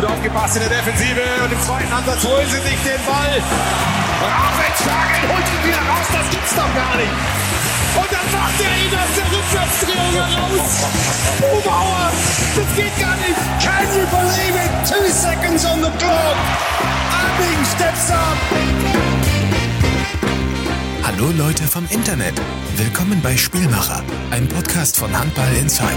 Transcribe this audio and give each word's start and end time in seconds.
gut 0.00 0.10
aufgepasst 0.10 0.54
in 0.54 0.62
der 0.62 0.70
Defensive 0.78 1.22
und 1.42 1.52
im 1.52 1.60
zweiten 1.60 1.92
Ansatz 1.92 2.22
holen 2.22 2.46
sie 2.46 2.62
sich 2.62 2.78
den 2.86 3.02
Ball. 3.02 3.34
Raffenshagen 4.22 5.26
holt 5.26 5.42
ihn 5.42 5.62
wieder 5.66 5.82
raus, 5.90 6.06
das 6.12 6.30
gibt's 6.30 6.54
doch 6.54 6.70
gar 6.70 6.94
nicht. 6.94 7.10
Und 7.98 8.06
dann 8.06 8.28
macht 8.30 8.58
er 8.62 8.74
ihn 8.78 8.94
aus 8.94 9.12
der 9.18 9.26
Rückwärtsdrehung 9.26 10.14
heraus. 10.14 10.86
Bubauer, 11.40 12.12
das 12.54 12.76
geht 12.76 12.94
gar 13.00 13.16
nicht. 13.16 13.42
Can 13.58 13.86
you 13.90 14.06
believe 14.06 14.54
it? 14.54 14.70
Two 14.86 15.08
seconds 15.10 15.64
on 15.66 15.82
the 15.82 15.90
clock. 15.98 16.36
Abing 17.10 17.64
steps 17.66 18.10
up. 18.12 18.38
Hallo 21.02 21.32
Leute 21.36 21.64
vom 21.64 21.84
Internet. 21.90 22.40
Willkommen 22.76 23.20
bei 23.20 23.36
Spielmacher, 23.36 24.04
ein 24.30 24.48
Podcast 24.48 24.96
von 24.96 25.18
Handball 25.18 25.52
Insight. 25.60 25.96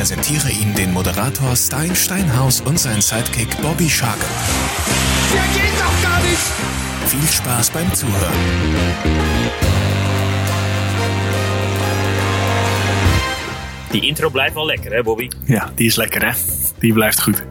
Präsentiere 0.00 0.50
Ihnen 0.50 0.74
den 0.74 0.92
Moderator 0.94 1.54
Stein 1.54 1.94
Steinhaus 1.94 2.62
und 2.62 2.80
seinen 2.80 3.02
Sidekick 3.02 3.60
Bobby 3.60 3.86
Shark. 3.86 4.16
Der 5.30 5.42
geht 5.52 5.78
doch 5.78 6.02
gar 6.02 6.22
nicht. 6.22 6.38
Viel 7.04 7.28
Spaß 7.28 7.70
beim 7.70 7.94
Zuhören. 7.94 8.32
Die 13.92 14.08
intro 14.08 14.30
blijft 14.30 14.54
wel 14.54 14.66
lekker, 14.66 14.90
hè, 14.90 15.02
Bobby? 15.02 15.28
Ja, 15.44 15.70
die 15.76 15.86
is 15.86 15.96
lekker 15.96 16.26
hè. 16.26 16.32
Die 16.78 16.92
blijft 16.92 17.22
goed. 17.22 17.42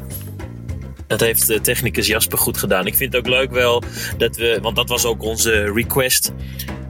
Dat 1.07 1.19
heeft 1.19 1.47
de 1.47 1.61
technicus 1.61 2.07
Jasper 2.07 2.37
goed 2.37 2.57
gedaan. 2.57 2.87
Ik 2.87 2.95
vind 2.95 3.13
het 3.13 3.21
ook 3.21 3.29
leuk 3.29 3.51
wel 3.51 3.83
dat 4.17 4.35
we, 4.35 4.59
want 4.61 4.75
dat 4.75 4.89
was 4.89 5.05
ook 5.05 5.23
onze 5.23 5.71
request. 5.73 6.33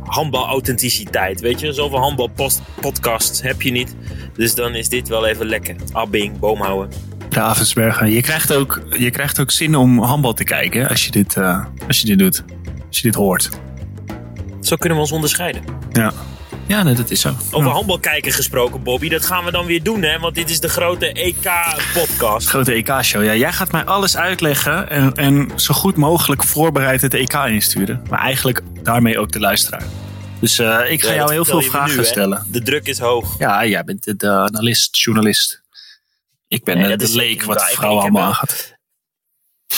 Handbal-authenticiteit. 0.04 1.42
Weet 1.42 1.60
je, 1.60 1.74
zoveel 1.74 2.00
handbalpodcasts 2.00 3.42
heb 3.42 3.62
je 3.62 3.72
niet. 3.72 3.96
Dus 4.40 4.56
dan 4.56 4.76
is 4.76 4.90
dit 4.90 5.08
wel 5.08 5.26
even 5.26 5.46
lekker. 5.46 5.76
Abbing, 5.92 6.40
boomhouden. 6.40 6.90
Ravensbergen. 7.30 8.12
Je 8.12 8.22
krijgt 8.22 8.54
ook, 8.54 8.82
je 8.98 9.10
krijgt 9.12 9.40
ook 9.40 9.52
zin 9.52 9.76
om 9.76 10.00
handbal 10.04 10.34
te 10.34 10.44
kijken 10.44 10.88
als 10.88 11.06
je 11.06 11.12
dit, 11.12 11.36
eh, 11.36 11.66
als 11.88 12.00
je 12.00 12.06
dit 12.06 12.20
doet. 12.20 12.44
Als 12.88 12.98
je 12.98 13.02
dit 13.02 13.16
hoort. 13.16 13.50
Zo 14.62 14.76
kunnen 14.76 14.98
we 14.98 15.04
ons 15.04 15.12
onderscheiden. 15.12 15.62
Ja, 15.92 16.12
ja 16.68 16.84
nee, 16.84 16.94
dat 16.94 17.12
is 17.12 17.22
zo. 17.22 17.30
Over 17.52 17.68
Ja. 17.70 17.74
handbal 17.76 18.00
kijken 18.00 18.32
gesproken, 18.32 18.84
Bobby. 18.84 19.10
Dat 19.10 19.26
gaan 19.26 19.46
we 19.46 19.52
dan 19.52 19.66
weer 19.66 19.84
doen, 19.84 20.02
hè? 20.04 20.20
Want 20.20 20.36
dit 20.36 20.50
is 20.50 20.60
de 20.60 20.70
grote 20.70 21.12
EK-podcast. 21.14 22.48
Grote 22.48 22.74
EK-show. 22.74 23.24
Ja, 23.24 23.36
jij 23.36 23.52
gaat 23.54 23.72
mij 23.72 23.86
alles 23.86 24.18
uitleggen 24.18 24.90
en, 24.90 25.14
en 25.14 25.50
zo 25.56 25.74
goed 25.74 25.96
mogelijk 25.96 26.44
voorbereid 26.44 27.02
het 27.02 27.14
EK 27.14 27.34
insturen. 27.34 28.02
Maar 28.10 28.20
eigenlijk 28.20 28.62
daarmee 28.84 29.20
ook 29.20 29.32
de 29.32 29.40
luisteraar. 29.40 29.84
Dus 30.40 30.60
eh, 30.60 30.92
ik 30.92 31.02
ga 31.02 31.14
jou 31.14 31.32
heel 31.32 31.46
veel 31.46 31.62
vragen 31.62 32.06
stellen. 32.06 32.48
De 32.48 32.62
druk 32.62 32.88
is 32.88 33.00
hoog. 33.00 33.40
Ja, 33.40 33.66
jij 33.66 33.84
bent 33.84 34.04
de, 34.04 34.16
de 34.16 34.30
analist, 34.30 34.98
journalist. 34.98 35.62
Ik 36.48 36.64
ben 36.64 36.78
Nee, 36.78 36.92
eh, 36.92 36.98
de 36.98 37.16
leek 37.16 37.44
wat 37.44 37.60
de 37.60 37.66
vrouwen 37.76 38.02
allemaal 38.02 38.24
aangaat. 38.24 38.78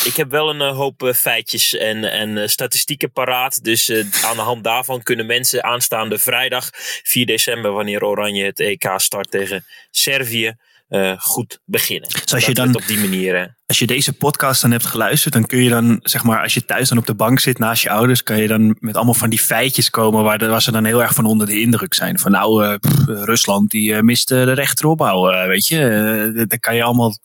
Ik 0.05 0.15
heb 0.15 0.29
wel 0.29 0.49
een 0.49 0.61
eh, 0.61 0.75
hoop 0.75 1.03
eh, 1.03 1.13
feitjes 1.13 1.77
en, 1.77 2.11
en 2.11 2.37
eh, 2.37 2.47
statistieken 2.47 3.11
paraat. 3.11 3.63
Dus 3.63 3.89
eh, 3.89 4.05
aan 4.23 4.35
de 4.35 4.41
hand 4.41 4.63
daarvan 4.63 5.03
kunnen 5.03 5.25
mensen 5.25 5.63
aanstaande 5.63 6.17
vrijdag 6.17 6.69
4 7.03 7.25
december, 7.25 7.71
wanneer 7.71 8.03
Oranje 8.03 8.45
het 8.45 8.59
EK 8.59 8.93
start 8.95 9.31
tegen 9.31 9.65
Servië, 9.91 10.55
eh, 10.91 11.19
goed 11.19 11.59
beginnen. 11.65 12.09
je 12.09 12.21
Dat 12.25 12.43
we 12.45 12.53
dan- 12.53 12.75
op 12.75 12.87
die 12.87 12.97
manier. 12.99 13.35
eh, 13.35 13.47
Als 13.65 13.79
je 13.79 13.87
deze 13.87 14.13
podcast 14.13 14.61
dan 14.61 14.71
hebt 14.71 14.85
geluisterd, 14.85 15.33
dan 15.33 15.45
kun 15.45 15.63
je 15.63 15.69
dan, 15.69 15.99
zeg 16.03 16.23
maar, 16.23 16.41
als 16.41 16.53
je 16.53 16.65
thuis 16.65 16.89
dan 16.89 16.97
op 16.97 17.05
de 17.05 17.13
bank 17.15 17.39
zit 17.39 17.57
naast 17.59 17.83
je 17.83 17.89
ouders, 17.89 18.23
kan 18.23 18.37
je 18.37 18.47
dan 18.47 18.75
met 18.79 18.95
allemaal 18.95 19.13
van 19.13 19.29
die 19.29 19.39
feitjes 19.39 19.89
komen 19.89 20.23
waar, 20.23 20.37
de, 20.37 20.47
waar 20.47 20.61
ze 20.61 20.71
dan 20.71 20.85
heel 20.85 21.01
erg 21.01 21.13
van 21.13 21.25
onder 21.25 21.47
de 21.47 21.59
indruk 21.59 21.93
zijn. 21.93 22.19
Van 22.19 22.31
nou, 22.31 22.65
eh, 22.65 22.75
pff, 22.79 23.05
Rusland 23.05 23.69
die 23.71 23.93
eh, 23.95 24.01
mist 24.01 24.27
de 24.27 24.51
rechteropbouw, 24.51 25.47
weet 25.47 25.67
je. 25.67 26.45
Dat- 26.47 26.59
kan 26.59 26.75
je 26.75 26.83
allemaal, 26.83 27.17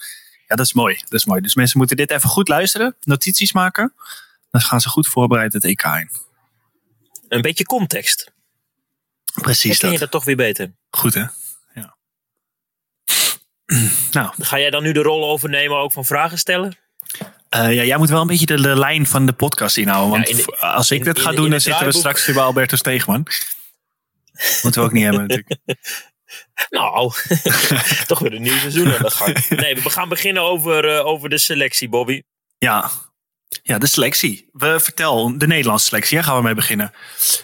ja 0.47 0.57
dat 0.57 0.67
is 0.67 0.73
mooi, 0.73 0.95
dat 0.95 1.13
is 1.13 1.25
mooi. 1.25 1.41
Dus 1.41 1.55
mensen 1.55 1.79
moeten 1.79 1.97
dit 1.97 2.11
even 2.11 2.29
goed 2.29 2.49
luisteren, 2.49 2.97
notities 3.01 3.53
maken. 3.53 3.93
Dan 4.51 4.61
gaan 4.61 4.81
ze 4.81 4.89
goed 4.89 5.07
voorbereid 5.07 5.53
het 5.53 5.65
EK 5.65 5.83
in. 5.85 6.11
een 7.29 7.41
beetje 7.43 7.65
context. 7.65 8.33
Precies 9.43 9.71
Herken 9.71 9.87
je 9.87 9.93
dat. 9.93 10.01
dat 10.03 10.11
toch 10.11 10.25
weer 10.25 10.37
beter? 10.37 10.73
Goed 10.91 11.15
hè? 11.15 11.25
Nou, 14.11 14.31
Ga 14.39 14.59
jij 14.59 14.71
dan 14.71 14.83
nu 14.83 14.93
de 14.93 15.03
rol 15.03 15.31
overnemen 15.31 15.77
ook 15.79 15.93
van 15.93 16.05
vragen 16.05 16.39
stellen? 16.39 16.77
eh, 17.49 17.75
ja, 17.75 17.83
jij 17.85 17.97
moet 17.97 18.09
wel 18.09 18.21
een 18.21 18.27
beetje 18.27 18.47
de, 18.47 18.61
de 18.61 18.79
lijn 18.79 19.07
van 19.07 19.27
de 19.27 19.33
podcast 19.33 19.77
inhouden. 19.77 20.11
Want 20.11 20.29
Ja, 20.29 20.37
in 20.37 20.45
de- 20.45 20.57
als 20.59 20.91
ik 20.91 21.05
dit 21.05 21.19
ga 21.21 21.31
doen, 21.33 21.45
in 21.45 21.51
dan 21.51 21.61
zitten 21.61 21.87
we 21.87 21.93
straks 21.93 22.27
weer 22.27 22.35
bij 22.35 22.45
Alberto 22.45 22.77
Steegman. 22.77 23.27
Moeten 24.63 24.81
we 24.81 24.87
ook 24.89 24.93
niet 24.93 25.03
hebben 25.05 25.21
natuurlijk. 25.27 25.61
Nou, 26.71 27.13
toch 28.07 28.19
weer 28.19 28.33
een 28.35 28.43
nieuw 28.43 28.59
seizoen 28.59 28.93
aan 28.97 29.03
de 29.03 29.11
gang. 29.11 29.49
Nee, 29.49 29.75
we 29.83 29.91
gaan 29.91 30.09
beginnen 30.09 30.43
over, 30.43 30.97
eh, 30.97 31.07
over 31.07 31.29
de 31.29 31.39
selectie, 31.39 31.89
Bobby. 31.89 32.23
Ja. 32.59 32.91
ja, 33.63 33.79
de 33.79 33.87
selectie. 33.87 34.49
We 34.53 34.81
vertel 34.81 35.39
de 35.39 35.47
Nederlandse 35.47 35.87
selectie. 35.87 36.15
Daar 36.17 36.25
gaan 36.25 36.37
we 36.37 36.43
mee 36.43 36.55
beginnen. 36.55 36.93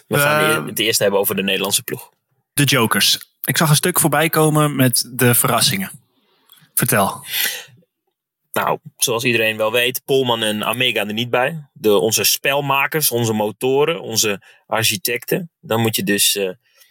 We 0.06 0.19
gaan 0.19 0.44
Eh, 0.44 0.66
het 0.66 0.78
eerst 0.78 0.99
hebben 0.99 1.21
over 1.21 1.37
de 1.37 1.43
Nederlandse 1.43 1.83
ploeg. 1.83 2.09
De 2.53 2.65
Jokers. 2.65 3.19
Ik 3.44 3.56
zag 3.56 3.69
een 3.71 3.77
stuk 3.77 4.00
voorbij 4.00 4.28
komen 4.28 4.77
met 4.77 5.10
de 5.12 5.34
verrassingen. 5.34 5.91
Vertel. 6.75 7.25
Nou, 8.53 8.78
zoals 8.97 9.25
iedereen 9.25 9.56
wel 9.56 9.72
weet, 9.72 10.03
Polman 10.05 10.43
en 10.43 10.65
Amega 10.65 11.06
er 11.06 11.12
niet 11.12 11.31
bij. 11.31 11.69
De, 11.72 11.99
onze 11.99 12.25
spelmakers, 12.25 13.10
onze 13.10 13.33
motoren, 13.33 14.00
onze 14.00 14.43
architecten. 14.66 15.50
Dan 15.60 15.81
moet 15.81 15.97
je 15.97 16.03
dus 16.03 16.37
eh, 16.37 16.50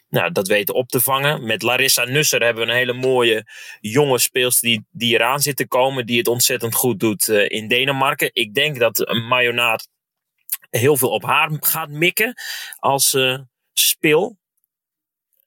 nou, 0.10 0.32
dat 0.32 0.48
weten 0.48 0.76
op 0.76 0.88
te 0.88 1.00
vangen. 1.00 1.46
Met 1.46 1.62
Larissa 1.62 2.04
Nusser 2.04 2.44
hebben 2.44 2.66
we 2.66 2.72
een 2.72 2.78
hele 2.78 2.94
mooie 2.94 3.46
jonge 3.80 4.20
speelster 4.20 4.70
die, 4.70 4.86
die 4.92 5.14
eraan 5.14 5.40
zit 5.40 5.56
te 5.56 5.68
komen. 5.68 6.06
Die 6.06 6.18
het 6.18 6.28
ontzettend 6.28 6.76
goed 6.76 7.00
doet 7.00 7.28
eh, 7.28 7.50
in 7.50 7.68
Denemarken. 7.68 8.30
Ik 8.34 8.54
denk 8.54 8.80
dat 8.80 9.10
een 9.10 9.28
Mayonaat 9.28 9.88
heel 10.70 10.98
veel 10.98 11.10
op 11.10 11.24
haar 11.24 11.52
gaat 11.60 11.90
mikken 11.90 12.34
als 12.80 13.14
eh, 13.14 13.40
speel. 13.74 14.40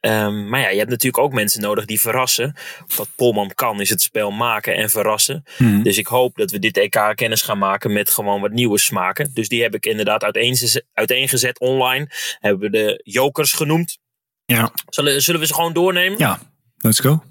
Ehm, 0.05 0.49
maar 0.49 0.61
ja, 0.61 0.69
je 0.69 0.79
hebt 0.79 0.91
natuurlijk 0.91 1.23
ook 1.23 1.33
mensen 1.33 1.61
nodig 1.61 1.85
die 1.85 2.01
verrassen. 2.01 2.55
Wat 2.97 3.09
Polman 3.17 3.55
kan 3.55 3.81
is 3.81 3.91
het 3.91 4.01
spel 4.03 4.31
maken 4.31 4.75
en 4.75 4.91
verrassen. 4.91 5.45
Mhm. 5.59 5.83
Dus 5.83 5.99
ik 5.99 6.07
hoop 6.07 6.37
dat 6.37 6.51
we 6.51 6.59
dit 6.59 6.77
EK 6.77 7.13
kennis 7.15 7.43
gaan 7.43 7.59
maken 7.59 7.93
met 7.93 8.11
gewoon 8.11 8.41
wat 8.41 8.51
nieuwe 8.51 8.79
smaken. 8.79 9.31
Dus 9.35 9.49
die 9.49 9.63
heb 9.63 9.75
ik 9.75 9.87
inderdaad 9.87 10.23
uiteengezet, 10.25 10.85
uiteengezet 10.93 11.61
online. 11.61 12.11
Hebben 12.39 12.71
we 12.71 12.71
de 12.71 13.01
jokers 13.05 13.53
genoemd. 13.53 13.99
Ja. 14.45 14.73
Zullen, 14.89 15.23
zullen 15.23 15.41
we 15.41 15.47
ze 15.47 15.55
gewoon 15.55 15.73
doornemen? 15.73 16.19
ja, 16.19 16.39
let's 16.77 17.01
go. 17.01 17.23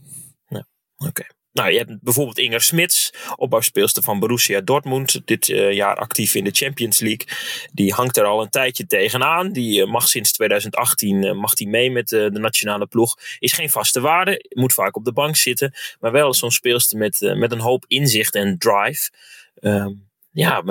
Oké. 0.97 1.23
Nou, 1.53 1.72
je 1.72 1.78
hebt 1.78 2.02
bijvoorbeeld 2.02 2.38
Inger 2.38 2.62
Smits, 2.62 3.14
opbouwspeelster 3.36 4.03
van 4.03 4.19
Borussia 4.19 4.62
Dortmund. 4.62 5.22
Dit 5.25 5.50
eh, 5.50 5.72
jaar 5.72 5.96
actief 5.96 6.36
in 6.36 6.44
de 6.44 6.52
Champions 6.52 7.00
League. 7.00 7.28
Die 7.72 7.94
hangt 7.94 8.18
er 8.18 8.24
al 8.24 8.41
een 8.41 8.50
tijdje 8.50 8.86
tegenaan. 8.86 9.52
Die 9.52 9.81
eh, 9.81 9.88
mag 9.91 10.08
sinds 10.08 10.31
2018 10.31 11.24
eh, 11.24 11.34
mag 11.34 11.53
die 11.53 11.68
mee 11.68 11.91
met 11.91 12.08
de 12.08 12.30
nationale 12.31 12.86
ploeg. 12.86 13.18
Is 13.40 13.52
geen 13.52 13.69
vaste 13.69 14.02
waarde. 14.02 14.46
Moet 14.50 14.74
vaak 14.74 14.96
op 14.96 15.06
de 15.06 15.14
bank 15.14 15.36
zitten. 15.36 15.74
Maar 16.00 16.12
wel 16.12 16.34
zo'n 16.34 16.52
speelster 16.52 16.97
met, 16.97 17.34
met 17.36 17.52
een 17.52 17.59
hoop 17.59 17.85
inzicht 17.88 18.35
en 18.35 18.58
drive. 18.58 19.12
Ehm, 19.56 19.91
ja, 20.31 20.64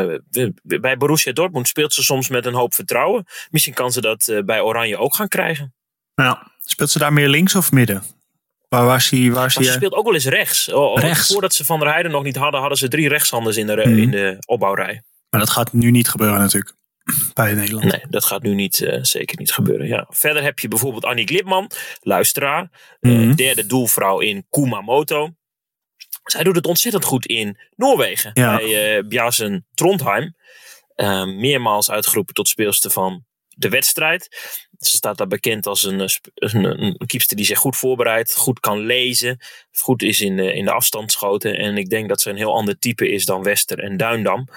bij 0.62 0.96
Borussia 0.96 1.32
Dortmund 1.32 1.68
speelt 1.68 1.92
ze 1.92 2.02
soms 2.02 2.28
met 2.28 2.46
een 2.46 2.54
hoop 2.54 2.74
vertrouwen. 2.74 3.26
Misschien 3.50 3.74
kan 3.74 3.92
ze 3.92 4.00
dat 4.00 4.42
bij 4.44 4.60
Oranje 4.60 4.96
ook 4.96 5.14
gaan 5.14 5.28
krijgen. 5.28 5.74
Ja. 6.14 6.50
Speelt 6.64 6.90
ze 6.90 6.98
daar 6.98 7.12
meer 7.12 7.28
links 7.28 7.54
of 7.54 7.72
midden? 7.72 8.21
Waar, 8.80 8.84
Maar 9.34 9.50
ze 9.50 9.62
speelt 9.72 9.92
ook 9.92 10.04
wel 10.04 10.14
eens 10.14 10.24
rechts. 10.24 10.66
Rechts? 10.94 11.32
Voordat 11.32 11.54
ze 11.54 11.64
Van 11.64 11.78
der 11.80 11.88
Heijden 11.88 12.10
nog 12.12 12.22
niet 12.22 12.36
hadden, 12.36 12.60
hadden 12.60 12.78
ze 12.78 12.88
drie 12.88 13.08
rechtshanders 13.08 13.56
in 13.56 13.66
de, 13.66 13.76
Mhm. 13.76 13.98
in 13.98 14.10
de 14.10 14.36
opbouwrij. 14.46 15.02
Maar 15.30 15.40
dat 15.40 15.50
gaat 15.50 15.72
nu 15.72 15.90
niet 15.90 16.08
gebeuren 16.08 16.38
natuurlijk. 16.38 16.74
Bij 17.34 17.54
Nederland. 17.54 17.84
Nee, 17.92 18.00
dat 18.10 18.24
gaat 18.24 18.42
nu 18.42 18.54
niet, 18.54 18.80
eh, 18.82 18.98
zeker 19.02 19.38
niet 19.38 19.52
gebeuren. 19.52 19.86
Ja. 19.86 20.06
Verder 20.08 20.42
heb 20.42 20.58
je 20.58 20.68
bijvoorbeeld 20.68 21.04
Annie 21.04 21.26
Glipman, 21.26 21.70
luisteraar. 22.00 22.70
eh, 23.00 23.10
Mhm. 23.12 23.34
derde 23.34 23.66
doelvrouw 23.66 24.18
in 24.20 24.46
Kumamoto. 24.50 25.30
Zij 26.24 26.42
doet 26.42 26.56
het 26.56 26.66
ontzettend 26.66 27.04
goed 27.04 27.26
in 27.26 27.58
Noorwegen. 27.76 28.30
Ja. 28.34 28.56
Bij 28.56 28.96
eh 28.96 29.04
Bjarsen 29.08 29.66
Trondheim. 29.74 30.34
Meermaals 31.36 31.90
uitgeroepen 31.90 32.34
tot 32.34 32.48
speelster 32.48 32.90
van 32.90 33.24
de 33.48 33.68
wedstrijd. 33.68 34.28
Ze 34.84 34.96
staat 34.96 35.18
daar 35.18 35.26
bekend 35.26 35.66
als 35.66 35.82
een, 35.82 36.00
eh, 36.00 36.08
een, 36.34 36.82
een, 36.82 37.06
keepster 37.06 37.36
die 37.36 37.46
zich 37.46 37.58
goed 37.58 37.76
voorbereidt, 37.76 38.36
goed 38.36 38.60
kan 38.60 38.78
lezen, 38.78 39.38
goed 39.72 40.02
is 40.02 40.20
in 40.20 40.36
de, 40.36 40.54
in 40.54 40.64
de 40.64 40.72
afstandsschoten. 40.72 41.56
En 41.58 41.76
ik 41.76 41.90
denk 41.90 42.08
dat 42.08 42.20
ze 42.20 42.30
een 42.30 42.36
heel 42.36 42.54
ander 42.54 42.78
type 42.78 43.10
is 43.10 43.24
dan 43.24 43.42
Wester 43.42 43.78
en 43.78 43.96
Duindam. 43.96 44.48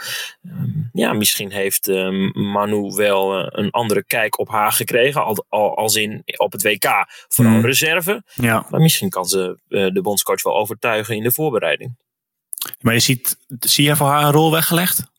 Ehm, 0.43 0.69
ja, 0.93 1.13
misschien 1.13 1.51
heeft 1.51 1.87
ehm, 1.87 2.49
Manu 2.51 2.91
wel 2.95 3.39
eh, 3.39 3.47
een 3.49 3.71
andere 3.71 4.03
kijk 4.05 4.39
op 4.39 4.49
haar 4.49 4.71
gekregen, 4.71 5.23
al, 5.25 5.45
al, 5.49 5.77
als 5.77 5.95
in 5.95 6.23
op 6.37 6.51
het 6.51 6.63
WK. 6.63 6.85
Vooral 7.27 7.53
Mhm. 7.53 7.65
reserve. 7.65 8.23
Ja. 8.33 8.65
Maar 8.69 8.81
misschien 8.81 9.09
kan 9.09 9.25
ze 9.25 9.59
eh, 9.67 9.87
de 9.87 10.01
bondscoach 10.01 10.43
wel 10.43 10.57
overtuigen 10.57 11.15
in 11.15 11.23
de 11.23 11.31
voorbereiding. 11.31 11.97
Maar 12.81 12.93
je 12.93 12.99
ziet, 12.99 13.37
zie 13.59 13.85
je 13.85 13.95
voor 13.95 14.07
haar 14.07 14.23
een 14.23 14.31
rol 14.31 14.51
weggelegd? 14.51 15.13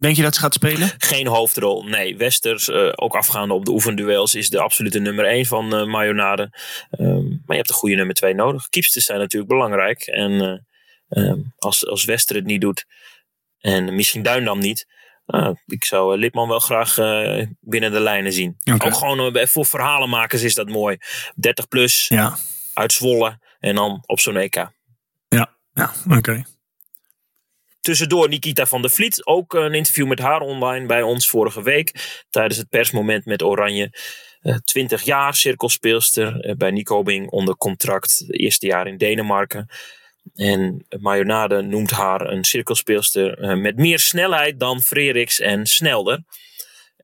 Denk 0.00 0.16
je 0.16 0.22
dat 0.22 0.34
ze 0.34 0.40
gaat 0.40 0.54
spelen? 0.54 0.90
Geen 1.12 1.26
hoofdrol. 1.26 1.82
Nee, 1.84 2.16
Westers, 2.16 2.68
eh, 2.68 2.92
ook 2.94 3.14
afgaande 3.14 3.54
op 3.54 3.64
de 3.64 3.70
oefenduels, 3.70 4.34
is 4.34 4.48
de 4.48 4.60
absolute 4.60 4.98
nummer 4.98 5.24
1 5.24 5.46
van 5.46 5.74
eh 5.74 5.86
Mayonade. 5.86 6.50
Ehm, 6.90 7.28
maar 7.28 7.40
je 7.46 7.54
hebt 7.56 7.68
een 7.68 7.74
goede 7.74 7.94
nummer 7.94 8.14
2 8.14 8.34
nodig. 8.34 8.68
Keepsters 8.68 9.04
zijn 9.04 9.18
natuurlijk 9.18 9.50
belangrijk. 9.52 10.00
En 10.00 10.40
eh, 10.40 10.58
Ehm, 11.10 11.40
als, 11.56 11.86
als 11.86 12.04
Wester 12.04 12.36
het 12.36 12.44
niet 12.44 12.60
doet 12.60 12.86
en 13.58 13.94
misschien 13.94 14.22
Duindam 14.22 14.58
niet. 14.58 14.86
Nou, 15.26 15.56
ik 15.66 15.84
zou 15.84 16.16
Lipman 16.18 16.48
wel 16.48 16.58
graag 16.58 16.94
binnen 17.60 17.92
de 17.92 18.00
lijnen 18.00 18.32
zien. 18.32 18.56
Ook 18.78 18.94
gewoon 18.94 19.36
eh, 19.36 19.46
voor 19.46 19.66
verhalenmakers 19.66 20.42
is 20.42 20.54
dat 20.54 20.68
mooi. 20.68 20.96
30 21.34 21.68
plus, 21.68 22.08
Ja, 22.08 22.36
uit 22.74 22.92
Zwolle 22.92 23.38
en 23.58 23.74
dan 23.74 24.02
op 24.06 24.20
zo'n 24.20 24.36
EK. 24.36 24.54
ja, 25.28 25.56
ja 25.72 25.92
oké. 26.08 26.44
Tussendoor 27.80 28.28
Nikita 28.28 28.66
van 28.66 28.82
der 28.82 28.90
Vliet. 28.90 29.26
Ook 29.26 29.54
een 29.54 29.74
interview 29.74 30.06
met 30.06 30.18
haar 30.18 30.40
online 30.40 30.86
bij 30.86 31.02
ons 31.02 31.28
vorige 31.28 31.62
week. 31.62 32.22
Tijdens 32.30 32.56
het 32.56 32.68
persmoment 32.68 33.24
met 33.24 33.42
Oranje. 33.42 33.92
Eh, 34.40 34.54
20 34.54 35.02
jaar 35.02 35.34
cirkelspeelster 35.34 36.40
eh, 36.40 36.56
bij 36.56 36.70
Nikobing 36.70 37.30
onder 37.30 37.56
contract. 37.56 38.24
Eerste 38.28 38.66
jaar 38.66 38.86
in 38.86 38.96
Denemarken. 38.96 39.68
En 40.34 40.86
Mayonade 40.98 41.62
noemt 41.62 41.90
haar 41.90 42.20
een 42.20 42.44
cirkelspeelster 42.44 43.38
eh, 43.38 43.56
met 43.56 43.76
meer 43.76 43.98
snelheid 43.98 44.60
dan 44.60 44.82
Freriks 44.82 45.40
en 45.40 45.66
Snelder. 45.66 46.24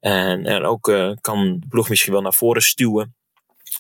En 0.01 0.47
er 0.47 0.65
ook 0.65 0.83
kan 1.21 1.59
de 1.61 1.67
ploeg 1.69 1.89
misschien 1.89 2.13
wel 2.13 2.23
naar 2.23 2.35
voren 2.35 2.63
stuwen. 2.63 3.15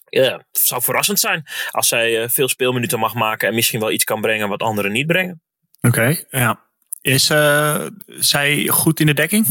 Ja, 0.08 0.36
het 0.52 0.60
zou 0.60 0.82
verrassend 0.82 1.20
zijn 1.20 1.44
als 1.70 1.88
zij 1.88 2.28
veel 2.28 2.48
speelminuten 2.48 2.98
mag 2.98 3.14
maken 3.14 3.48
en 3.48 3.54
misschien 3.54 3.80
wel 3.80 3.90
iets 3.90 4.04
kan 4.04 4.20
brengen 4.20 4.48
wat 4.48 4.62
anderen 4.62 4.92
niet 4.92 5.06
brengen. 5.06 5.42
Oké, 5.80 6.24
ja. 6.30 6.65
Is 7.06 7.30
eh, 7.30 7.86
zij 8.06 8.66
goed 8.68 9.00
in 9.00 9.06
de 9.06 9.14
dekking? 9.14 9.46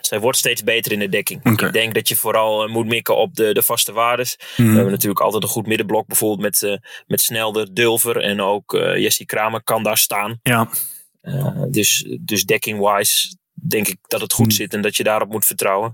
Zij 0.00 0.20
wordt 0.20 0.38
steeds 0.38 0.64
beter 0.64 0.92
in 0.92 0.98
de 0.98 1.08
dekking. 1.08 1.44
Ik 1.44 1.72
denk 1.72 1.94
dat 1.94 2.08
je 2.08 2.16
vooral 2.16 2.64
eh, 2.64 2.70
moet 2.72 2.86
mikken 2.86 3.16
op 3.16 3.34
de, 3.34 3.52
de 3.54 3.62
vaste 3.62 3.92
waardes. 3.92 4.36
Mhm. 4.56 4.68
We 4.68 4.74
hebben 4.74 4.92
natuurlijk 4.92 5.20
altijd 5.20 5.42
een 5.42 5.48
goed 5.48 5.66
middenblok. 5.66 6.06
Bijvoorbeeld 6.06 6.40
met, 6.40 6.62
eh, 6.62 6.76
met 7.06 7.20
Snelder, 7.20 7.74
Dulver 7.74 8.16
en 8.22 8.40
ook 8.40 8.74
eh 8.74 8.96
Jesse 8.96 9.24
Kramer 9.24 9.62
kan 9.62 9.82
daar 9.82 9.98
staan. 9.98 10.38
Ja, 10.42 10.68
dus 11.70 12.06
dus 12.20 12.44
dekking-wise 12.44 13.36
denk 13.52 13.88
ik 13.88 13.98
dat 14.08 14.20
het 14.20 14.32
goed 14.32 14.46
Mhm. 14.46 14.54
zit 14.54 14.74
en 14.74 14.80
dat 14.80 14.96
je 14.96 15.02
daarop 15.02 15.28
moet 15.30 15.46
vertrouwen. 15.46 15.90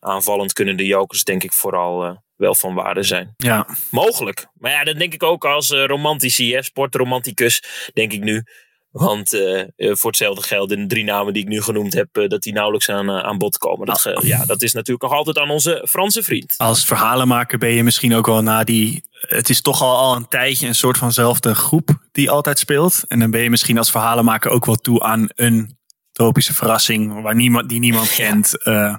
aanvallend 0.00 0.52
kunnen 0.52 0.76
de 0.76 0.86
jokers 0.86 1.24
denk 1.24 1.42
ik 1.44 1.52
vooral 1.52 2.22
wel 2.36 2.54
van 2.54 2.74
waarde 2.74 3.02
zijn. 3.02 3.34
Ja, 3.36 3.66
Mogelijk. 3.90 4.46
Maar 4.54 4.70
ja, 4.70 4.84
dat 4.84 4.98
denk 4.98 5.14
ik 5.14 5.22
ook 5.22 5.44
als 5.44 5.70
romantici, 5.70 6.54
hè, 6.54 6.62
sportromanticus, 6.62 7.62
denk 7.92 8.12
ik 8.12 8.20
nu. 8.20 8.44
Want 8.92 9.32
eh, 9.32 9.60
eh, 9.60 9.66
voor 9.76 10.10
hetzelfde 10.10 10.42
geld 10.42 10.72
in 10.72 10.80
de 10.80 10.86
drie 10.86 11.04
namen 11.04 11.32
die 11.32 11.42
ik 11.42 11.48
nu 11.48 11.62
genoemd 11.62 11.92
heb, 11.92 12.16
eh, 12.16 12.28
dat 12.28 12.42
die 12.42 12.52
nauwelijks 12.52 12.88
aan, 12.88 13.10
aan 13.10 13.38
bod 13.38 13.58
komen. 13.58 13.86
Dat, 13.86 14.10
ja, 14.20 14.44
dat 14.44 14.62
is 14.62 14.72
natuurlijk 14.72 15.02
nog 15.02 15.12
altijd 15.12 15.38
aan 15.38 15.50
onze 15.50 15.86
Franse 15.88 16.22
vriend. 16.22 16.54
als 16.56 16.84
verhalenmaker 16.84 17.58
ben 17.58 17.70
je 17.70 17.82
misschien 17.82 18.14
ook 18.14 18.26
wel 18.26 18.42
na 18.42 18.64
die... 18.64 19.10
Het 19.12 19.48
is 19.48 19.60
toch 19.60 19.82
al, 19.82 19.96
al 19.96 20.16
een 20.16 20.28
tijdje 20.28 20.66
een 20.66 20.74
soort 20.74 20.98
vanzelfde 20.98 21.54
groep 21.54 21.88
die 22.12 22.30
altijd 22.30 22.58
speelt. 22.58 23.04
En 23.08 23.18
dan 23.18 23.30
ben 23.30 23.40
je 23.40 23.50
misschien 23.50 23.78
als 23.78 23.90
verhalenmaker 23.90 24.50
ook 24.50 24.64
wel 24.66 24.76
toe 24.76 25.02
aan 25.02 25.28
een 25.34 25.78
tropische 26.12 26.54
verrassing... 26.54 27.22
Waar 27.22 27.34
niemand, 27.34 27.68
die 27.68 27.78
niemand 27.78 28.08
Ja. 28.16 28.24
kent, 28.24 28.62
eh, 28.62 28.94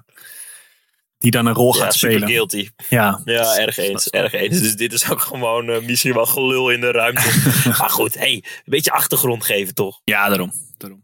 die 1.23 1.31
dan 1.31 1.45
een 1.45 1.53
rol 1.53 1.75
Ja, 1.77 1.83
gaat 1.83 1.93
super 1.93 2.09
spelen. 2.15 2.29
guilty. 2.35 2.69
Ja, 2.89 3.21
Ja, 3.25 3.57
erg 3.57 3.77
eens, 3.77 4.09
erg 4.09 4.33
eens. 4.33 4.59
Dus 4.59 4.75
dit 4.75 4.93
is 4.93 5.09
ook 5.11 5.21
gewoon 5.21 5.69
eh, 5.69 5.81
misschien 5.81 6.13
wel 6.13 6.25
gelul 6.25 6.69
in 6.69 6.79
de 6.81 6.91
ruimte. 6.91 7.21
maar 7.79 7.89
goed, 7.89 8.13
hey, 8.13 8.33
een 8.33 8.43
beetje 8.65 8.91
achtergrond 8.91 9.45
geven 9.45 9.73
toch? 9.73 10.01
ja 10.03 10.27
daarom. 10.27 10.51
daarom. 10.77 11.03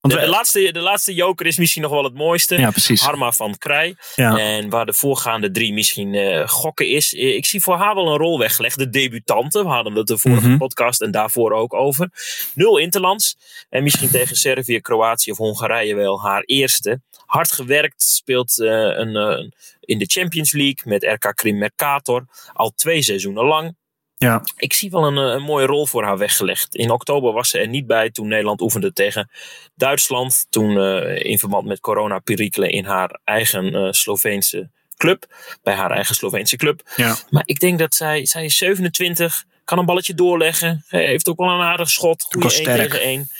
Want 0.00 0.14
De, 0.14 0.26
laatste, 0.28 0.72
de 0.72 0.78
laatste 0.80 1.14
joker 1.14 1.46
is 1.46 1.58
misschien 1.58 1.82
nog 1.82 1.90
wel 1.90 2.04
het 2.04 2.14
mooiste. 2.14 2.58
ja, 2.58 2.70
precies. 2.70 3.00
Harma 3.02 3.32
van 3.32 3.58
Krij. 3.58 3.96
Ja. 4.14 4.38
En 4.38 4.68
waar 4.70 4.86
de 4.86 4.94
voorgaande 4.94 5.50
drie 5.50 5.72
misschien 5.72 6.14
eh, 6.14 6.48
gokken 6.48 6.88
is. 6.88 7.14
Eh, 7.14 7.34
Ik 7.36 7.46
zie 7.46 7.62
voor 7.62 7.76
haar 7.76 7.94
wel 7.94 8.08
een 8.08 8.16
rol 8.18 8.38
weggelegd. 8.38 8.78
De 8.78 8.88
debutante. 8.90 9.62
We 9.62 9.68
hadden 9.68 9.94
het 9.94 10.06
de 10.06 10.18
vorige 10.18 10.48
Mhm. 10.48 10.56
podcast 10.58 11.00
en 11.00 11.10
daarvoor 11.10 11.52
ook 11.52 11.74
over. 11.74 12.10
Nul 12.54 12.78
interlands. 12.78 13.36
En 13.68 13.82
misschien 13.82 14.10
tegen 14.10 14.36
Servië, 14.36 14.80
Kroatië 14.80 15.30
of 15.30 15.36
Hongarije 15.36 15.94
wel 15.94 16.22
haar 16.22 16.42
eerste. 16.42 17.00
Hard 17.26 17.52
gewerkt. 17.52 18.02
Speelt 18.02 18.60
eh, 18.60 18.68
een, 18.70 19.52
in 19.80 19.98
de 19.98 20.06
Champions 20.06 20.52
League 20.52 20.78
met 20.84 21.02
RK 21.04 21.32
Krim 21.36 21.58
Mercator. 21.58 22.26
Al 22.52 22.70
twee 22.76 23.02
seizoenen 23.02 23.44
lang. 23.44 23.76
Ja, 24.24 24.42
Ik 24.56 24.72
zie 24.72 24.90
wel 24.90 25.06
een, 25.06 25.16
eh, 25.18 25.34
een 25.34 25.42
mooie 25.42 25.66
rol 25.66 25.86
voor 25.86 26.04
haar 26.04 26.18
weggelegd. 26.18 26.74
In 26.74 26.90
oktober 26.90 27.32
was 27.32 27.48
ze 27.50 27.58
er 27.58 27.68
niet 27.68 27.86
bij 27.86 28.10
toen 28.10 28.28
Nederland 28.28 28.60
oefende 28.60 28.92
tegen 28.92 29.30
Duitsland. 29.74 30.46
Toen 30.50 30.78
eh, 30.78 31.24
in 31.30 31.38
verband 31.38 31.66
met 31.66 31.80
corona-perikelen 31.80 32.70
in 32.70 32.84
haar 32.84 33.20
eigen 33.24 33.74
eh, 33.74 33.88
Sloveense 33.92 34.70
club. 34.96 35.26
Bij 35.62 35.74
haar 35.74 35.90
eigen 35.90 36.14
Sloveense 36.14 36.56
club. 36.56 36.90
ja. 36.96 37.16
Maar 37.30 37.42
ik 37.46 37.60
denk 37.60 37.78
dat 37.78 37.94
zij, 37.94 38.26
zij 38.26 38.44
is 38.44 38.56
27, 38.56 39.44
kan 39.64 39.78
een 39.78 39.84
balletje 39.86 40.14
doorleggen. 40.14 40.84
Heeft 40.88 41.28
ook 41.28 41.38
wel 41.38 41.48
een 41.48 41.60
aardig 41.60 41.90
schot. 41.90 42.22
Goede 42.22 42.46
1 42.46 42.56
sterk. 42.56 42.90
tegen 42.90 43.00
1. 43.02 43.30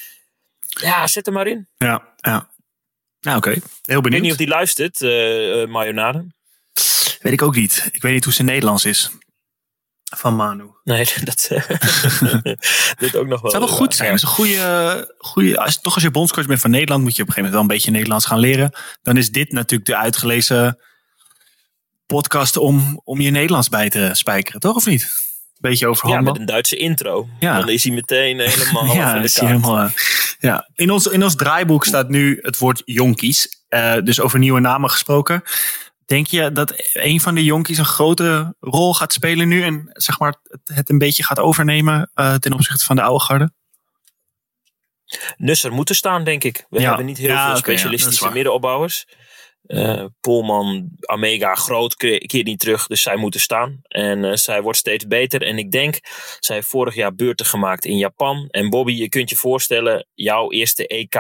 Ja, 0.81 1.07
zet 1.07 1.27
hem 1.27 1.35
maar 1.35 1.47
in. 1.47 1.69
Ja, 1.77 2.09
ja. 2.17 2.49
Nou, 3.21 3.37
oké. 3.37 3.49
Heel 3.51 3.59
Ik 3.59 3.63
weet 3.85 4.03
benieuwd. 4.03 4.23
niet 4.23 4.31
of 4.33 4.37
die 4.39 4.49
luistert, 4.49 5.01
Mayonade. 5.71 6.27
Weet 7.21 7.33
ik 7.33 7.43
ook 7.43 7.55
niet. 7.57 7.89
Ik 7.93 8.03
weet 8.03 8.13
niet 8.13 8.25
hoe 8.25 8.33
ze 8.33 8.43
Nederlands 8.43 8.85
is. 8.85 9.11
Van 10.17 10.37
Manu. 10.37 10.65
Nee, 10.85 11.09
dat, 11.25 11.49
dit 12.99 13.17
ook 13.17 13.27
nog 13.27 13.41
wel. 13.41 13.43
Het 13.43 13.51
zou 13.51 13.65
wel 13.65 13.75
goed 13.75 13.95
zijn. 13.95 14.09
Ja. 14.09 14.15
Dat 14.15 14.23
is 14.23 14.29
een 14.29 14.35
goede, 14.35 15.15
goede, 15.19 15.59
als, 15.59 15.81
toch 15.81 15.95
als 15.95 16.03
je 16.03 16.11
bondscoach 16.11 16.47
bent 16.47 16.61
van 16.61 16.71
Nederland, 16.71 17.03
moet 17.03 17.17
je 17.17 17.23
op 17.23 17.29
een 17.29 17.35
gegeven 17.35 17.53
moment 17.53 17.53
wel 17.53 17.63
een 17.63 17.77
beetje 17.77 17.91
Nederlands 17.91 18.27
gaan 18.27 18.39
leren. 18.39 18.77
Dan 19.03 19.17
is 19.17 19.31
dit 19.31 19.53
natuurlijk 19.53 19.91
de 19.91 19.97
uitgelezen 19.97 20.79
podcast 22.07 22.57
om, 22.57 23.01
om 23.05 23.21
je 23.21 23.31
Nederlands 23.31 23.69
bij 23.69 23.91
te 23.91 24.11
spijkeren, 24.13 24.61
toch 24.61 24.77
of 24.77 24.87
niet? 24.87 25.29
Beetje 25.59 25.87
over 25.87 26.09
Ja, 26.09 26.21
met 26.21 26.39
een 26.39 26.47
Duitse 26.47 26.77
intro. 26.77 27.29
Ja. 27.41 27.59
Dan 27.59 27.69
is 27.69 27.85
hij 27.85 27.93
meteen 27.93 28.41
helemaal 28.41 28.85
ja, 28.95 29.15
de 29.15 29.25
is 29.25 29.39
hij 29.39 29.49
helemaal, 29.49 29.79
eh, 29.79 29.91
ja. 30.39 30.69
In, 30.75 30.91
ons, 30.91 31.07
in 31.07 31.23
ons 31.23 31.37
draaiboek 31.37 31.85
staat 31.85 32.09
nu 32.09 32.39
het 32.43 32.59
woord 32.59 32.83
jonkies. 32.85 33.65
Eh, 33.69 33.95
dus 34.05 34.21
over 34.21 34.39
nieuwe 34.39 34.61
namen 34.61 34.91
gesproken. 34.91 35.43
Denk 36.11 36.27
je 36.27 36.53
dat 36.53 36.73
een 36.93 37.21
van 37.21 37.35
de 37.35 37.45
jonkies 37.45 37.79
een 37.79 37.85
grote 37.85 38.55
rol 38.61 38.95
gaat 38.95 39.13
spelen 39.13 39.49
nu 39.49 39.63
en 39.63 39.91
zeg 39.93 40.19
maar 40.19 40.35
het, 40.65 40.89
een 40.91 40.99
beetje 40.99 41.25
gaat 41.25 41.39
overnemen 41.39 42.11
eh, 42.15 42.35
ten 42.35 42.53
opzichte 42.53 42.85
van 42.85 42.97
de 42.97 43.03
oude 43.03 43.25
garde? 43.25 43.53
Nusser 45.37 45.73
moeten 45.73 45.95
staan, 45.95 46.25
denk 46.25 46.45
ik. 46.45 46.67
We 46.69 46.81
Ja. 46.81 46.89
hebben 46.89 47.07
niet 47.07 47.19
heel 47.19 47.29
Ja, 47.29 47.43
veel 47.45 47.51
ja, 47.53 47.57
specialistische 47.59 48.25
waar. 48.25 48.33
middenopbouwers. 48.33 49.07
Eh 49.67 50.05
Polman, 50.21 50.89
Amega, 51.01 51.55
Groot 51.55 51.95
ke- 51.97 52.19
keert 52.19 52.47
niet 52.47 52.61
terug, 52.61 52.87
dus 52.87 53.03
zij 53.03 53.17
moeten 53.17 53.41
staan. 53.41 53.81
En 53.83 54.25
eh, 54.25 54.37
zij 54.37 54.63
wordt 54.63 54.79
steeds 54.79 55.07
beter. 55.07 55.43
En 55.43 55.59
ik 55.59 55.71
denk, 55.71 55.99
zij 56.39 56.55
heeft 56.57 56.69
vorig 56.69 56.95
jaar 56.95 57.15
beurten 57.15 57.47
gemaakt 57.47 57.85
in 57.85 57.97
Japan. 57.97 58.47
En 58.51 58.71
Bobby, 58.71 58.93
je 58.93 59.09
kunt 59.09 59.31
je 59.31 59.37
voorstellen, 59.37 60.07
jouw 60.15 60.51
eerste 60.53 60.87
EK 60.87 61.17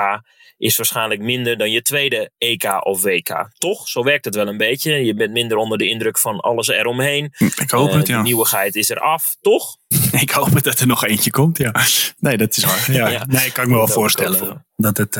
is 0.58 0.76
waarschijnlijk 0.76 1.20
minder 1.20 1.56
dan 1.56 1.70
je 1.70 1.82
tweede 1.82 2.30
EK 2.38 2.84
of 2.86 3.02
WK. 3.02 3.50
Toch? 3.58 3.88
Zo 3.88 4.02
werkt 4.02 4.24
het 4.24 4.34
wel 4.34 4.46
een 4.48 4.56
beetje. 4.56 4.92
Je 5.04 5.14
bent 5.14 5.30
minder 5.32 5.56
onder 5.56 5.78
de 5.78 5.88
indruk 5.88 6.18
van 6.18 6.40
alles 6.40 6.68
eromheen. 6.68 7.32
Ik 7.38 7.70
hoop 7.70 7.88
Eh, 7.88 7.94
het, 7.94 8.06
De 8.06 8.12
ja. 8.12 8.22
nieuwigheid 8.22 8.74
is 8.74 8.88
eraf, 8.88 9.36
toch? 9.40 9.76
Ik 10.20 10.30
hoop 10.30 10.54
het 10.54 10.64
dat 10.64 10.78
er 10.80 10.86
nog 10.86 11.04
eentje 11.06 11.30
komt, 11.30 11.58
ja. 11.58 11.72
Nee, 12.18 12.36
dat 12.36 12.56
is 12.56 12.64
waar. 12.64 12.92
Ja. 12.92 13.08
Ja. 13.18 13.24
Nee, 13.26 13.52
kan 13.52 13.64
ik 13.64 13.70
me 13.70 13.76
wel 13.76 13.86
Dat 13.86 13.96
ook 13.96 14.10
wel. 14.10 14.26
voorstellen. 14.26 14.66
Dat 14.76 14.96
het 14.96 15.16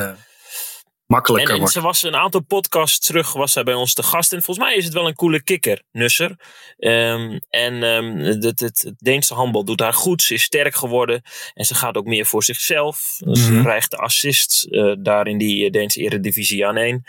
En, 1.11 1.17
makkelijker 1.17 1.53
en 1.53 1.59
wordt. 1.59 1.73
ze 1.73 1.81
was 1.81 2.03
een 2.03 2.15
aantal 2.15 2.41
podcasts 2.41 3.05
terug, 3.05 3.33
was 3.33 3.51
zij 3.51 3.63
bij 3.63 3.73
ons 3.73 3.93
te 3.93 4.03
gast. 4.03 4.33
En 4.33 4.43
volgens 4.43 4.65
mij 4.67 4.75
is 4.75 4.85
het 4.85 4.93
wel 4.93 5.07
een 5.07 5.15
coole 5.15 5.43
kikker, 5.43 5.81
Nusser. 5.91 6.35
Ehm, 6.77 7.39
en 7.49 7.83
ehm, 7.83 8.17
het, 8.17 8.43
het, 8.43 8.59
het 8.59 8.93
Deense 8.97 9.33
handbal 9.33 9.65
doet 9.65 9.79
haar 9.79 9.93
goed. 9.93 10.21
Ze 10.21 10.33
is 10.33 10.43
sterk 10.43 10.75
geworden. 10.75 11.21
En 11.53 11.65
ze 11.65 11.75
gaat 11.75 11.95
ook 11.97 12.05
meer 12.05 12.25
voor 12.25 12.43
zichzelf. 12.43 12.97
Ze 13.17 13.51
Mhm. 13.51 13.61
krijgt 13.61 13.91
de 13.91 13.97
assists 13.97 14.67
eh, 14.67 14.93
daar 14.99 15.27
in 15.27 15.37
die 15.37 15.65
eh, 15.65 15.71
Deense 15.71 15.99
eredivisie 16.01 16.65
aan 16.67 16.77
één. 16.77 17.03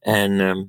En 0.00 0.40
ehm, 0.40 0.62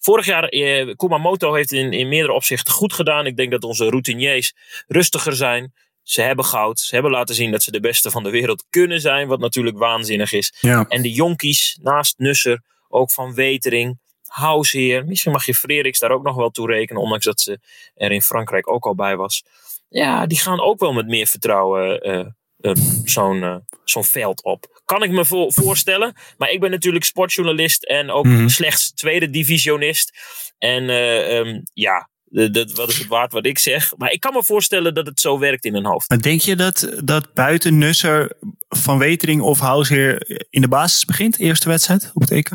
vorig 0.00 0.26
jaar, 0.26 0.44
eh, 0.44 0.94
Kumamoto 0.96 1.54
heeft 1.54 1.72
in, 1.72 1.92
in 1.92 2.08
meerdere 2.08 2.32
opzichten 2.32 2.72
goed 2.72 2.92
gedaan. 2.92 3.26
Ik 3.26 3.36
denk 3.36 3.50
dat 3.50 3.64
onze 3.64 3.88
routiniers 3.88 4.54
rustiger 4.86 5.32
zijn. 5.36 5.72
Ze 6.08 6.22
hebben 6.22 6.44
goud. 6.44 6.80
Ze 6.80 6.94
hebben 6.94 7.12
laten 7.12 7.34
zien 7.34 7.50
dat 7.50 7.62
ze 7.62 7.70
de 7.70 7.80
beste 7.80 8.10
van 8.10 8.22
de 8.22 8.30
wereld 8.30 8.64
kunnen 8.70 9.00
zijn. 9.00 9.28
Wat 9.28 9.38
natuurlijk 9.40 9.78
waanzinnig 9.78 10.32
is. 10.32 10.54
Ja. 10.60 10.84
En 10.88 11.02
de 11.02 11.12
jonkies 11.12 11.78
naast 11.82 12.18
Nusser, 12.18 12.62
ook 12.88 13.10
van 13.10 13.34
Wetering, 13.34 13.98
Househeer. 14.26 15.04
Misschien 15.04 15.32
mag 15.32 15.46
je 15.46 15.54
Frederiks 15.54 15.98
daar 15.98 16.10
ook 16.10 16.22
nog 16.22 16.36
wel 16.36 16.50
toe 16.50 16.66
rekenen, 16.66 17.02
ondanks 17.02 17.24
dat 17.24 17.40
ze 17.40 17.58
er 17.94 18.12
in 18.12 18.22
Frankrijk 18.22 18.68
ook 18.72 18.86
al 18.86 18.94
bij 18.94 19.16
was. 19.16 19.44
Ja, 19.88 20.26
die 20.26 20.38
gaan 20.38 20.60
ook 20.60 20.80
wel 20.80 20.92
met 20.92 21.06
meer 21.06 21.26
vertrouwen 21.26 22.00
eh, 22.00 22.18
eh, 22.60 22.72
zo'n 23.04 23.42
eh, 23.42 23.56
zo'n 23.84 24.04
veld 24.04 24.42
op. 24.44 24.80
Kan 24.84 25.02
ik 25.02 25.10
me 25.10 25.24
vo- 25.24 25.50
voorstellen. 25.50 26.14
Maar 26.38 26.50
ik 26.50 26.60
ben 26.60 26.70
natuurlijk 26.70 27.04
sportjournalist 27.04 27.84
en 27.84 28.10
ook 28.10 28.24
Mhm. 28.24 28.48
slechts 28.48 28.92
tweede 28.92 29.30
divisionist. 29.30 30.12
En 30.58 30.88
eh, 30.90 31.38
ehm, 31.38 31.60
ja, 31.74 32.08
de- 32.30 32.70
wat 32.74 32.88
is 32.88 32.98
het 32.98 33.06
waard 33.06 33.32
wat 33.32 33.46
ik 33.46 33.58
zeg. 33.58 33.92
Maar 33.96 34.10
ik 34.12 34.20
kan 34.20 34.32
me 34.32 34.42
voorstellen 34.44 34.94
dat 34.94 35.06
het 35.06 35.20
zo 35.20 35.38
werkt 35.38 35.64
in 35.64 35.74
hun 35.74 35.84
hoofd. 35.86 36.08
Maar 36.08 36.20
denk 36.20 36.40
je 36.40 36.56
dat, 36.56 36.92
dat 37.04 37.32
buiten 37.34 37.78
Nusser 37.78 38.32
van 38.68 38.98
Wetering 38.98 39.40
of 39.42 39.58
Househeer 39.58 40.44
in 40.50 40.60
de 40.60 40.68
basis 40.68 41.04
begint? 41.04 41.38
Eerste 41.38 41.68
wedstrijd 41.68 42.10
op 42.14 42.20
het 42.20 42.30
EK? 42.30 42.50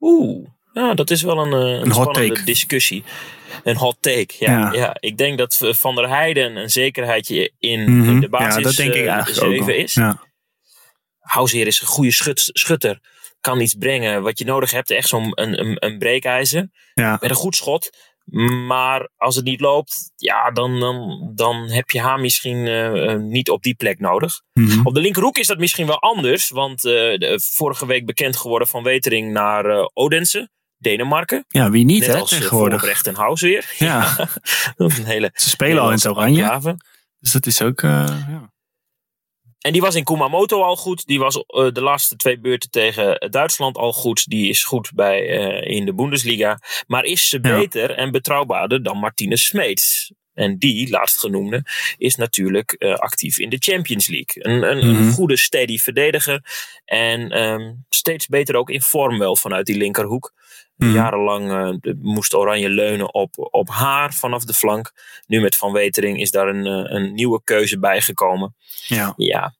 Oeh, 0.00 0.46
ja, 0.72 0.94
dat 0.94 1.10
is 1.10 1.22
wel 1.22 1.38
een, 1.38 1.52
eh, 1.52 1.58
een, 1.58 1.80
Een 1.82 1.90
hot 1.90 2.02
spannende 2.02 2.34
take. 2.34 2.44
discussie. 2.46 3.04
Een 3.64 3.76
hot 3.76 3.96
take, 4.00 4.34
ja. 4.38 4.58
Ja. 4.58 4.72
ja. 4.72 4.96
Ik 5.00 5.18
denk 5.18 5.38
dat 5.38 5.56
Van 5.60 5.94
der 5.94 6.08
Heijden 6.08 6.56
een 6.56 6.70
zekerheidje 6.70 7.52
in, 7.58 7.98
Mhm. 7.98 8.08
in 8.08 8.20
de 8.20 8.28
basis 8.28 8.54
ja, 8.54 8.60
dat 8.60 8.74
denk 8.76 8.94
ik 8.94 9.04
eh, 9.06 9.12
eigenlijk 9.12 9.62
ook 9.62 9.68
is. 9.68 9.94
Ja. 9.94 10.20
Househeer 11.18 11.66
is 11.66 11.80
een 11.80 11.86
goede 11.86 12.10
schut, 12.12 12.50
schutter. 12.52 13.00
Kan 13.40 13.60
iets 13.60 13.74
brengen. 13.74 14.22
Wat 14.22 14.38
je 14.38 14.44
nodig 14.44 14.70
hebt, 14.70 14.90
echt 14.90 15.08
zo'n 15.08 15.32
een, 15.34 15.60
een, 15.60 15.76
een 15.78 15.98
breekijzer. 15.98 16.70
Ja. 16.94 17.18
Met 17.20 17.30
een 17.30 17.36
goed 17.36 17.56
schot. 17.56 17.90
Maar 18.66 19.08
als 19.16 19.36
het 19.36 19.44
niet 19.44 19.60
loopt, 19.60 20.12
ja, 20.16 20.50
dan, 20.50 20.80
dan, 20.80 21.30
dan 21.34 21.70
heb 21.70 21.90
je 21.90 22.00
haar 22.00 22.20
misschien 22.20 22.66
eh, 22.66 23.12
eh, 23.12 23.20
niet 23.20 23.50
op 23.50 23.62
die 23.62 23.74
plek 23.74 23.98
nodig. 23.98 24.42
Mhm. 24.52 24.86
Op 24.86 24.94
de 24.94 25.00
linkerhoek 25.00 25.38
is 25.38 25.46
dat 25.46 25.58
misschien 25.58 25.86
wel 25.86 26.00
anders. 26.00 26.48
Want 26.48 26.84
eh, 26.84 26.92
de, 26.92 27.40
vorige 27.52 27.86
week 27.86 28.06
bekend 28.06 28.36
geworden 28.36 28.68
van 28.68 28.82
Wetering 28.82 29.32
naar 29.32 29.90
Odense, 29.92 30.50
Denemarken. 30.76 31.44
ja, 31.48 31.70
wie 31.70 31.84
niet 31.84 32.00
Net 32.00 32.12
hè, 32.12 32.20
als 32.20 32.30
tegenwoordig. 32.30 32.78
Vorbrecht 32.78 33.06
en 33.06 33.14
House 33.14 33.46
weer. 33.46 33.74
Ja, 33.78 34.16
Dat 34.76 34.90
is 34.90 34.98
een 34.98 35.04
hele 35.04 35.30
ze 35.34 35.48
spelen 35.48 35.82
al 35.82 35.88
in 35.88 35.94
het 35.94 36.06
oranje. 36.06 36.76
Dus 37.20 37.32
dat 37.32 37.46
is 37.46 37.62
ook... 37.62 37.80
ja. 37.80 38.52
En 39.68 39.74
die 39.74 39.82
was 39.82 39.94
in 39.94 40.04
Kumamoto 40.04 40.62
al 40.62 40.76
goed. 40.76 41.06
Die 41.06 41.18
was 41.18 41.36
eh, 41.46 41.68
de 41.72 41.80
laatste 41.80 42.16
twee 42.16 42.38
beurten 42.40 42.70
tegen 42.70 43.30
Duitsland 43.30 43.76
al 43.76 43.92
goed. 43.92 44.26
Die 44.28 44.48
is 44.48 44.64
goed 44.64 44.90
bij, 44.94 45.28
eh, 45.28 45.76
in 45.76 45.84
de 45.84 45.94
Bundesliga. 45.94 46.58
Maar 46.86 47.04
is 47.04 47.28
ze 47.28 47.38
Ja. 47.42 47.58
beter 47.58 47.90
en 47.90 48.10
betrouwbaarder 48.10 48.82
dan 48.82 48.98
Martinez 48.98 49.42
Smeets? 49.42 50.12
En 50.34 50.58
die, 50.58 50.90
laatstgenoemde, 50.90 51.64
is 51.96 52.14
natuurlijk 52.14 52.72
eh, 52.72 52.94
actief 52.94 53.38
in 53.38 53.48
de 53.48 53.56
Champions 53.58 54.06
League. 54.06 54.44
Een, 54.46 54.70
een, 54.70 54.84
een 54.88 55.02
Mhm. 55.04 55.10
goede, 55.10 55.36
steady 55.36 55.78
verdediger. 55.78 56.42
En 56.84 57.30
ehm, 57.30 57.72
steeds 57.88 58.26
beter 58.26 58.54
ook 58.56 58.70
in 58.70 58.82
vorm 58.82 59.18
wel 59.18 59.36
vanuit 59.36 59.66
die 59.66 59.76
linkerhoek. 59.76 60.32
Mhm. 60.76 60.92
Jarenlang 60.94 61.80
de- 61.82 61.98
moest 62.02 62.34
Oranje 62.34 62.68
leunen 62.68 63.14
op, 63.14 63.34
op 63.50 63.68
haar 63.68 64.14
vanaf 64.14 64.44
de 64.44 64.54
flank. 64.54 64.92
Nu 65.26 65.40
met 65.40 65.56
Van 65.56 65.72
Wetering 65.72 66.20
is 66.20 66.30
daar 66.30 66.48
een, 66.48 66.66
een 66.94 67.14
nieuwe 67.14 67.40
keuze 67.44 67.78
bijgekomen. 67.78 68.56
ja. 68.86 69.12
Ja. 69.16 69.56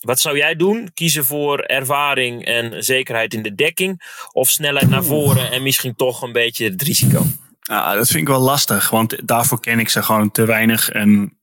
Wat 0.00 0.20
zou 0.20 0.36
jij 0.36 0.56
doen? 0.56 0.90
Kiezen 0.94 1.24
voor 1.24 1.58
ervaring 1.58 2.44
en 2.44 2.84
zekerheid 2.84 3.34
in 3.34 3.42
de 3.42 3.54
dekking? 3.54 4.02
Of 4.32 4.50
snelheid 4.50 4.88
naar 4.88 5.04
voren 5.04 5.50
en 5.50 5.62
misschien 5.62 5.96
toch 5.96 6.22
een 6.22 6.32
beetje 6.32 6.70
het 6.70 6.82
risico? 6.82 7.26
Dat 7.60 8.08
vind 8.08 8.20
ik 8.20 8.28
wel 8.28 8.40
lastig, 8.40 8.90
want 8.90 9.28
daarvoor 9.28 9.60
ken 9.60 9.78
ik 9.78 9.88
ze 9.88 10.02
gewoon 10.02 10.30
te 10.30 10.44
weinig 10.44 10.88
en 10.90 11.36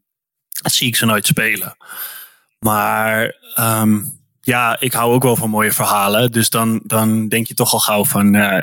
zie 0.50 0.88
ik 0.88 0.96
ze 0.96 1.06
nooit 1.06 1.26
spelen. 1.26 1.78
Maar 2.60 3.36
ehm, 3.56 4.02
ja, 4.42 4.80
ik 4.80 4.94
hou 4.94 5.14
ook 5.14 5.24
wel 5.24 5.36
van 5.36 5.50
mooie 5.50 5.72
verhalen, 5.72 6.32
dus 6.32 6.50
dan, 6.50 6.82
dan 6.84 7.28
denk 7.28 7.48
je 7.48 7.54
toch 7.54 7.74
al 7.74 7.80
gauw 7.80 8.06
van 8.06 8.36
eh, 8.36 8.58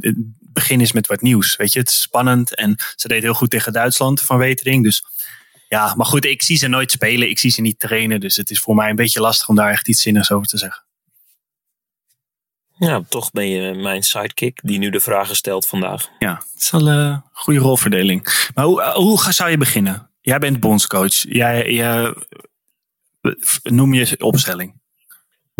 het 0.00 0.16
begin 0.52 0.80
is 0.80 0.92
met 0.92 1.06
wat 1.06 1.20
nieuws. 1.20 1.56
Weet 1.56 1.72
je, 1.72 1.78
het 1.78 1.88
is 1.88 2.00
spannend 2.00 2.54
en 2.54 2.76
ze 2.96 3.08
deed 3.08 3.22
heel 3.22 3.34
goed 3.34 3.50
tegen 3.50 3.72
Duitsland 3.72 4.20
van 4.20 4.38
Wetering. 4.38 4.82
Dus 4.82 5.04
ja, 5.68 5.94
maar 5.94 6.06
goed, 6.06 6.24
ik 6.24 6.42
zie 6.42 6.56
ze 6.56 6.68
nooit 6.68 6.90
spelen, 6.90 7.28
ik 7.30 7.38
zie 7.38 7.50
ze 7.50 7.60
niet 7.60 7.78
trainen, 7.78 8.20
dus 8.20 8.36
het 8.36 8.50
is 8.50 8.60
voor 8.60 8.74
mij 8.74 8.90
een 8.90 8.96
beetje 8.96 9.20
lastig 9.20 9.48
om 9.48 9.54
daar 9.54 9.70
echt 9.70 9.88
iets 9.88 10.02
zinnigs 10.02 10.30
over 10.32 10.46
te 10.46 10.58
zeggen. 10.58 10.86
Ja, 12.78 13.02
toch 13.08 13.30
ben 13.30 13.48
je 13.48 13.74
mijn 13.74 14.02
sidekick 14.02 14.60
die 14.62 14.78
nu 14.78 14.90
de 14.90 15.00
vragen 15.00 15.36
stelt 15.36 15.66
vandaag. 15.66 16.08
Ja, 16.18 16.34
het 16.52 16.60
is 16.62 16.70
wel 16.70 16.88
een 16.88 17.22
goede 17.32 17.60
rolverdeling. 17.60 18.48
Maar 18.54 18.64
hoe, 18.64 18.82
hoe 18.92 19.20
ga- 19.20 19.32
zou 19.32 19.50
je 19.50 19.56
beginnen? 19.56 20.10
Jij 20.20 20.38
bent 20.38 20.60
bondscoach. 20.60 21.14
Jij, 21.14 21.72
jij, 21.72 22.14
noem 23.62 23.94
je 23.94 24.20
opstelling. 24.20 24.80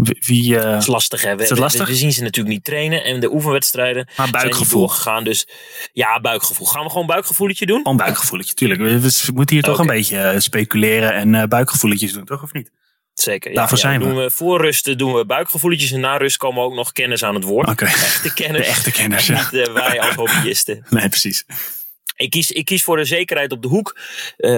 Wie, 0.05 0.57
eh, 0.59 0.63
Dat 0.73 0.81
is 0.83 0.87
lastig, 0.87 1.23
hè? 1.23 1.37
We, 1.37 1.43
Is 1.43 1.49
we- 1.49 1.59
lastig? 1.59 1.89
we 1.89 1.95
zien 1.95 2.13
ze 2.13 2.23
natuurlijk 2.23 2.55
niet 2.55 2.65
trainen 2.65 3.05
en 3.05 3.21
de 3.21 3.33
oefenwedstrijden 3.33 4.09
maar 4.17 4.31
buikgevoel. 4.31 4.81
doorgegaan. 4.81 5.25
Dus 5.25 5.49
ja, 5.93 6.21
buikgevoel. 6.21 6.67
Gaan 6.67 6.85
we 6.85 6.91
gewoon 6.91 7.07
buikgevoeletje 7.07 7.67
doen? 7.67 7.77
Gewoon 7.83 7.97
buikgevoeletje, 7.97 8.55
tuurlijk. 8.55 8.81
We, 8.81 9.31
moeten 9.35 9.57
hier 9.57 9.65
toch 9.65 9.79
een 9.79 9.87
beetje 9.87 10.19
eh, 10.19 10.39
speculeren 10.41 11.13
en 11.15 11.35
eh, 11.35 11.45
buikgevoeletjes 11.45 12.13
doen, 12.13 12.25
toch? 12.25 12.43
Of 12.43 12.53
niet? 12.53 12.71
Zeker. 13.15 13.55
Daarvoor 13.55 13.77
ja, 13.77 13.83
zijn 13.83 14.01
we. 14.01 14.07
doen 14.07 14.17
we. 14.17 14.31
Voor 14.31 14.61
rust 14.61 14.99
doen 14.99 15.15
we 15.15 15.27
buikgevoelletjes 15.27 15.93
en 15.93 16.01
na 16.01 16.17
rust 16.17 16.37
komen 16.37 16.63
ook 16.63 16.75
nog 16.75 16.93
kennis 16.93 17.23
aan 17.25 17.35
het 17.35 17.45
woord. 17.45 17.81
Echte 17.81 18.35
kennis. 18.35 18.61
De 18.67 18.67
echte 18.67 18.91
kenners, 18.91 19.27
ja. 19.27 19.49
Niet 19.53 19.73
wij 19.73 20.01
als 20.01 20.15
hobbyisten. 20.23 20.87
Nee, 20.91 21.09
precies. 21.09 21.45
Ik 22.17 22.31
kies, 22.31 22.51
ik 22.51 22.65
kies 22.65 22.83
voor 22.85 22.97
de 22.97 23.05
zekerheid 23.05 23.53
op 23.53 23.63
de 23.63 23.69
hoek. 23.69 23.99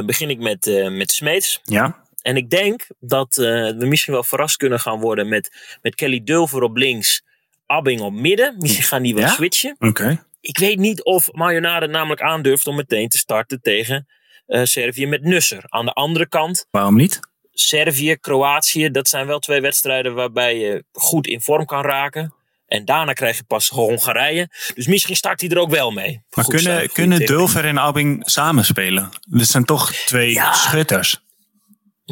Begin 0.07 0.31
ik 0.31 0.39
met, 0.39 0.89
met 0.91 1.13
Smeets. 1.13 1.61
Ja? 1.65 2.05
En 2.23 2.37
ik 2.37 2.51
denk 2.51 2.87
dat 3.01 3.39
eh, 3.39 3.45
we 3.79 3.87
misschien 3.87 4.13
wel 4.13 4.25
verrast 4.25 4.57
kunnen 4.57 4.81
gaan 4.81 5.01
worden 5.01 5.29
met, 5.29 5.77
met 5.83 5.95
Kelly 5.95 6.21
Dulver 6.25 6.63
op 6.63 6.77
links. 6.77 7.23
Abbing 7.67 8.01
op 8.01 8.13
midden. 8.13 8.55
Misschien 8.59 8.85
gaan 8.85 9.03
die 9.03 9.15
wel 9.15 9.25
Ja? 9.25 9.31
switchen. 9.31 9.77
Oké. 9.79 10.25
Ik 10.41 10.59
weet 10.59 10.79
niet 10.79 11.05
of 11.05 11.33
Marjonade 11.33 11.87
namelijk 11.87 12.21
aandurft 12.23 12.67
om 12.67 12.77
meteen 12.77 13.09
te 13.09 13.19
starten 13.19 13.61
tegen 13.61 14.07
eh, 14.47 14.65
Servië 14.65 15.07
met 15.07 15.23
Nusser. 15.23 15.65
Aan 15.69 15.85
de 15.85 15.93
andere 15.93 16.29
kant, 16.29 16.67
Waarom 16.71 16.97
niet? 16.97 17.21
Servië, 17.53 18.17
Kroatië, 18.17 18.91
dat 18.91 19.09
zijn 19.09 19.27
wel 19.27 19.39
twee 19.39 19.61
wedstrijden 19.61 20.15
waarbij 20.15 20.59
je 20.59 20.85
goed 20.93 21.27
in 21.27 21.41
vorm 21.41 21.65
kan 21.65 21.83
raken. 21.83 22.35
En 22.67 22.85
daarna 22.85 23.13
krijg 23.13 23.37
je 23.37 23.45
pas 23.45 23.69
Hongarije. 23.69 24.49
Dus 24.75 24.87
misschien 24.87 25.17
start 25.17 25.41
hij 25.41 25.51
er 25.51 25.59
ook 25.59 25.71
wel 25.71 25.91
mee. 25.91 26.23
Maar 26.31 26.45
Goed 26.45 26.55
kunnen, 26.55 26.79
goede 26.79 26.93
kunnen. 26.93 27.27
Dulver 27.27 27.65
en 27.65 27.79
Abing 27.79 28.23
samenspelen? 28.31 29.09
Dit 29.29 29.47
zijn 29.49 29.65
toch 29.65 29.93
twee 29.93 30.33
Ja. 30.33 30.53
schutters. 30.53 31.21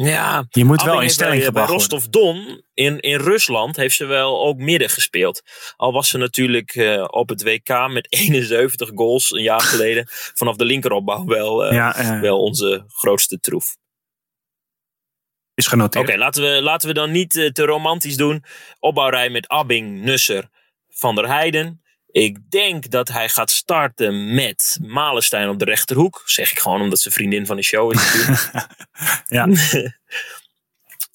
Ja, 0.01 0.45
Je 0.49 0.65
moet 0.65 0.83
wel 0.83 1.01
in 1.01 1.09
stelling 1.09 1.41
bij, 1.41 1.51
bij 1.51 1.61
gebracht 1.63 1.89
worden. 1.89 1.99
Rostov-Don 1.99 2.63
in, 2.73 2.99
in 2.99 3.19
Rusland 3.19 3.75
heeft 3.75 3.95
ze 3.95 4.05
wel 4.05 4.45
ook 4.45 4.57
midden 4.57 4.89
gespeeld. 4.89 5.41
Al 5.75 5.91
was 5.93 6.09
ze 6.09 6.17
natuurlijk 6.17 6.75
eh, 6.75 7.05
op 7.07 7.29
het 7.29 7.43
WK 7.43 7.87
met 7.91 8.07
71 8.13 8.89
goals 8.95 9.31
een 9.31 9.41
jaar 9.41 9.61
geleden 9.61 10.05
vanaf 10.09 10.55
de 10.55 10.65
linkeropbouw 10.65 11.25
wel, 11.25 11.65
eh, 11.65 11.73
Ja, 11.73 11.95
eh, 11.95 12.19
wel 12.19 12.39
onze 12.39 12.83
grootste 12.87 13.39
troef. 13.39 13.77
is 15.53 15.67
genoteerd. 15.67 16.07
Oké, 16.09 16.17
laten, 16.17 16.43
we, 16.43 16.61
laten 16.61 16.87
we 16.87 16.93
dan 16.93 17.11
niet 17.11 17.35
eh, 17.35 17.49
te 17.49 17.65
romantisch 17.65 18.17
doen. 18.17 18.43
Opbouwrij 18.79 19.29
met 19.29 19.47
Abbing, 19.47 20.01
Nusser, 20.01 20.49
Van 20.89 21.15
der 21.15 21.27
Heijden. 21.27 21.81
Ik 22.11 22.37
denk 22.51 22.89
dat 22.89 23.07
hij 23.07 23.29
gaat 23.29 23.51
starten 23.51 24.33
met 24.35 24.79
Malenstein 24.81 25.49
op 25.49 25.59
de 25.59 25.65
rechterhoek. 25.65 26.21
Zeg 26.25 26.51
ik 26.51 26.59
gewoon 26.59 26.81
omdat 26.81 26.99
ze 26.99 27.11
vriendin 27.11 27.45
van 27.45 27.55
de 27.55 27.63
show 27.63 27.93
is 27.93 27.97
natuurlijk. 28.03 28.67
Ja. 29.27 29.47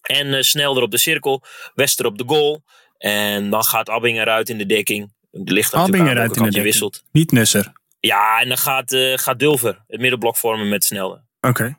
En 0.03 0.35
eh, 0.35 0.43
Snelder 0.43 0.83
op 0.83 0.91
de 0.91 0.99
cirkel, 0.99 1.43
Wester 1.75 2.07
op 2.07 2.19
de 2.19 2.25
goal. 2.27 2.63
En 2.99 3.51
dan 3.51 3.65
gaat 3.65 3.89
Abbing 3.89 4.19
eruit 4.19 4.49
in 4.49 4.59
de 4.59 4.67
dekking. 4.67 5.13
Ligt 5.31 5.75
Abbing 5.75 5.75
natuurlijk 5.75 6.01
aan 6.01 6.09
eruit 6.09 6.17
welke 6.17 6.39
in 6.39 6.45
de 6.45 6.51
dekking. 6.51 6.65
wisselt. 6.65 7.03
Niet 7.13 7.33
Nusser. 7.33 7.73
Ja, 8.01 8.41
en 8.41 8.49
dan 8.49 8.59
gaat, 8.59 8.93
eh, 8.93 9.19
gaat 9.19 9.39
Dulver 9.39 9.83
het 9.87 10.01
middenblok 10.01 10.37
vormen 10.37 10.69
met 10.69 10.85
Snelder. 10.85 11.23
Oké. 11.41 11.79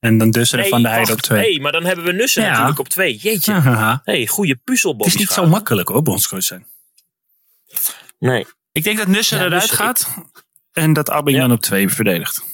En 0.00 0.18
dan 0.18 0.30
Dusser 0.30 0.56
en 0.58 0.62
Nee, 0.62 0.72
Van 0.72 0.82
der 0.82 0.90
Heijden 0.90 1.14
op 1.14 1.20
twee. 1.20 1.40
Nee, 1.40 1.60
maar 1.60 1.72
dan 1.72 1.84
hebben 1.84 2.04
we 2.04 2.12
Nussen 2.12 2.42
Ja. 2.42 2.50
natuurlijk 2.50 2.78
op 2.78 2.88
twee. 2.88 3.16
Jeetje. 3.16 3.52
Haha. 3.52 4.00
hey, 4.04 4.26
goede 4.26 4.56
puzzel, 4.64 4.94
Het 4.96 5.06
is 5.06 5.16
niet 5.16 5.28
zo 5.30 5.46
makkelijk 5.46 5.88
hoor, 5.88 6.02
bondscoach 6.02 6.42
zijn. 6.42 6.66
Nee. 8.18 8.46
Ik 8.72 8.84
denk 8.84 8.98
dat 8.98 9.06
Nusser 9.06 9.38
Ja, 9.38 9.44
eruit 9.44 9.62
Nusser, 9.62 9.76
gaat. 9.78 10.14
En 10.72 10.92
dat 10.92 11.06
Ja. 11.06 11.22
dan 11.22 11.52
op 11.52 11.60
twee 11.60 11.88
verdedigt. 11.88 12.44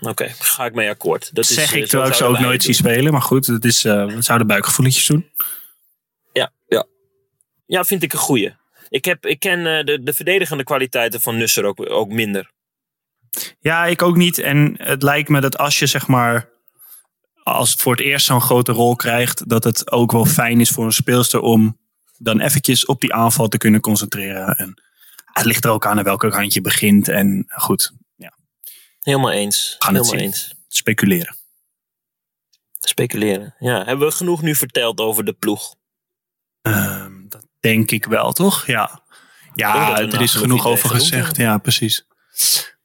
Oké, 0.00 0.28
ga 0.38 0.64
ik 0.64 0.74
mee 0.74 0.88
akkoord. 0.88 1.34
Dat 1.34 1.46
zeg 1.46 1.64
is, 1.64 1.72
ik 1.72 1.82
eh, 1.82 1.88
terwijl 1.88 2.10
ik 2.10 2.16
ze 2.16 2.24
ook 2.24 2.38
nooit 2.38 2.52
het 2.52 2.62
zie 2.62 2.74
spelen. 2.74 3.12
Maar 3.12 3.22
goed, 3.22 3.46
dat 3.46 3.64
is, 3.64 3.84
eh 3.84 4.06
we 4.06 4.22
zouden 4.22 4.46
buikgevoeletjes 4.46 5.06
doen. 5.06 5.20
doen. 5.36 5.46
Ja, 6.32 6.52
ja. 6.66 6.86
ja, 7.66 7.84
vind 7.84 8.02
ik 8.02 8.12
een 8.12 8.18
goeie. 8.18 8.54
Ik, 8.88 9.04
heb, 9.04 9.26
ik 9.26 9.38
ken 9.40 9.58
eh, 9.78 9.84
de, 9.84 10.02
de 10.02 10.12
verdedigende 10.12 10.64
kwaliteiten 10.64 11.20
van 11.20 11.36
Nusser 11.36 11.64
ook, 11.64 11.90
ook 11.90 12.08
minder. 12.08 12.50
Ja, 13.60 13.84
ik 13.86 14.02
ook 14.02 14.16
niet. 14.16 14.38
En 14.38 14.74
het 14.78 15.02
lijkt 15.02 15.28
me 15.28 15.40
dat 15.40 15.58
als 15.58 15.78
je 15.78 15.86
zeg 15.86 16.06
maar... 16.06 16.54
Als 17.42 17.70
het 17.70 17.82
voor 17.82 17.92
het 17.92 18.04
eerst 18.04 18.26
zo'n 18.26 18.40
grote 18.40 18.72
rol 18.72 18.96
krijgt... 18.96 19.48
Dat 19.48 19.64
het 19.64 19.90
ook 19.90 20.12
wel 20.12 20.24
fijn 20.24 20.60
is 20.60 20.70
voor 20.70 20.84
een 20.84 20.92
speelster 20.92 21.40
om 21.40 21.78
dan 22.18 22.40
eventjes 22.40 22.86
op 22.86 23.00
die 23.00 23.14
aanval 23.14 23.48
te 23.48 23.58
kunnen 23.58 23.80
concentreren. 23.80 24.56
En 24.56 24.82
het 25.36 25.44
ligt 25.44 25.64
er 25.64 25.70
ook 25.70 25.86
aan 25.86 25.98
aan 25.98 26.04
welke 26.04 26.28
kant 26.30 26.52
je 26.52 26.60
begint. 26.60 27.08
En 27.08 27.44
goed, 27.48 27.92
Helemaal 29.00 29.30
eens. 29.32 29.76
Gaan 29.78 29.94
het 29.94 30.04
Helemaal 30.04 30.30
zien. 30.32 30.40
eens. 30.40 30.54
speculeren. 30.68 31.36
Speculeren. 32.78 33.54
Ja, 33.58 33.84
hebben 33.84 34.06
we 34.08 34.14
genoeg 34.14 34.42
nu 34.42 34.54
verteld 34.54 35.00
over 35.00 35.24
de 35.24 35.32
ploeg? 35.32 35.74
Ehm, 36.62 37.28
dat 37.28 37.46
denk 37.60 37.90
ik 37.90 38.04
wel, 38.04 38.32
toch? 38.32 38.66
Ja, 38.66 39.02
ja 39.54 39.98
er 39.98 40.20
is 40.20 40.34
genoeg 40.34 40.66
over 40.66 40.90
gezegd. 40.90 41.36
Ja, 41.36 41.58
precies. 41.58 42.06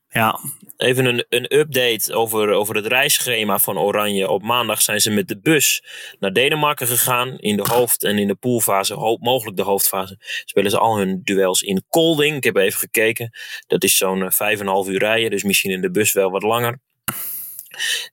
Ja, 0.09 0.39
Even 0.81 1.05
een, 1.05 1.25
een 1.29 1.57
update 1.57 2.13
over, 2.13 2.51
over 2.51 2.75
het 2.75 2.85
reisschema 2.85 3.59
van 3.59 3.77
Oranje. 3.79 4.29
Op 4.29 4.41
maandag 4.43 4.81
zijn 4.81 4.99
ze 5.01 5.11
met 5.11 5.27
de 5.27 5.39
bus 5.39 5.83
naar 6.19 6.33
Denemarken 6.33 6.87
gegaan. 6.87 7.37
In 7.37 7.57
de 7.57 7.65
hoofd- 7.71 8.03
en 8.03 8.17
in 8.17 8.27
de 8.27 8.35
poolfase, 8.35 8.93
ho- 8.93 9.17
mogelijk 9.19 9.57
de 9.57 9.63
hoofdfase, 9.63 10.15
spelen 10.45 10.71
ze 10.71 10.77
al 10.77 10.97
hun 10.97 11.21
duels 11.23 11.61
in 11.61 11.83
Kolding. 11.89 12.35
Ik 12.35 12.43
heb 12.43 12.55
even 12.55 12.79
gekeken. 12.79 13.29
Dat 13.67 13.83
is 13.83 13.97
zo'n 13.97 14.21
eh, 14.23 14.29
vijf 14.29 14.59
en 14.59 14.65
een 14.65 14.71
half 14.71 14.87
uur 14.87 14.99
rijden. 14.99 15.29
Dus 15.29 15.43
misschien 15.43 15.71
in 15.71 15.81
de 15.81 15.91
bus 15.91 16.13
wel 16.13 16.31
wat 16.31 16.43
langer. 16.43 16.79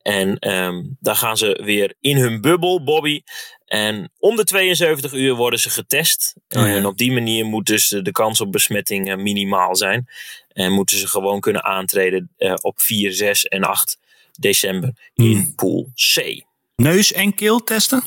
En 0.02 0.38
ehm, 0.38 0.82
daar 1.00 1.16
gaan 1.16 1.36
ze 1.36 1.60
weer 1.64 1.94
in 2.00 2.16
hun 2.16 2.40
bubbel, 2.40 2.84
Bobby. 2.84 3.22
En 3.66 4.12
om 4.18 4.36
de 4.36 4.44
72 4.44 5.12
uur 5.12 5.34
worden 5.34 5.60
ze 5.60 5.70
getest. 5.70 6.34
Oh 6.48 6.60
ja. 6.62 6.66
En 6.66 6.86
op 6.86 6.98
die 6.98 7.12
manier 7.12 7.44
moet 7.44 7.66
dus 7.66 7.88
de 7.88 8.12
kans 8.12 8.40
op 8.40 8.52
besmetting 8.52 9.10
eh, 9.10 9.16
minimaal 9.16 9.76
zijn. 9.76 10.08
En 10.48 10.72
moeten 10.72 10.98
ze 10.98 11.08
gewoon 11.08 11.40
kunnen 11.40 11.64
aantreden 11.64 12.30
uh, 12.38 12.54
op 12.60 12.80
4, 12.80 13.12
6 13.12 13.44
en 13.44 13.62
8 13.64 13.98
december 14.38 14.92
in 15.14 15.24
Hmm. 15.36 15.54
Pool 15.54 15.90
C. 16.14 16.42
Neus 16.76 17.12
en 17.12 17.34
keel 17.34 17.64
testen? 17.64 18.02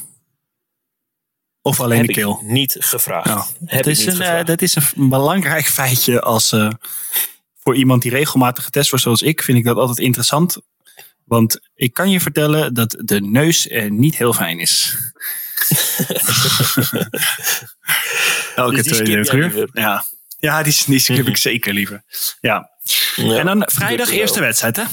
Of 1.61 1.79
alleen 1.79 1.97
Heb 1.97 2.05
de 2.05 2.11
ik 2.11 2.17
keel? 2.17 2.39
niet 2.43 2.75
gevraagd. 2.79 3.25
Nou, 3.25 3.45
Heb 3.65 3.83
dat, 3.83 3.85
ik 3.85 3.85
is 3.91 3.97
niet 3.99 4.07
een, 4.07 4.13
eh, 4.13 4.17
gevraagd. 4.27 4.47
dat 4.47 4.61
is 4.61 4.75
een 4.75 5.09
belangrijk 5.09 5.65
feitje 5.79 6.21
als 6.21 6.51
eh, 6.51 6.69
voor 7.63 7.75
iemand 7.75 8.01
die 8.01 8.11
regelmatig 8.11 8.63
getest 8.63 8.89
wordt 8.89 9.03
zoals 9.05 9.21
ik, 9.21 9.41
vind 9.43 9.57
ik 9.57 9.63
dat 9.63 9.77
altijd 9.77 9.99
interessant. 9.99 10.57
Want 11.31 11.59
ik 11.75 11.93
kan 11.93 12.09
je 12.09 12.19
vertellen 12.19 12.73
dat 12.73 12.95
de 12.99 13.21
neus 13.21 13.67
eh, 13.67 13.89
niet 13.89 14.17
heel 14.17 14.33
fijn 14.33 14.59
is. 14.59 14.95
Elke 18.55 18.83
Dus 18.83 18.97
jij 18.97 19.33
uur. 19.33 19.69
Ja, 19.73 20.05
ja 20.39 20.63
die, 20.63 20.83
die 20.85 20.99
skip 20.99 21.27
ik 21.27 21.37
zeker 21.51 21.73
liever. 21.73 22.03
Ja. 22.41 22.69
Ja, 23.15 23.37
en 23.37 23.45
dan 23.45 23.63
vrijdag 23.65 24.09
eerste 24.09 24.39
wel. 24.39 24.47
wedstrijd, 24.47 24.75
hè? 24.75 24.83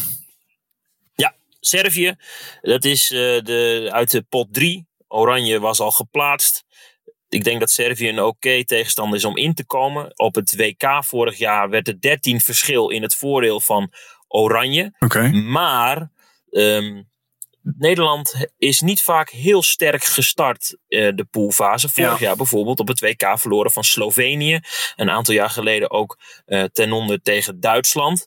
Ja, 1.15 1.35
Servië. 1.61 2.15
Dat 2.61 2.85
is 2.85 3.11
eh, 3.11 3.19
de, 3.19 3.89
uit 3.93 4.11
de 4.11 4.23
pot 4.23 4.55
3. 4.55 4.87
Oranje 5.09 5.61
was 5.61 5.81
al 5.81 5.91
geplaatst. 5.91 6.65
Ik 7.29 7.45
denk 7.45 7.61
dat 7.61 7.71
Servië 7.71 8.09
een 8.09 8.23
oké 8.23 8.65
tegenstander 8.65 9.19
is 9.19 9.25
om 9.25 9.37
in 9.37 9.55
te 9.55 9.67
komen. 9.67 10.19
Op 10.19 10.35
het 10.35 10.57
WK 10.57 11.05
vorig 11.05 11.39
jaar 11.39 11.71
werd 11.71 11.89
er 11.89 12.01
13 12.01 12.41
verschil 12.41 12.89
in 12.89 13.03
het 13.03 13.15
voordeel 13.15 13.61
van 13.61 13.93
Oranje. 14.29 14.95
Oké. 14.99 15.29
Maar 15.31 16.17
ehm, 16.51 17.03
Nederland 17.79 18.35
is 18.59 18.81
niet 18.81 19.03
vaak 19.03 19.31
heel 19.31 19.63
sterk 19.63 20.05
gestart, 20.05 20.77
eh, 20.89 21.09
de 21.15 21.25
poolfase. 21.31 21.89
Vorig 21.89 22.19
Ja. 22.21 22.27
jaar 22.27 22.37
bijvoorbeeld 22.37 22.81
op 22.81 22.89
het 22.89 23.01
WK 23.01 23.39
verloren 23.39 23.71
van 23.71 23.85
Slovenië. 23.85 24.61
Een 24.97 25.11
aantal 25.11 25.35
jaar 25.35 25.51
geleden 25.51 25.91
ook 25.91 26.19
eh, 26.47 26.65
ten 26.65 26.93
onder 26.93 27.23
tegen 27.23 27.61
Duitsland. 27.61 28.27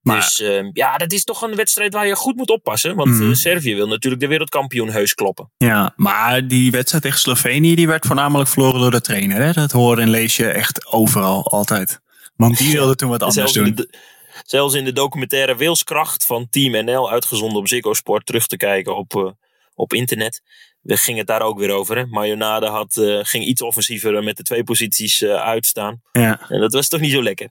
Maar- 0.00 0.16
dus 0.16 0.40
ehm, 0.40 0.70
ja, 0.72 0.96
dat 0.96 1.12
is 1.12 1.24
toch 1.24 1.42
een 1.42 1.54
wedstrijd 1.56 1.92
waar 1.94 2.06
je 2.06 2.16
goed 2.16 2.36
moet 2.36 2.50
oppassen. 2.50 2.96
Want 2.96 3.10
Mhm. 3.10 3.28
eh, 3.30 3.34
Servië 3.36 3.74
wil 3.74 3.88
natuurlijk 3.88 4.22
de 4.22 4.28
wereldkampioen 4.28 4.90
heus 4.90 5.14
kloppen. 5.14 5.52
Ja, 5.56 5.92
maar 5.96 6.46
die 6.46 6.70
wedstrijd 6.70 7.02
tegen 7.04 7.18
Slovenië 7.18 7.74
die 7.74 7.86
werd 7.86 8.06
voornamelijk 8.06 8.48
verloren 8.48 8.80
door 8.80 8.90
de 8.90 9.00
trainer. 9.00 9.42
Hè? 9.42 9.52
Dat 9.52 9.72
hoor 9.72 9.98
en 9.98 10.08
lees 10.08 10.36
je 10.36 10.46
echt 10.50 10.86
overal, 10.92 11.50
altijd. 11.50 12.00
Want 12.36 12.58
die 12.58 12.72
wilde 12.72 12.94
toen 12.94 13.08
wat 13.10 13.22
anders 13.22 13.52
zelfs, 13.52 13.68
doen. 13.68 13.74
de, 13.74 13.98
zelfs 14.42 14.74
in 14.74 14.84
de 14.84 14.92
documentaire 14.92 15.56
Wilskracht 15.56 16.26
van 16.26 16.48
Team 16.50 16.84
NL, 16.84 17.10
uitgezonden 17.10 17.58
op 17.58 17.68
Ziggo 17.68 17.94
Sport, 17.94 18.26
terug 18.26 18.46
te 18.46 18.56
kijken 18.56 18.96
op, 18.96 19.16
eh, 19.16 19.30
op 19.74 19.92
internet. 19.92 20.42
We 20.80 20.96
gingen 20.96 21.18
het 21.18 21.28
daar 21.28 21.42
ook 21.42 21.58
weer 21.58 21.70
over. 21.70 21.96
Hè? 21.96 22.06
Marionade 22.06 22.66
had, 22.66 22.96
eh, 22.96 23.18
ging 23.22 23.44
iets 23.44 23.62
offensiever 23.62 24.22
met 24.22 24.36
de 24.36 24.42
twee 24.42 24.64
posities 24.64 25.22
eh, 25.22 25.34
uitstaan. 25.34 26.00
Ja. 26.12 26.40
En 26.48 26.60
dat 26.60 26.72
was 26.72 26.88
toch 26.88 27.00
niet 27.00 27.12
zo 27.12 27.22
lekker. 27.22 27.48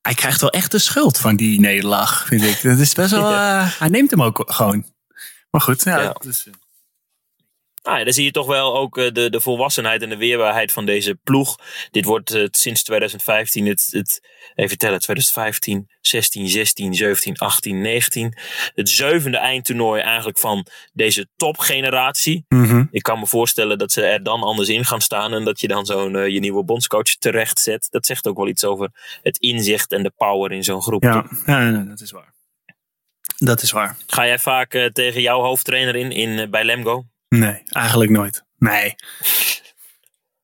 Hij 0.00 0.14
krijgt 0.14 0.40
wel 0.40 0.50
echt 0.50 0.70
de 0.70 0.78
schuld 0.78 1.18
van 1.18 1.36
die 1.36 1.60
nederlaag, 1.60 2.26
vind 2.26 2.42
ik. 2.42 2.62
Dat 2.62 2.78
is 2.78 2.92
best 2.92 3.10
wel. 3.10 3.28
hij 3.82 3.88
neemt 3.88 4.10
hem 4.10 4.22
ook 4.22 4.42
gewoon. 4.46 4.84
Maar 5.54 5.62
goed, 5.62 5.84
ja. 5.84 6.02
Eh, 6.02 6.42
Nou 7.84 7.98
ja, 7.98 8.04
dan 8.04 8.12
zie 8.12 8.24
je 8.24 8.30
toch 8.30 8.46
wel 8.46 8.76
ook 8.76 8.98
eh, 8.98 9.12
de, 9.12 9.30
de 9.30 9.40
volwassenheid 9.40 10.02
en 10.02 10.08
de 10.08 10.16
weerbaarheid 10.16 10.72
van 10.72 10.86
deze 10.86 11.14
ploeg. 11.14 11.58
Dit 11.90 12.04
wordt 12.04 12.30
eh, 12.30 12.46
sinds 12.50 12.82
2015 12.82 13.66
het, 13.66 13.88
het, 13.90 14.28
even 14.54 14.78
tellen, 14.78 15.00
2015, 15.00 15.90
16, 16.00 16.48
16, 16.48 16.94
17, 16.94 17.36
18, 17.36 17.80
19. 17.80 18.36
Het 18.74 18.88
zevende 18.88 19.36
eindtoernooi 19.36 20.00
eigenlijk 20.00 20.38
van 20.38 20.66
deze 20.92 21.28
topgeneratie. 21.36 22.44
mhm. 22.48 22.84
Ik 22.90 23.02
kan 23.02 23.18
me 23.18 23.26
voorstellen 23.26 23.78
dat 23.78 23.92
ze 23.92 24.02
er 24.02 24.22
dan 24.22 24.42
anders 24.42 24.68
in 24.68 24.84
gaan 24.84 25.00
staan 25.00 25.32
en 25.34 25.44
dat 25.44 25.60
je 25.60 25.68
dan 25.68 25.86
zo'n 25.86 26.16
eh, 26.16 26.28
je 26.28 26.40
nieuwe 26.40 26.64
bondscoach 26.64 27.14
terecht 27.18 27.58
zet. 27.58 27.86
Dat 27.90 28.06
zegt 28.06 28.26
ook 28.26 28.36
wel 28.36 28.48
iets 28.48 28.64
over 28.64 29.18
het 29.22 29.38
inzicht 29.38 29.92
en 29.92 30.02
de 30.02 30.12
power 30.16 30.52
in 30.52 30.64
zo'n 30.64 30.82
groep. 30.82 31.02
ja, 31.02 31.26
ja, 31.46 31.70
dat 31.70 32.00
is 32.00 32.10
waar. 32.10 32.32
Dat 33.36 33.62
is 33.62 33.70
waar. 33.70 33.96
Ga 34.06 34.26
jij 34.26 34.38
vaak 34.38 34.90
tegen 34.92 35.20
jouw 35.20 35.40
hoofdtrainer 35.40 35.96
in, 35.96 36.10
in 36.12 36.50
bij 36.50 36.64
Lemgo? 36.64 37.04
Nee, 37.38 37.62
eigenlijk 37.64 38.10
nooit. 38.10 38.44
Nee. 38.58 38.94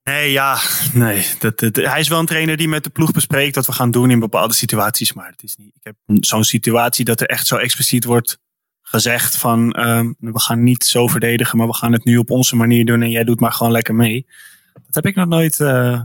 Nee, 0.03 0.33
ja, 0.33 0.59
nee. 0.93 1.27
Dat, 1.39 1.59
dat, 1.59 1.77
hij 1.77 2.01
is 2.01 2.09
wel 2.09 2.19
een 2.19 2.27
trainer 2.27 2.57
die 2.57 2.69
met 2.69 2.85
de 2.85 2.91
ploeg 2.91 3.11
bespreekt 3.11 3.55
wat 3.55 3.67
we 3.67 3.73
gaan 3.73 3.91
doen 3.91 4.11
in 4.11 4.21
bepaalde 4.21 4.55
situaties. 4.55 5.13
Maar 5.13 5.31
het 5.31 5.43
is 5.43 5.57
niet. 5.57 5.75
Ik 5.75 5.81
heb 5.83 6.25
zo'n 6.25 6.45
situatie 6.45 7.05
dat 7.05 7.21
er 7.21 7.27
echt 7.27 7.47
zo 7.47 7.57
expliciet 7.57 8.05
wordt 8.05 8.39
gezegd 8.83 9.37
van 9.37 9.73
ehm, 9.73 10.13
we 10.19 10.41
gaan 10.41 10.63
niet 10.63 10.85
zo 10.85 11.07
verdedigen, 11.07 11.59
maar 11.59 11.67
we 11.67 11.75
gaan 11.75 11.93
het 11.93 12.05
nu 12.05 12.17
op 12.17 12.31
onze 12.31 12.57
manier 12.57 12.85
doen 12.85 13.03
en 13.03 13.11
jij 13.11 13.25
doet 13.25 13.41
maar 13.41 13.53
gewoon 13.53 13.73
lekker 13.73 13.95
mee. 13.95 14.27
Dat 14.73 14.95
heb 14.95 15.07
ik 15.07 15.15
nog 15.15 15.29
nooit 15.29 15.61
eh, 15.61 16.01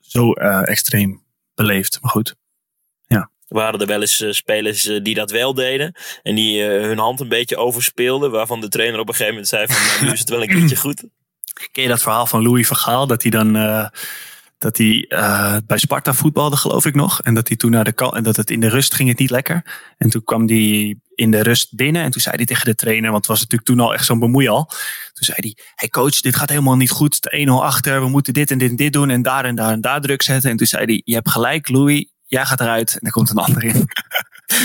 zo 0.00 0.32
eh, 0.32 0.68
extreem 0.68 1.22
beleefd. 1.54 1.98
Maar 2.00 2.10
goed. 2.10 2.36
Waren 3.48 3.80
er 3.80 3.86
wel 3.86 4.00
eens 4.00 4.20
eh, 4.20 4.30
spelers 4.30 4.86
eh, 4.86 5.02
die 5.02 5.14
dat 5.14 5.30
wel 5.30 5.54
deden. 5.54 5.94
En 6.22 6.34
die 6.34 6.64
eh, 6.64 6.82
hun 6.86 6.98
hand 6.98 7.20
een 7.20 7.28
beetje 7.28 7.56
overspeelden. 7.56 8.30
Waarvan 8.30 8.60
de 8.60 8.68
trainer 8.68 9.00
op 9.00 9.08
een 9.08 9.14
gegeven 9.14 9.34
moment 9.34 9.50
zei 9.50 9.66
van 9.66 9.86
nou, 9.86 10.04
nu 10.04 10.12
is 10.12 10.18
het 10.18 10.28
wel 10.28 10.42
een 10.42 10.48
keertje 10.48 10.76
goed. 10.76 11.04
Ken 11.72 11.82
je 11.82 11.88
dat 11.88 12.02
verhaal 12.02 12.26
van 12.26 12.42
Louis 12.42 12.66
van 12.66 12.76
Gaal? 12.76 13.06
Dat 13.06 13.22
hij 13.22 13.30
dan 13.30 13.52
dat 14.58 14.76
hij, 14.76 15.04
bij 15.66 15.78
Sparta 15.78 16.14
voetbalde, 16.14 16.56
geloof 16.56 16.84
ik 16.84 16.94
nog. 16.94 17.22
En 17.22 17.34
dat 17.34 17.48
hij 17.48 17.56
toen 17.56 17.70
naar 17.70 17.84
de 17.84 18.10
en 18.12 18.22
dat 18.22 18.36
het 18.36 18.50
in 18.50 18.60
de 18.60 18.68
rust 18.68 18.94
ging 18.94 19.08
het 19.08 19.18
niet 19.18 19.30
lekker. 19.30 19.64
En 19.98 20.10
toen 20.10 20.24
kwam 20.24 20.46
hij 20.46 20.96
in 21.14 21.30
de 21.30 21.42
rust 21.42 21.76
binnen. 21.76 22.02
En 22.02 22.10
toen 22.10 22.20
zei 22.20 22.36
hij 22.36 22.44
tegen 22.44 22.64
de 22.64 22.74
trainer, 22.74 23.10
want 23.10 23.16
het 23.16 23.26
was 23.26 23.40
natuurlijk 23.40 23.68
toen 23.68 23.80
al 23.80 23.94
echt 23.94 24.04
zo'n 24.04 24.18
bemoeial. 24.18 24.64
Toen 25.12 25.24
zei 25.24 25.36
hij: 25.40 25.56
Hey 25.74 25.88
coach, 25.88 26.20
dit 26.20 26.36
gaat 26.36 26.48
helemaal 26.48 26.76
niet 26.76 26.90
goed. 26.90 27.14
Het 27.20 27.32
is 27.32 27.46
1-0 27.46 27.50
achter. 27.50 28.00
We 28.00 28.08
moeten 28.08 28.32
dit 28.32 28.50
en 28.50 28.58
dit 28.58 28.70
en 28.70 28.76
dit 28.76 28.92
doen. 28.92 29.10
En 29.10 29.22
daar 29.22 29.44
en 29.44 29.54
daar 29.54 29.72
en 29.72 29.80
daar 29.80 30.00
druk 30.00 30.22
zetten. 30.22 30.50
En 30.50 30.56
toen 30.56 30.66
zei 30.66 30.84
hij: 30.84 31.02
Je 31.04 31.14
hebt 31.14 31.30
gelijk, 31.30 31.68
Louis. 31.68 32.14
Jij 32.26 32.46
gaat 32.46 32.60
eruit. 32.60 32.92
En 32.92 33.06
er 33.06 33.10
komt 33.12 33.30
een 33.30 33.36
ander 33.36 33.64
in. 33.64 33.72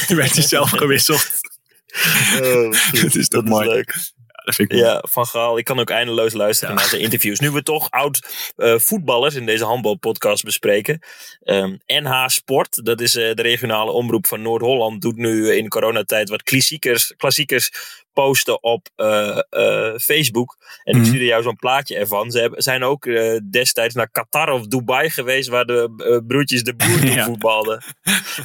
toen 0.08 0.18
werd 0.18 0.34
hij 0.34 0.44
zelf 0.44 0.70
gewisseld. 0.84 1.30
Dat 3.30 3.44
is 3.44 3.50
mooi. 3.50 3.68
leuk. 3.68 3.96
Ja, 4.42 4.46
dat 4.46 4.56
vind 4.56 4.72
ik 4.72 4.78
mooi. 4.78 4.90
Ja, 4.90 5.04
Van 5.10 5.26
Gaal. 5.26 5.58
Ik 5.58 5.64
kan 5.66 5.80
ook 5.80 5.90
eindeloos 5.90 6.34
luisteren 6.34 6.74
Ja. 6.76 6.80
naar 6.80 6.90
zijn 6.90 7.02
interviews. 7.02 7.40
Nu 7.40 7.52
we 7.52 7.64
toch 7.64 7.90
oud 7.90 8.20
eh, 8.56 8.78
voetballers 8.78 9.36
in 9.36 9.46
deze 9.46 9.64
handbalpodcast 9.66 10.44
bespreken. 10.44 11.00
Ehm, 11.44 11.76
NH 11.86 12.28
Sport, 12.28 12.86
dat 12.86 13.02
is 13.02 13.16
eh, 13.16 13.34
de 13.34 13.42
regionale 13.42 13.92
omroep 13.92 14.28
van 14.28 14.42
Noord-Holland, 14.42 15.02
doet 15.02 15.16
nu 15.18 15.52
in 15.56 15.68
coronatijd 15.68 16.30
wat 16.30 16.44
klassiekers, 16.44 17.14
klassiekers 17.18 17.70
posten 18.14 18.64
op 18.64 18.88
eh, 18.96 19.40
eh, 19.50 19.98
Facebook. 19.98 20.58
En 20.84 20.94
ik 20.94 20.98
Mhm. 21.00 21.06
stuurde 21.08 21.26
jou 21.26 21.44
zo'n 21.44 21.56
plaatje 21.56 21.96
ervan. 21.98 22.32
Ze 22.32 22.40
hebben, 22.40 22.62
zijn 22.64 22.84
ook 22.84 23.06
eh, 23.06 23.38
destijds 23.50 23.96
naar 23.96 24.12
Qatar 24.12 24.50
of 24.52 24.68
Dubai 24.68 25.10
geweest, 25.10 25.50
waar 25.50 25.66
de 25.66 25.94
eh, 25.98 26.28
broertjes 26.28 26.64
de 26.64 26.76
boer 26.76 27.06
Ja. 27.06 27.26
voetbalden. 27.26 27.84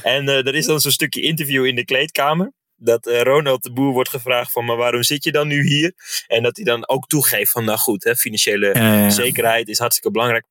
En 0.03 0.29
eh, 0.29 0.47
er 0.47 0.55
is 0.55 0.67
dan 0.67 0.81
zo'n 0.81 0.91
stukje 0.91 1.21
interview 1.21 1.65
in 1.65 1.75
de 1.75 1.85
kleedkamer. 1.85 2.53
Dat 2.77 3.07
eh, 3.07 3.21
Ronald 3.23 3.63
de 3.63 3.73
Boer 3.73 3.93
wordt 3.93 4.09
gevraagd 4.09 4.53
van, 4.53 4.65
maar 4.65 4.77
waarom 4.77 5.03
zit 5.03 5.25
je 5.25 5.33
dan 5.33 5.49
nu 5.49 5.63
hier? 5.63 5.93
En 6.27 6.43
dat 6.43 6.57
hij 6.57 6.65
dan 6.65 6.89
ook 6.89 7.07
toegeeft 7.07 7.51
van, 7.51 7.65
nou 7.65 7.79
goed, 7.79 8.05
hè, 8.05 8.17
financiële 8.17 9.07
zekerheid 9.11 9.69
is 9.69 9.79
hartstikke 9.79 10.11
belangrijk. 10.11 10.45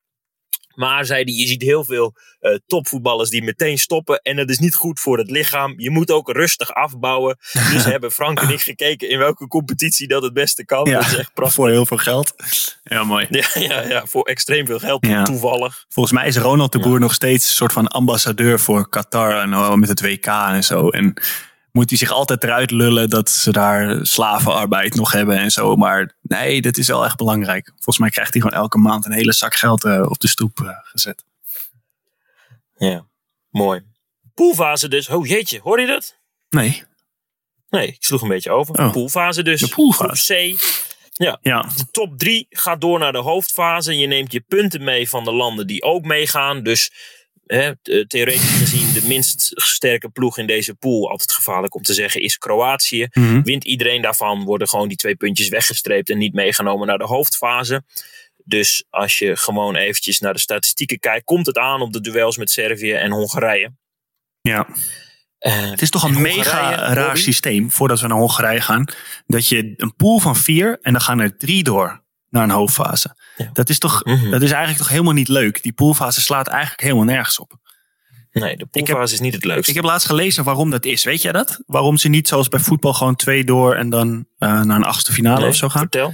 Maar 0.76 1.06
zei 1.06 1.24
hij, 1.24 1.34
je 1.34 1.48
ziet 1.48 1.62
heel 1.62 1.84
veel 1.86 2.14
eh, 2.40 2.56
topvoetballers 2.68 3.30
die 3.30 3.44
meteen 3.44 3.78
stoppen. 3.78 4.20
En 4.22 4.36
dat 4.36 4.50
is 4.50 4.60
niet 4.60 4.76
goed 4.76 5.00
voor 5.00 5.18
het 5.18 5.30
lichaam. 5.30 5.74
Je 5.78 5.90
moet 5.90 6.12
ook 6.12 6.30
rustig 6.32 6.74
afbouwen. 6.74 7.38
Dus 7.72 7.86
hebben 7.94 8.12
Frank 8.12 8.40
en 8.40 8.50
ik 8.50 8.62
gekeken 8.62 9.10
in 9.10 9.18
welke 9.18 9.48
competitie 9.48 10.08
dat 10.08 10.24
het 10.24 10.34
beste 10.34 10.66
kan. 10.66 10.86
Ja. 10.90 11.00
Dat 11.00 11.06
is 11.12 11.18
echt 11.18 11.34
prachtig. 11.34 11.56
Voor 11.56 11.70
heel 11.70 11.86
veel 11.86 11.98
geld. 11.98 12.34
Ja, 12.84 13.04
mooi. 13.04 13.28
Ja, 13.30 13.48
ja, 13.54 13.82
ja, 13.82 14.06
voor 14.06 14.24
extreem 14.24 14.66
veel 14.66 14.80
geld 14.80 15.06
Ja. 15.06 15.24
toevallig. 15.24 15.86
Volgens 15.90 16.16
mij 16.16 16.28
is 16.28 16.38
Ronald 16.38 16.72
de 16.72 16.80
Boer 16.80 17.00
nog 17.00 17.14
steeds 17.14 17.48
een 17.48 17.56
soort 17.56 17.74
van 17.74 17.88
ambassadeur 17.88 18.60
voor 18.60 18.90
Qatar 18.90 19.42
en 19.42 19.80
met 19.80 19.90
het 19.90 20.02
WK 20.02 20.26
en 20.26 20.64
zo. 20.64 20.90
En 20.90 21.14
moet 21.76 21.90
hij 21.90 21.98
zich 21.98 22.12
altijd 22.12 22.44
eruit 22.44 22.72
lullen 22.72 23.10
dat 23.10 23.30
ze 23.30 23.52
daar 23.52 24.06
slavenarbeid 24.06 24.96
nog 24.96 25.12
hebben 25.12 25.38
en 25.38 25.52
zo. 25.52 25.76
Maar 25.76 26.16
nee, 26.22 26.62
dat 26.62 26.78
is 26.78 26.88
wel 26.88 27.06
echt 27.06 27.18
belangrijk. 27.18 27.72
Volgens 27.74 27.98
mij 27.98 28.10
krijgt 28.10 28.34
hij 28.34 28.42
gewoon 28.42 28.58
elke 28.58 28.78
maand 28.78 29.06
een 29.06 29.12
hele 29.12 29.34
zak 29.34 29.56
geld 29.56 29.84
eh, 29.84 30.06
op 30.10 30.20
de 30.20 30.28
stoep 30.28 30.60
eh, 30.60 30.70
gezet. 30.82 31.24
Ja, 32.76 33.06
mooi. 33.50 33.82
Poolfase 34.34 34.88
dus. 34.88 35.10
Oh 35.10 35.28
jeetje, 35.28 35.60
hoor 35.60 35.80
je 35.80 35.88
dat? 35.88 36.18
Nee, 36.50 36.84
Nee, 37.70 37.88
ik 37.88 38.04
sloeg 38.04 38.22
een 38.22 38.28
beetje 38.28 38.52
over. 38.52 38.76
Oh. 38.76 38.92
Poolfase 38.92 39.44
dus. 39.44 39.60
De 39.60 39.68
poolfase. 39.68 40.34
Groep 40.34 40.58
C. 41.14 41.38
ja. 41.42 41.62
De 41.62 41.86
top 41.92 42.18
3 42.18 42.46
gaat 42.50 42.82
door 42.82 43.00
naar 43.00 43.12
de 43.12 43.18
hoofdfase. 43.18 43.98
Je 43.98 44.08
neemt 44.08 44.32
je 44.32 44.42
punten 44.48 44.84
mee 44.84 45.10
van 45.10 45.24
de 45.24 45.32
landen 45.32 45.68
die 45.68 45.84
ook 45.84 46.04
meegaan. 46.04 46.64
Dus 46.64 46.92
hè, 47.46 47.72
t- 47.76 48.06
theoretisch 48.10 48.58
gezien 48.58 48.94
de 48.94 49.08
minst 49.08 49.52
sterke 49.56 50.10
ploeg 50.10 50.38
in 50.38 50.48
deze 50.48 50.76
pool, 50.76 51.10
altijd 51.10 51.32
gevaarlijk 51.32 51.76
om 51.76 51.82
te 51.82 51.94
zeggen, 51.94 52.22
is 52.22 52.38
Kroatië. 52.38 53.08
Mhm. 53.12 53.42
Wint 53.42 53.64
iedereen 53.64 54.02
daarvan, 54.02 54.44
worden 54.44 54.68
gewoon 54.68 54.88
die 54.88 54.98
twee 54.98 55.16
puntjes 55.16 55.48
weggestreept 55.50 56.10
en 56.10 56.18
niet 56.18 56.34
meegenomen 56.34 56.88
naar 56.88 56.98
de 56.98 57.04
hoofdfase. 57.06 57.84
Dus 58.44 58.86
als 58.90 59.18
je 59.18 59.38
gewoon 59.38 59.76
eventjes 59.76 60.20
naar 60.20 60.34
de 60.34 60.40
statistieken 60.40 61.00
kijkt, 61.00 61.26
komt 61.26 61.46
het 61.46 61.58
aan 61.58 61.82
op 61.82 61.94
de 61.94 62.02
duels 62.02 62.38
met 62.38 62.50
Servië 62.52 62.92
en 62.94 63.12
Hongarije. 63.12 63.72
ja. 64.42 64.68
Eh, 65.38 65.70
Het 65.70 65.82
is 65.82 65.90
toch 65.90 66.04
een 66.04 66.16
en 66.16 66.22
mega 66.22 66.94
raar 66.94 67.18
systeem, 67.18 67.72
voordat 67.72 68.00
we 68.02 68.08
naar 68.08 68.18
Hongarije 68.18 68.62
gaan. 68.62 68.86
Dat 69.26 69.48
je 69.48 69.74
een 69.78 69.96
pool 69.96 70.20
van 70.20 70.36
vier 70.36 70.80
en 70.82 70.92
dan 70.92 71.02
gaan 71.02 71.20
er 71.20 71.38
drie 71.38 71.64
door 71.64 72.04
naar 72.30 72.44
een 72.44 72.50
hoofdfase. 72.50 73.16
Ja. 73.38 73.50
Dat, 73.54 73.70
is 73.70 73.80
toch, 73.80 74.04
Mhm. 74.04 74.30
dat 74.32 74.42
is 74.42 74.50
eigenlijk 74.50 74.78
toch 74.82 74.90
helemaal 74.90 75.14
niet 75.14 75.28
leuk. 75.28 75.64
Die 75.64 75.74
poolfase 75.74 76.22
slaat 76.22 76.48
eigenlijk 76.48 76.82
helemaal 76.82 77.04
nergens 77.04 77.40
op. 77.40 77.54
Nee, 78.32 78.58
de 78.58 78.66
poolfase 78.66 79.14
is 79.14 79.20
niet 79.20 79.34
het 79.34 79.44
leukste. 79.44 79.70
Ik 79.70 79.76
heb 79.76 79.86
laatst 79.86 80.08
gelezen 80.08 80.44
waarom 80.44 80.70
dat 80.70 80.86
is. 80.86 81.04
Weet 81.04 81.22
jij 81.22 81.32
dat? 81.32 81.62
Waarom 81.66 81.98
ze 81.98 82.08
niet 82.08 82.28
zoals 82.28 82.48
bij 82.50 82.60
voetbal 82.60 82.94
gewoon 82.94 83.16
twee 83.16 83.44
door 83.44 83.76
en 83.76 83.90
dan 83.90 84.10
uh, 84.40 84.62
naar 84.62 84.76
een 84.76 84.84
achtste 84.84 85.14
finale 85.14 85.40
Nee, 85.40 85.50
of 85.50 85.56
zo 85.56 85.70
gaan? 85.70 85.82
Vertel. 85.82 86.14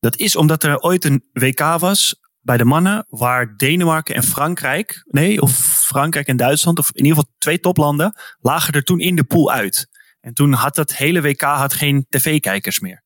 Dat 0.00 0.16
is 0.16 0.36
omdat 0.36 0.62
er 0.62 0.78
ooit 0.78 1.04
een 1.04 1.24
WK 1.32 1.60
was 1.60 2.14
bij 2.40 2.56
de 2.56 2.64
mannen 2.64 3.06
waar 3.08 3.56
Denemarken 3.56 4.14
en 4.14 4.22
Frankrijk, 4.22 5.02
nee, 5.06 5.40
of 5.40 5.52
Frankrijk 5.86 6.26
en 6.26 6.36
Duitsland, 6.36 6.78
of 6.78 6.88
in 6.92 7.04
ieder 7.04 7.16
geval 7.18 7.32
twee 7.38 7.60
toplanden, 7.60 8.14
lagen 8.40 8.72
er 8.72 8.82
toen 8.82 9.00
in 9.00 9.16
de 9.16 9.24
pool 9.24 9.52
uit. 9.52 9.88
En 10.20 10.34
toen 10.34 10.52
had 10.52 10.74
dat 10.74 10.94
hele 10.96 11.20
WK 11.20 11.40
had 11.40 11.74
geen 11.74 12.06
tv-kijkers 12.08 12.80
meer. 12.80 13.03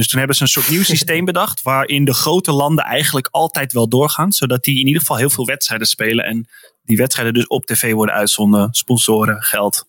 Dus 0.00 0.08
toen 0.08 0.18
hebben 0.18 0.36
ze 0.36 0.42
een 0.42 0.48
soort 0.48 0.68
nieuw 0.68 0.82
systeem 0.94 1.24
bedacht, 1.24 1.62
waarin 1.62 2.04
de 2.04 2.14
grote 2.14 2.52
landen 2.52 2.84
eigenlijk 2.84 3.28
altijd 3.30 3.72
wel 3.72 3.88
doorgaan, 3.88 4.32
zodat 4.32 4.64
die 4.64 4.80
in 4.80 4.86
ieder 4.86 5.00
geval 5.00 5.16
heel 5.16 5.30
veel 5.30 5.46
wedstrijden 5.46 5.86
spelen 5.86 6.24
en 6.24 6.48
die 6.82 6.96
wedstrijden 6.96 7.34
dus 7.34 7.46
op 7.46 7.64
tv 7.66 7.92
worden 7.92 8.14
uitzonden, 8.14 8.68
sponsoren, 8.70 9.42
geld. 9.42 9.88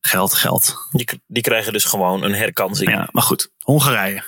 Geld, 0.00 0.34
geld. 0.34 0.76
Die, 0.90 1.08
die 1.26 1.42
krijgen 1.42 1.72
dus 1.72 1.84
gewoon 1.84 2.22
een 2.22 2.34
herkansing. 2.34 2.90
Ja, 2.90 3.08
maar 3.12 3.22
goed, 3.22 3.50
Hongarije. 3.58 4.22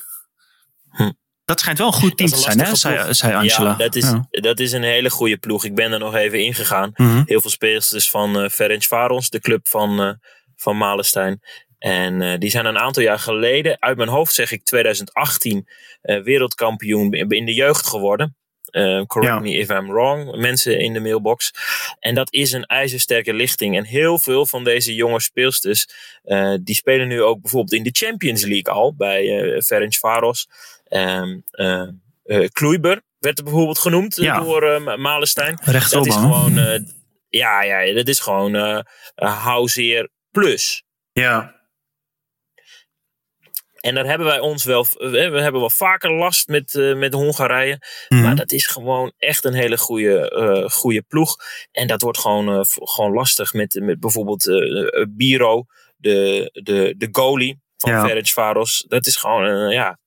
Hm. 0.91 1.11
Dat 1.45 1.61
schijnt 1.61 1.79
wel 1.79 1.87
een 1.87 1.93
goed 1.93 2.17
team 2.17 2.31
te 2.31 2.37
zijn, 2.37 2.61
hè? 2.61 2.75
Zei, 2.75 3.15
zei 3.15 3.35
Angela. 3.35 3.71
Ja, 3.71 3.77
dat 3.77 3.95
is, 3.95 4.05
Ja. 4.05 4.27
dat 4.31 4.61
is 4.61 4.73
een 4.73 4.83
hele 4.83 5.11
goede 5.11 5.37
ploeg. 5.37 5.65
Ik 5.65 5.75
ben 5.75 5.93
er 5.93 5.99
nog 5.99 6.15
even 6.15 6.45
ingegaan. 6.45 6.91
Mhm. 6.95 7.23
Heel 7.27 7.41
veel 7.41 7.51
spelers 7.51 8.11
van 8.11 8.41
eh 8.41 8.51
Ferenc 8.51 8.85
Varons, 8.85 9.31
de 9.31 9.41
club 9.41 9.69
van, 9.69 10.01
eh 10.01 10.13
van 10.57 10.77
Malenstein. 10.77 11.41
En 11.83 12.23
eh, 12.23 12.39
die 12.39 12.51
zijn 12.51 12.65
een 12.67 12.79
aantal 12.79 13.03
jaar 13.03 13.19
geleden, 13.19 13.77
uit 13.81 13.97
mijn 13.97 14.09
hoofd 14.09 14.35
zeg 14.35 14.53
ik 14.53 14.65
2018, 14.65 15.69
eh, 16.03 16.23
wereldkampioen 16.23 17.13
in 17.13 17.45
de 17.45 17.55
jeugd 17.55 17.87
geworden. 17.87 18.37
Eh, 18.71 19.03
correct 19.07 19.33
Ja. 19.35 19.39
me 19.41 19.51
if 19.51 19.69
I'm 19.71 19.87
wrong, 19.87 20.37
mensen 20.37 20.79
in 20.81 20.93
de 20.93 21.01
mailbox. 21.01 21.51
En 21.99 22.15
dat 22.15 22.33
is 22.33 22.53
een 22.53 22.67
ijzersterke 22.67 23.35
lichting. 23.35 23.77
En 23.77 23.85
heel 23.85 24.19
veel 24.19 24.47
van 24.47 24.65
deze 24.65 24.95
jonge 24.95 25.21
speelsters, 25.21 25.87
die 26.63 26.75
spelen 26.75 27.09
nu 27.09 27.23
ook 27.23 27.41
bijvoorbeeld 27.41 27.73
in 27.73 27.83
de 27.83 27.91
Champions 28.07 28.43
League 28.45 28.73
al, 28.75 28.95
bij 28.97 29.43
eh 29.55 29.61
Ferenc 29.61 29.95
Varos. 29.95 30.49
Ehm 30.89 31.39
eh 31.51 31.89
eh, 32.25 32.49
Kluiber 32.53 33.03
werd 33.19 33.39
er 33.39 33.45
bijvoorbeeld 33.45 33.79
genoemd 33.79 34.17
Ja. 34.17 34.41
door 34.41 34.83
Malenstein. 35.01 35.59
Rechtsop, 35.65 36.05
Dat 36.05 36.15
is 36.15 36.21
gewoon, 36.21 36.55
ja, 37.29 37.63
ja, 37.63 37.95
dat 37.95 38.09
is 38.09 38.21
gewoon 38.21 38.55
uh, 38.57 38.81
Houseer 39.15 40.09
plus. 40.31 40.83
Ja. 41.13 41.61
En 43.83 43.95
daar 43.95 44.07
hebben 44.07 44.27
wij 44.27 44.41
ons 44.41 44.65
wel, 44.65 44.87
eh, 44.99 45.11
we 45.11 45.41
hebben 45.41 45.61
wel 45.61 45.71
vaker 45.71 46.13
last 46.13 46.49
met, 46.49 46.75
eh, 46.75 46.95
met 46.95 47.13
Hongarije. 47.13 47.79
Mhm. 48.09 48.23
Maar 48.23 48.37
dat 48.37 48.53
is 48.53 48.67
gewoon 48.67 49.13
echt 49.19 49.45
een 49.45 49.55
hele 49.55 49.79
goede, 49.79 50.31
eh, 50.31 50.71
goede 50.71 51.03
ploeg. 51.03 51.37
En 51.73 51.87
dat 51.87 52.03
wordt 52.03 52.19
gewoon, 52.19 52.67
gewoon 52.69 53.13
lastig 53.13 53.53
met, 53.53 53.79
met 53.81 54.01
bijvoorbeeld 54.01 54.51
Biro, 55.09 55.65
de, 55.97 56.51
de, 56.53 56.95
de 56.97 57.09
goalie 57.13 57.61
van 57.77 57.93
Ja. 57.93 58.07
Ferenc 58.07 58.29
Varos. 58.29 58.85
Dat 58.89 59.07
is 59.07 59.17
gewoon, 59.17 59.71
ja, 59.71 59.99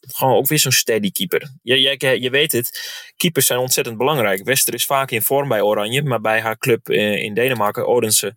gewoon 0.00 0.34
ook 0.34 0.46
weer 0.46 0.58
zo'n 0.58 0.72
steady 0.72 1.10
keeper. 1.10 1.50
Je, 1.62 1.80
je, 1.80 2.20
je 2.20 2.30
weet 2.30 2.52
het, 2.52 2.80
keepers 3.16 3.46
zijn 3.46 3.58
ontzettend 3.58 3.96
belangrijk. 3.96 4.44
Wester 4.44 4.74
is 4.74 4.86
vaak 4.86 5.10
in 5.10 5.22
vorm 5.22 5.48
bij 5.48 5.60
Oranje, 5.60 6.02
maar 6.02 6.20
bij 6.20 6.40
haar 6.40 6.58
club 6.58 6.90
in 6.90 7.34
Denemarken, 7.34 7.86
Odense, 7.86 8.34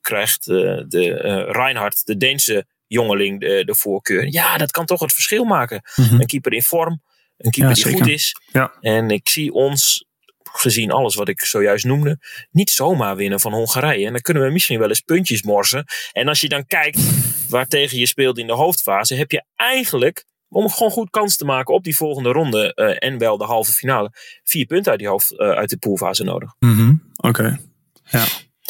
krijgt 0.00 0.44
de 0.44 1.46
Reinhard, 1.50 2.06
de 2.06 2.16
Deense 2.16 2.66
jongeling, 2.88 3.40
de, 3.40 3.62
de 3.64 3.74
voorkeur. 3.74 4.32
Ja, 4.32 4.56
dat 4.56 4.70
kan 4.70 4.86
toch 4.86 5.00
het 5.00 5.12
verschil 5.12 5.44
maken. 5.44 5.82
Mhm. 5.96 6.20
Een 6.20 6.26
keeper 6.26 6.52
in 6.52 6.62
vorm, 6.62 7.02
een 7.36 7.50
keeper 7.50 7.68
Ja, 7.68 7.74
die 7.74 7.84
zeker. 7.84 7.98
goed 7.98 8.08
is. 8.08 8.36
Ja. 8.52 8.72
En 8.80 9.10
ik 9.10 9.28
zie 9.28 9.52
ons, 9.52 10.06
gezien 10.52 10.90
alles 10.90 11.14
wat 11.14 11.28
ik 11.28 11.40
zojuist 11.40 11.84
noemde, 11.84 12.18
niet 12.50 12.70
zomaar 12.70 13.16
winnen 13.16 13.40
van 13.40 13.52
Hongarije. 13.52 14.06
En 14.06 14.12
dan 14.12 14.20
kunnen 14.20 14.42
we 14.42 14.50
misschien 14.50 14.78
wel 14.78 14.88
eens 14.88 15.00
puntjes 15.00 15.42
morsen. 15.42 15.84
En 16.12 16.28
als 16.28 16.40
je 16.40 16.48
dan 16.48 16.66
kijkt 16.66 17.00
waar 17.48 17.66
tegen 17.66 17.98
je 17.98 18.06
speelt 18.06 18.38
in 18.38 18.46
de 18.46 18.52
hoofdfase, 18.52 19.14
heb 19.14 19.30
je 19.30 19.44
eigenlijk, 19.56 20.24
om 20.48 20.70
gewoon 20.70 20.90
goed 20.92 21.10
kans 21.10 21.36
te 21.36 21.44
maken 21.44 21.74
op 21.74 21.84
die 21.84 21.96
volgende 21.96 22.30
ronde 22.32 22.74
eh, 22.74 23.08
en 23.10 23.18
wel 23.18 23.38
de 23.38 23.44
halve 23.44 23.72
finale, 23.72 24.10
vier 24.44 24.66
punten 24.66 24.90
uit, 24.90 25.00
die 25.00 25.08
hoofd, 25.08 25.38
eh, 25.38 25.48
uit 25.50 25.70
de 25.70 25.76
poolfase 25.78 26.24
nodig. 26.24 26.54
Mhm. 26.58 26.94
Oké. 27.16 27.58
Ja. 28.04 28.24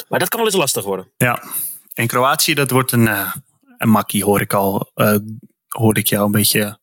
Maar 0.08 0.18
dat 0.18 0.28
kan 0.28 0.38
wel 0.38 0.48
eens 0.48 0.58
lastig 0.58 0.84
worden. 0.84 1.12
ja. 1.16 1.42
En 1.94 2.06
Kroatië, 2.06 2.54
dat 2.54 2.70
wordt 2.70 2.92
een, 2.92 3.08
eh, 3.08 3.34
een 3.78 3.88
makkie, 3.88 4.24
hoor 4.24 4.40
ik 4.40 4.52
al. 4.52 4.90
eh 4.94 5.16
hoorde 5.68 6.00
ik 6.00 6.06
jou 6.06 6.24
een 6.24 6.30
beetje 6.30 6.78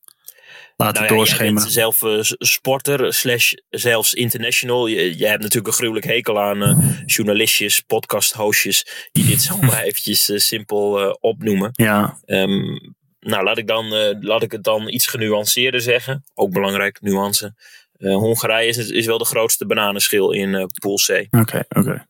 laten 0.75 1.01
Nou 1.01 1.13
ja, 1.13 1.17
doorschemeren. 1.17 1.71
zelf 1.71 2.03
eh, 2.03 2.19
sporter, 2.39 3.13
slash 3.13 3.53
zelfs 3.69 4.13
international. 4.13 4.87
Je, 4.87 5.27
hebt 5.27 5.41
natuurlijk 5.41 5.67
een 5.67 5.73
gruwelijk 5.73 6.05
hekel 6.05 6.41
aan 6.41 6.63
eh, 6.63 6.77
journalistjes, 7.05 7.79
podcast-hostjes, 7.79 9.09
die 9.11 9.25
dit 9.25 9.41
zomaar 9.51 9.81
eventjes 9.81 10.29
eh, 10.29 10.37
simpel 10.37 11.11
opnoemen. 11.19 11.69
Ja. 11.71 12.19
Ehm, 12.25 12.79
nou, 13.19 13.43
laat 13.43 13.57
ik, 13.57 13.67
dan, 13.67 13.85
laat 14.19 14.43
ik 14.43 14.51
het 14.51 14.63
dan 14.63 14.87
iets 14.89 15.07
genuanceerder 15.07 15.81
zeggen. 15.81 16.23
Ook 16.33 16.51
belangrijk, 16.51 17.01
nuance. 17.01 17.55
Hongarije 17.97 18.69
is, 18.69 18.77
is 18.77 19.05
wel 19.05 19.17
de 19.17 19.25
grootste 19.25 19.65
bananenschil 19.65 20.31
in 20.31 20.69
Pool 20.79 20.95
C. 20.95 21.27
Oké, 21.29 21.63
oké. 21.69 22.07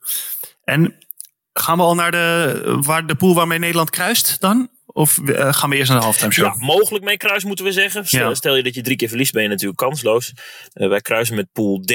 En 0.63 0.97
gaan 1.53 1.77
we 1.77 1.83
al 1.83 1.95
naar 1.95 2.11
de, 2.11 2.77
waar, 2.81 3.07
de 3.07 3.15
pool 3.15 3.33
waarmee 3.33 3.59
Nederland 3.59 3.89
kruist 3.89 4.41
dan? 4.41 4.69
Of 4.97 5.19
eh, 5.19 5.53
gaan 5.53 5.69
we 5.69 5.75
eerst 5.75 5.89
naar 5.89 5.99
de 5.99 6.05
halftime 6.05 6.31
show? 6.31 6.45
Ja, 6.45 6.65
mogelijk 6.65 7.03
mee 7.03 7.17
kruis 7.17 7.43
moeten 7.43 7.65
we 7.65 7.71
zeggen. 7.71 8.07
Stel, 8.07 8.27
Ja. 8.29 8.33
stel 8.33 8.55
je 8.55 8.63
dat 8.63 8.73
je 8.75 8.81
drie 8.81 8.95
keer 8.95 9.07
verliest, 9.07 9.33
ben 9.33 9.43
je 9.43 9.49
natuurlijk 9.49 9.77
kansloos. 9.77 10.33
Eh, 10.73 10.87
wij 10.87 11.01
kruisen 11.01 11.35
met 11.35 11.47
Pool 11.51 11.79
D. 11.79 11.93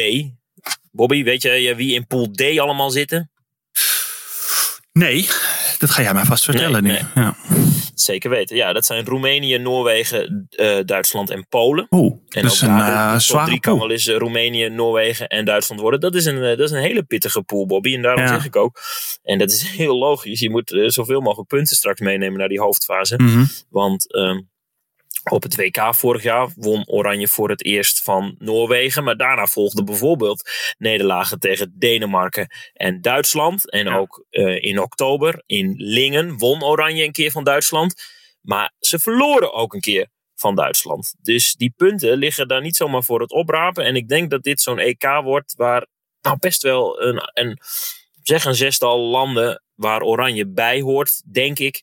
Bobby, 0.93 1.23
weet 1.25 1.43
jij 1.43 1.77
wie 1.77 1.95
in 1.95 2.07
Pool 2.07 2.31
D 2.31 2.59
allemaal 2.59 2.91
zitten? 2.91 3.31
Nee, 4.93 5.29
dat 5.81 5.91
ga 5.91 6.03
jij 6.03 6.15
mij 6.15 6.25
vast 6.25 6.45
vertellen 6.45 6.83
Nee, 6.83 6.93
nu. 6.93 6.99
nee. 7.15 7.25
Ja. 7.25 7.35
Zeker 7.95 8.31
weten. 8.31 8.57
Ja, 8.57 8.73
dat 8.73 8.87
zijn 8.87 9.05
Roemenië, 9.05 9.59
Noorwegen, 9.59 10.47
eh, 10.51 10.77
Duitsland 10.85 11.31
en 11.31 11.47
Polen. 11.49 11.87
Oeh, 11.91 12.13
En 12.29 12.43
dat 12.43 12.53
is 12.53 12.61
een 12.61 12.69
top 12.69 13.21
zware 13.21 13.47
drie 13.47 13.61
kan 13.61 13.79
wel 13.79 13.91
eens 13.91 14.09
Roemenië, 14.09 14.69
Noorwegen 14.69 15.29
en 15.29 15.45
Duitsland 15.45 15.81
worden. 15.81 16.01
Dat 16.01 16.15
is 16.15 16.25
een, 16.25 16.37
eh, 16.43 16.49
dat 16.57 16.61
is 16.61 16.71
een 16.71 16.81
hele 16.83 17.03
pittige 17.03 17.43
pool, 17.43 17.67
Bobby. 17.67 17.95
En 17.95 18.03
daarom 18.03 18.23
Ja. 18.23 18.29
zeg 18.29 18.45
ik 18.45 18.57
ook. 18.57 18.81
En 19.23 19.39
dat 19.39 19.51
is 19.51 19.71
heel 19.77 19.97
logisch. 19.99 20.41
Je 20.41 20.51
moet 20.51 20.83
zoveel 20.87 21.21
mogelijk 21.21 21.49
punten 21.49 21.77
straks 21.77 22.01
meenemen 22.01 22.39
naar 22.39 22.49
die 22.49 22.61
hoofdfase. 22.61 23.17
Mhm. 23.17 23.45
Want 23.71 24.13
ehm, 24.15 24.41
op 25.25 25.43
het 25.43 25.57
WK 25.57 25.95
vorig 25.95 26.23
jaar 26.23 26.49
won 26.57 26.89
Oranje 26.89 27.29
voor 27.29 27.49
het 27.49 27.65
eerst 27.65 28.03
van 28.03 28.35
Noorwegen. 28.39 29.05
Maar 29.05 29.17
daarna 29.17 29.47
volgden 29.47 29.85
bijvoorbeeld 29.85 30.51
nederlagen 30.79 31.39
tegen 31.39 31.75
Denemarken 31.79 32.49
en 32.73 33.01
Duitsland. 33.01 33.71
En 33.71 33.85
Ja. 33.87 33.97
ook 33.97 34.25
eh, 34.31 34.63
in 34.63 34.81
oktober 34.81 35.43
in 35.47 35.75
Lingen 35.77 36.39
won 36.39 36.63
Oranje 36.65 37.05
een 37.05 37.13
keer 37.13 37.31
van 37.31 37.45
Duitsland. 37.45 37.95
Maar 38.41 38.73
ze 38.79 38.99
verloren 38.99 39.53
ook 39.53 39.75
een 39.75 39.81
keer 39.81 40.09
van 40.35 40.55
Duitsland. 40.55 41.15
Dus 41.23 41.55
die 41.55 41.73
punten 41.77 42.17
liggen 42.17 42.49
daar 42.49 42.61
niet 42.63 42.77
zomaar 42.77 43.03
voor 43.05 43.21
het 43.21 43.31
oprapen. 43.33 43.85
En 43.85 43.97
ik 43.97 44.09
denk 44.09 44.31
dat 44.31 44.43
dit 44.43 44.61
zo'n 44.61 44.79
EK 44.79 45.21
wordt 45.23 45.55
waar 45.57 45.87
nou 46.21 46.37
best 46.39 46.63
wel 46.63 47.03
een, 47.03 47.31
een, 47.33 47.59
zeg 48.23 48.45
een 48.45 48.55
zestal 48.55 48.99
landen 48.99 49.63
waar 49.75 50.03
Oranje 50.03 50.49
bij 50.49 50.81
hoort, 50.81 51.23
denk 51.33 51.59
ik, 51.59 51.83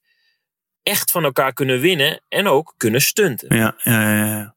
echt 0.87 1.11
van 1.11 1.23
elkaar 1.23 1.53
kunnen 1.53 1.79
winnen 1.79 2.21
en 2.29 2.47
ook 2.47 2.73
kunnen 2.77 3.01
stunten. 3.01 3.55
Ja, 3.55 3.75
ja, 3.77 4.55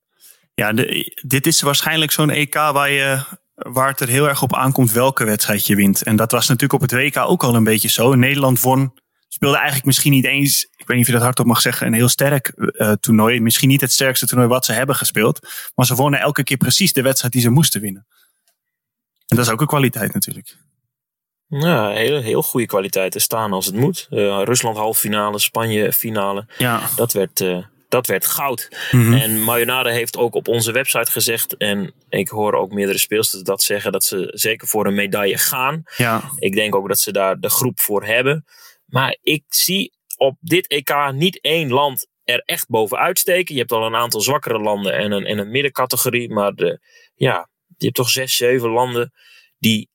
ja, 0.54 0.72
de, 0.72 1.14
dit 1.26 1.46
is 1.46 1.60
waarschijnlijk 1.60 2.10
zo'n 2.10 2.30
EK 2.30 2.54
waar, 2.54 2.90
je, 2.90 3.20
waar 3.54 3.88
het 3.88 4.00
er 4.00 4.08
heel 4.08 4.28
erg 4.28 4.42
op 4.42 4.54
aankomt 4.54 4.92
welke 4.92 5.24
wedstrijd 5.24 5.66
je 5.66 5.76
wint. 5.76 6.02
En 6.02 6.16
dat 6.16 6.32
was 6.32 6.48
natuurlijk 6.48 6.82
op 6.82 6.90
het 6.90 6.92
WK 6.92 7.16
ook 7.16 7.42
al 7.42 7.54
een 7.54 7.64
beetje 7.64 7.88
zo. 7.88 8.14
Nederland 8.14 8.60
won, 8.60 8.92
speelde 9.28 9.56
eigenlijk 9.56 9.86
misschien 9.86 10.12
niet 10.12 10.24
eens, 10.24 10.62
ik 10.76 10.86
weet 10.86 10.96
niet 10.96 11.00
of 11.00 11.06
je 11.06 11.12
dat 11.12 11.22
hardop 11.22 11.46
mag 11.46 11.60
zeggen, 11.60 11.86
een 11.86 11.92
heel 11.92 12.08
sterk 12.08 12.46
eh, 12.48 12.92
toernooi. 12.92 13.40
Misschien 13.40 13.68
niet 13.68 13.80
het 13.80 13.92
sterkste 13.92 14.26
toernooi 14.26 14.48
wat 14.48 14.64
ze 14.64 14.72
hebben 14.72 14.96
gespeeld. 14.96 15.48
Maar 15.74 15.86
ze 15.86 15.94
wonnen 15.94 16.20
elke 16.20 16.42
keer 16.42 16.56
precies 16.56 16.92
de 16.92 17.02
wedstrijd 17.02 17.32
die 17.32 17.42
ze 17.42 17.50
moesten 17.50 17.80
winnen. 17.80 18.06
En 19.26 19.36
dat 19.36 19.46
is 19.46 19.52
ook 19.52 19.60
een 19.60 19.66
kwaliteit 19.66 20.14
natuurlijk. 20.14 20.56
Ja, 21.50 21.90
heel, 21.90 22.20
heel 22.20 22.42
goede 22.42 22.66
kwaliteiten 22.66 23.20
staan 23.20 23.52
als 23.52 23.66
het 23.66 23.74
moet. 23.74 24.06
Eh, 24.10 24.42
Rusland 24.44 24.76
halve 24.76 25.00
finale, 25.00 25.38
Spanje 25.38 25.92
finale. 25.92 26.46
Ja. 26.58 26.88
Dat 26.96 27.12
werd, 27.12 27.40
eh, 27.40 27.64
dat 27.88 28.06
werd 28.06 28.26
goud. 28.26 28.68
Mhm. 28.90 29.12
En 29.12 29.42
Mayonade 29.42 29.90
heeft 29.90 30.16
ook 30.16 30.34
op 30.34 30.48
onze 30.48 30.72
website 30.72 31.10
gezegd, 31.10 31.56
en 31.56 31.94
ik 32.08 32.28
hoor 32.28 32.54
ook 32.54 32.72
meerdere 32.72 32.98
speelsters 32.98 33.42
dat 33.42 33.62
zeggen, 33.62 33.92
dat 33.92 34.04
ze 34.04 34.30
zeker 34.32 34.68
voor 34.68 34.86
een 34.86 34.94
medaille 34.94 35.38
gaan. 35.38 35.82
ja. 35.96 36.22
Ik 36.38 36.54
denk 36.54 36.74
ook 36.74 36.88
dat 36.88 36.98
ze 36.98 37.12
daar 37.12 37.40
de 37.40 37.50
groep 37.50 37.80
voor 37.80 38.04
hebben. 38.04 38.44
Maar 38.86 39.18
ik 39.22 39.44
zie 39.48 39.92
op 40.16 40.36
dit 40.40 40.66
EK 40.66 41.10
niet 41.12 41.40
één 41.40 41.68
land 41.68 42.08
er 42.24 42.42
echt 42.44 42.68
bovenuit 42.68 43.18
steken. 43.18 43.54
Je 43.54 43.60
hebt 43.60 43.72
al 43.72 43.86
een 43.86 43.94
aantal 43.94 44.20
zwakkere 44.20 44.58
landen 44.58 44.92
en 44.92 45.12
een, 45.12 45.26
en 45.26 45.38
een 45.38 45.50
middencategorie. 45.50 46.30
Maar 46.30 46.52
de, 46.54 46.80
ja, 47.14 47.48
je 47.76 47.84
hebt 47.84 47.96
toch 47.96 48.10
zes, 48.10 48.36
zeven 48.36 48.70
landen 48.70 49.12
die 49.58 49.89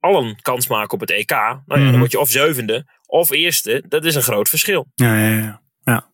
allen 0.00 0.36
kans 0.42 0.66
maken 0.66 0.92
op 0.92 1.00
het 1.00 1.10
EK. 1.10 1.30
Nou 1.30 1.60
ja, 1.66 1.76
Mhm. 1.76 1.90
dan 1.90 1.98
word 1.98 2.10
je 2.12 2.18
of 2.20 2.30
zevende 2.30 2.86
of 3.06 3.30
eerste. 3.30 3.84
Dat 3.88 4.04
is 4.04 4.14
een 4.14 4.22
groot 4.22 4.48
verschil. 4.48 4.86
Ja, 4.94 5.18
ja, 5.18 5.28
ja. 5.36 5.62
ja. 5.84 6.10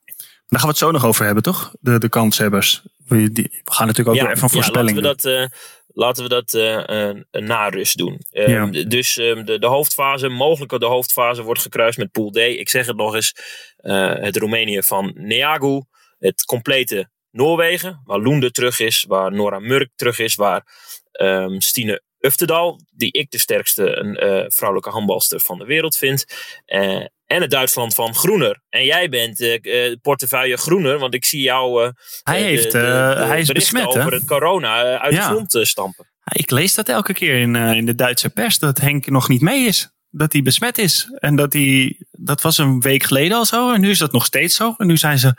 Daar 0.46 0.60
gaan 0.60 0.60
we 0.60 0.66
het 0.68 0.76
zo 0.76 0.90
nog 0.90 1.04
over 1.04 1.24
hebben, 1.24 1.42
toch? 1.42 1.74
De, 1.80 1.98
de 1.98 2.08
kanshebbers. 2.08 2.82
We 3.06 3.32
die- 3.32 3.60
we 3.64 3.72
gaan 3.72 3.86
natuurlijk 3.86 4.16
ook 4.16 4.22
weer 4.22 4.32
even 4.32 4.42
een 4.44 4.48
ja, 4.48 4.54
voorspelling 4.54 5.00
laten 5.00 5.30
we 5.30 5.38
dat, 5.38 5.50
eh, 5.52 5.58
laten 5.86 6.22
we 6.22 6.28
dat 6.28 6.54
uh, 6.54 7.42
na 7.42 7.68
rust 7.68 7.96
doen. 7.96 8.20
Ja. 8.30 8.66
Dus 8.66 9.16
ehm, 9.18 9.44
de, 9.44 9.58
de, 9.58 9.66
hoofdfase, 9.66 10.28
mogelijke 10.28 10.78
de 10.78 10.86
hoofdfase, 10.86 11.42
wordt 11.42 11.60
gekruist 11.60 11.98
met 11.98 12.10
Pool 12.10 12.30
D. 12.30 12.36
Ik 12.36 12.68
zeg 12.68 12.86
het 12.86 12.96
nog 12.96 13.14
eens: 13.14 13.34
het 14.20 14.36
Roemenië 14.36 14.82
van 14.82 15.12
Neagu, 15.14 15.82
het 16.18 16.44
complete 16.44 17.08
Noorwegen, 17.30 18.00
waar 18.04 18.18
Loende 18.18 18.50
terug 18.50 18.80
is, 18.80 19.04
waar 19.08 19.32
Nora 19.32 19.58
Murk 19.58 19.90
terug 19.94 20.18
is, 20.18 20.34
waar 20.34 20.66
um, 21.20 21.60
Stine 21.60 22.02
Uftedal, 22.24 22.80
die 22.90 23.12
ik 23.12 23.30
de 23.30 23.38
sterkste 23.38 24.16
uh, 24.20 24.44
vrouwelijke 24.48 24.90
handbalster 24.90 25.40
van 25.40 25.58
de 25.58 25.64
wereld 25.64 25.96
vind. 25.96 26.24
Uh, 26.66 27.06
en 27.26 27.40
het 27.40 27.50
Duitsland 27.50 27.94
van 27.94 28.14
Groener. 28.14 28.60
En 28.68 28.84
jij 28.84 29.08
bent 29.08 29.40
uh, 29.40 29.96
portefeuille 30.02 30.56
Groener, 30.56 30.98
want 30.98 31.14
ik 31.14 31.24
zie 31.24 31.40
jou 31.40 31.92
hij 32.22 32.42
heeft, 32.42 32.72
de, 32.72 32.78
de, 32.78 33.24
hij 33.24 33.40
is 33.40 33.52
besmet, 33.52 33.86
over 33.86 34.12
het 34.12 34.24
corona 34.24 34.98
uit 34.98 35.14
ja. 35.14 35.28
de 35.28 35.34
grond 35.34 35.66
stampen. 35.68 36.06
Ik 36.32 36.50
lees 36.50 36.74
dat 36.74 36.88
elke 36.88 37.12
keer 37.12 37.40
in, 37.40 37.56
in 37.56 37.86
de 37.86 37.94
Duitse 37.94 38.30
pers, 38.30 38.58
dat 38.58 38.78
Henk 38.78 39.06
nog 39.06 39.28
niet 39.28 39.40
mee 39.40 39.66
is. 39.66 39.92
Dat 40.10 40.32
hij 40.32 40.42
besmet 40.42 40.78
is. 40.78 41.08
En 41.18 41.36
dat 41.36 41.52
hij, 41.52 41.96
dat 42.10 42.40
was 42.40 42.58
een 42.58 42.80
week 42.80 43.02
geleden 43.02 43.36
al 43.36 43.44
zo. 43.44 43.72
En 43.72 43.80
nu 43.80 43.90
is 43.90 43.98
dat 43.98 44.12
nog 44.12 44.24
steeds 44.24 44.56
zo. 44.56 44.74
En 44.76 44.86
nu 44.86 44.96
zijn 44.96 45.18
ze, 45.18 45.34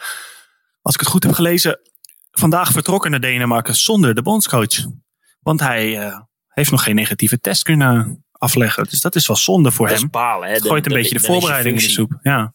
als 0.82 0.94
ik 0.94 1.00
het 1.00 1.10
goed 1.10 1.24
heb 1.24 1.34
gelezen, 1.34 1.80
vandaag 2.32 2.72
vertrokken 2.72 3.12
naar 3.12 3.20
Denemarken 3.20 3.76
zonder 3.76 4.16
de 4.16 4.22
bondscoach. 4.22 4.86
Want 5.40 5.60
hij 5.60 6.14
heeft 6.56 6.72
nog 6.72 6.84
geen 6.84 6.96
negatieve 6.96 7.40
test 7.40 7.64
kunnen 7.64 8.26
afleggen. 8.32 8.84
Dus 8.84 9.02
dat 9.02 9.16
is 9.16 9.28
wel 9.28 9.36
zonde 9.36 9.72
voor 9.72 9.88
dat 9.88 10.00
hem. 10.00 10.10
Balen, 10.10 10.50
hè? 10.50 10.60
Gooit 10.60 10.86
een 10.86 10.94
beetje 10.94 11.18
de 11.18 11.24
voorbereiding 11.24 11.78
in 11.78 11.84
de 11.84 11.90
soep. 11.90 12.20
Ja. 12.22 12.54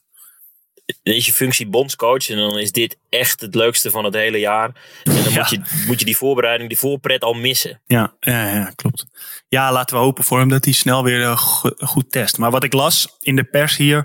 Dan 1.03 1.15
is 1.15 1.27
je 1.27 1.33
functie 1.33 1.67
bondscoach 1.67 2.31
en 2.31 2.37
dan 2.37 2.59
is 2.59 2.73
dit 2.73 2.99
echt 3.09 3.41
het 3.41 3.55
leukste 3.55 3.91
van 3.91 4.05
het 4.05 4.15
hele 4.15 4.39
jaar. 4.39 4.71
En 5.05 5.23
dan 5.23 5.33
moet, 5.33 5.51
je, 5.51 5.61
moet 5.87 5.99
je 5.99 6.05
die 6.05 6.17
voorbereiding, 6.17 6.69
die 6.69 6.79
voorpret 6.79 7.23
al 7.23 7.33
missen. 7.33 7.83
Ja, 7.87 8.15
ja, 8.21 8.49
ja, 8.49 8.73
klopt. 8.75 9.07
Ja, 9.49 9.73
laten 9.73 9.97
we 9.97 10.03
hopen 10.03 10.25
voor 10.25 10.39
hem 10.39 10.49
dat 10.49 10.65
hij 10.65 10.75
snel 10.75 11.05
weer 11.05 11.21
uh, 11.21 11.37
goed 11.77 12.11
test. 12.11 12.39
Maar 12.39 12.51
wat 12.51 12.65
ik 12.65 12.73
las 12.73 13.17
in 13.21 13.37
de 13.37 13.45
pers 13.45 13.77
hier, 13.77 14.05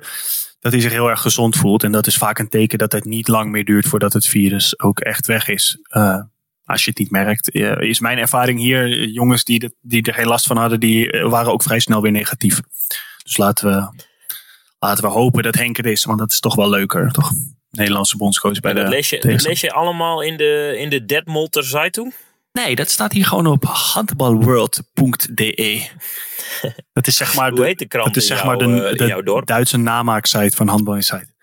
dat 0.60 0.72
hij 0.72 0.82
zich 0.82 0.92
heel 0.92 1.10
erg 1.10 1.22
gezond 1.22 1.56
voelt. 1.56 1.84
En 1.84 1.92
dat 1.92 2.08
is 2.08 2.18
vaak 2.18 2.40
een 2.40 2.50
teken 2.50 2.78
dat 2.78 2.92
het 2.92 3.06
niet 3.06 3.28
lang 3.28 3.52
meer 3.52 3.66
duurt 3.66 3.88
voordat 3.88 4.14
het 4.14 4.28
virus 4.28 4.80
ook 4.80 5.00
echt 5.00 5.26
weg 5.26 5.48
is. 5.48 5.78
Uh, 5.90 6.22
als 6.66 6.84
je 6.84 6.90
het 6.90 7.00
niet 7.00 7.12
merkt, 7.12 7.52
eh, 7.52 7.80
is 7.80 8.00
mijn 8.00 8.18
ervaring 8.18 8.60
hier, 8.60 8.92
eh, 8.92 9.14
jongens 9.14 9.44
die, 9.44 9.76
die 9.82 10.04
er 10.04 10.14
geen 10.14 10.28
last 10.28 10.48
van 10.48 10.58
hadden, 10.58 10.80
die 10.80 11.12
eh, 11.12 11.30
waren 11.30 11.52
ook 11.52 11.64
vrij 11.64 11.80
snel 11.80 12.02
weer 12.02 12.12
negatief. 12.12 12.62
Dus 13.24 13.38
laten 13.38 13.72
we, 13.72 14.04
laten 14.80 15.04
we 15.04 15.10
hopen 15.10 15.44
dat 15.44 15.56
Henk 15.56 15.78
er 15.78 15.86
is, 15.86 16.04
want 16.04 16.20
dat 16.20 16.32
is 16.32 16.40
toch 16.40 16.56
wel 16.56 16.70
leuker, 16.70 17.12
toch? 17.12 17.32
Nederlandse 17.72 18.18
bondscoach 18.18 18.60
bij 18.60 18.74
de. 18.74 18.88
Lees 18.88 19.10
je, 19.10 19.20
lees 19.22 19.62
je 19.62 19.72
allemaal 19.72 20.22
in 20.22 20.38
de, 20.38 20.76
in 20.78 20.90
de 20.90 21.06
Detmolter 21.06 21.64
Zeitung? 21.64 22.14
Nee, 22.52 22.76
dat 22.76 22.90
staat 22.90 23.12
hier 23.12 23.26
gewoon 23.26 23.48
op 23.48 23.64
handballworld.de. 23.64 25.88
Dat 26.94 27.08
is 27.08 27.18
zeg 27.18 27.36
maar 27.36 27.50
de, 27.50 27.56
Hoe 27.56 27.66
heet 27.66 27.80
de 27.80 27.88
krant 27.88 28.08
dat 28.08 28.16
is 28.16 28.28
zeg 28.28 28.44
maar 28.44 28.58
de, 28.58 28.94
de 28.96 29.42
Duitse 29.46 29.78
namaaksite 29.78 30.56
van 30.56 30.68
Handball 30.68 30.96
Insight. 30.96 31.34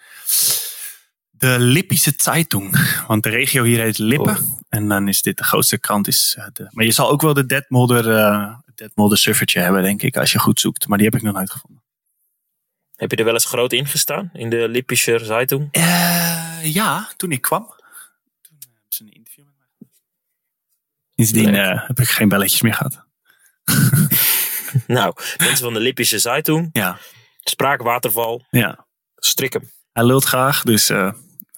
De 1.43 1.59
Lippische 1.59 2.13
Zeitung. 2.17 3.03
Want 3.07 3.23
de 3.23 3.29
regio 3.29 3.63
hier 3.63 3.81
heet 3.81 3.99
Lippen. 3.99 4.37
Oh. 4.37 4.61
En 4.69 4.89
dan 4.89 5.09
is 5.09 5.23
dit 5.23 5.37
de 5.37 5.45
grootste 5.45 5.79
krant. 5.79 6.07
Is, 6.09 6.37
uh, 6.39 6.47
de, 6.53 6.69
maar 6.71 6.85
je 6.85 6.93
zal 6.93 7.11
ook 7.11 7.23
wel 7.23 7.35
de 7.35 7.47
Detmolder, 7.47 8.07
uh, 8.07 8.55
Detmolder 8.75 9.19
suffertje 9.19 9.61
hebben, 9.61 9.83
denk 9.83 10.03
ik, 10.03 10.17
als 10.17 10.33
je 10.33 10.39
goed 10.39 10.61
zoekt. 10.61 10.89
Maar 10.89 10.99
die 10.99 11.07
heb 11.07 11.17
ik 11.17 11.23
nog 11.23 11.35
nooit 11.35 11.51
gevonden. 11.51 11.83
Heb 12.97 13.11
je 13.11 13.17
er 13.17 13.25
wel 13.25 13.33
eens 13.33 13.45
groot 13.45 13.73
in 13.73 13.87
gestaan? 13.87 14.31
In 14.33 14.51
de 14.51 14.69
Lippische 14.69 15.19
Zeitung? 15.25 15.69
Uh, 15.77 16.75
ja, 16.75 17.09
toen 17.17 17.33
ik 17.33 17.41
kwam. 17.41 17.67
Toen 18.41 18.57
hebben 18.61 18.83
ze 18.89 19.03
een 19.03 19.13
interview 19.13 19.45
met 19.45 19.55
mij. 19.57 19.89
Sindsdien 21.15 21.55
heb 21.55 22.01
ik 22.01 22.09
geen 22.09 22.29
belletjes 22.29 22.63
meer 22.63 22.75
gehad. 22.75 23.05
nou, 24.87 25.15
mensen 25.37 25.65
van 25.65 25.73
de 25.73 25.81
Lippische 25.81 26.19
Zeitung. 26.19 26.69
Ja. 26.73 26.99
Spraakwaterval. 27.41 28.47
Ja. 28.51 28.87
Strik 29.17 29.53
hem. 29.53 29.71
Hij 29.93 30.05
lult 30.05 30.25
graag, 30.25 30.63
dus 30.63 30.91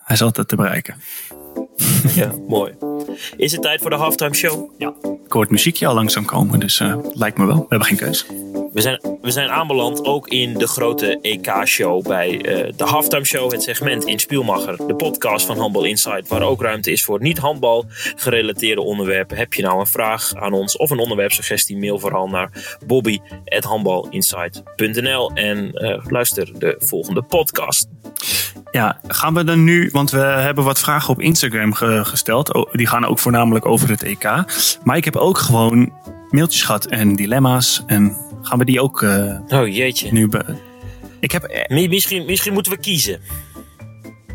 hij 0.05 0.17
is 0.17 0.23
altijd 0.23 0.49
te 0.49 0.57
bereiken. 0.57 0.95
Ja, 2.15 2.31
mooi. 2.49 2.73
Is 3.37 3.53
het 3.53 3.63
tijd 3.63 3.81
voor 3.81 3.91
de 3.91 3.97
halftime 3.97 4.35
show? 4.35 4.71
Ja. 4.79 4.95
Ik 5.25 5.33
hoor 5.33 5.43
het 5.43 5.51
muziekje 5.51 5.87
al 5.87 5.95
langzaam 5.95 6.25
komen, 6.25 6.61
dus 6.61 6.81
uh, 6.81 6.97
lijkt 7.13 7.39
me 7.39 7.47
wel. 7.47 7.57
We 7.57 7.67
hebben 7.69 7.89
geen 7.89 7.97
keus. 7.97 8.27
We 8.75 8.81
zijn, 8.81 8.99
we 9.21 9.31
zijn 9.31 9.51
aanbeland 9.51 10.05
ook 10.05 10.29
in 10.29 10.55
de 10.55 10.67
grote 10.67 11.19
EK-show 11.21 12.07
bij 12.07 12.31
uh, 12.31 12.73
de 12.77 12.85
halftime 12.85 13.25
show, 13.25 13.53
het 13.53 13.63
segment 13.63 14.05
in 14.05 14.19
Spielmacher, 14.19 14.77
de 14.87 14.95
podcast 14.95 15.47
van 15.47 15.59
Handbal 15.59 15.85
Insight, 15.85 16.29
waar 16.29 16.43
ook 16.43 16.63
ruimte 16.63 16.93
is 16.93 17.05
voor 17.05 17.21
niet-handbal 17.21 17.85
gerelateerde 18.17 18.81
onderwerpen. 18.81 19.37
Heb 19.37 19.55
je 19.55 19.63
nou 19.63 19.81
een 19.81 19.87
vraag 19.87 20.35
aan 20.35 20.53
ons 20.53 20.77
of 20.77 20.91
een 20.91 20.99
onderwerpsuggestie, 20.99 21.77
mail 21.77 21.99
vooral 21.99 22.29
naar 22.29 22.77
bobby.handbalinsight.nl 22.87 25.31
en 25.35 25.71
uh, 25.75 26.05
luister 26.09 26.59
de 26.59 26.75
volgende 26.79 27.23
podcast. 27.23 27.89
Ja, 28.71 29.01
gaan 29.07 29.35
we 29.35 29.45
dan 29.45 29.65
nu, 29.65 29.89
want 29.93 30.11
we 30.11 30.19
hebben 30.19 30.65
wat 30.65 30.79
vragen 30.79 31.11
op 31.11 31.21
Instagram 31.21 31.73
gesteld. 32.05 32.69
Die 32.73 32.87
gaan 32.87 33.07
ook 33.07 33.19
voornamelijk 33.19 33.67
over 33.67 33.89
het 33.89 34.03
EK. 34.03 34.45
Maar 34.85 34.97
ik 34.97 35.05
heb 35.05 35.17
ook 35.17 35.39
gewoon 35.39 35.93
mailtjes 36.31 36.63
gehad 36.63 36.87
en 36.87 37.17
dilemma's. 37.17 37.83
En 37.87 38.24
gaan 38.45 38.59
we 38.59 38.65
die 38.65 38.81
ook 38.81 39.03
uh, 39.03 39.39
oh, 39.49 39.75
jeetje. 39.75 40.13
nu... 40.13 40.29
Ik 41.21 41.31
heb... 41.33 41.43
Eh, 41.43 41.89
misschien, 41.89 42.25
misschien 42.25 42.53
moeten 42.53 42.73
we 42.73 42.79
kiezen. 42.79 43.21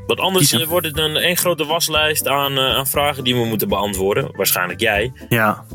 Want 0.07 0.19
anders 0.19 0.49
kiezen. 0.49 0.67
wordt 0.67 0.85
het 0.85 0.95
dan 0.95 1.15
één 1.15 1.37
grote 1.37 1.65
waslijst 1.65 2.27
aan, 2.27 2.59
aan 2.59 2.87
vragen 2.87 3.23
die 3.23 3.35
we 3.35 3.45
moeten 3.45 3.67
beantwoorden. 3.67 4.29
Waarschijnlijk 4.35 4.79
jij. 4.79 5.13
Ja. 5.29 5.65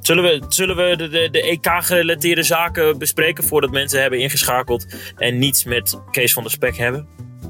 Zullen 0.00 0.24
we, 0.24 0.42
zullen 0.48 0.76
we 0.76 0.96
de, 0.96 1.08
de, 1.08 1.28
de 1.30 1.42
EK-gerelateerde 1.42 2.42
zaken 2.42 2.98
bespreken 2.98 3.44
voordat 3.44 3.70
mensen 3.70 4.00
hebben 4.00 4.18
ingeschakeld 4.18 4.86
en 5.16 5.38
niets 5.38 5.64
met 5.64 6.00
Kees 6.10 6.32
van 6.32 6.42
der 6.42 6.52
Spek 6.52 6.76
hebben? 6.76 7.06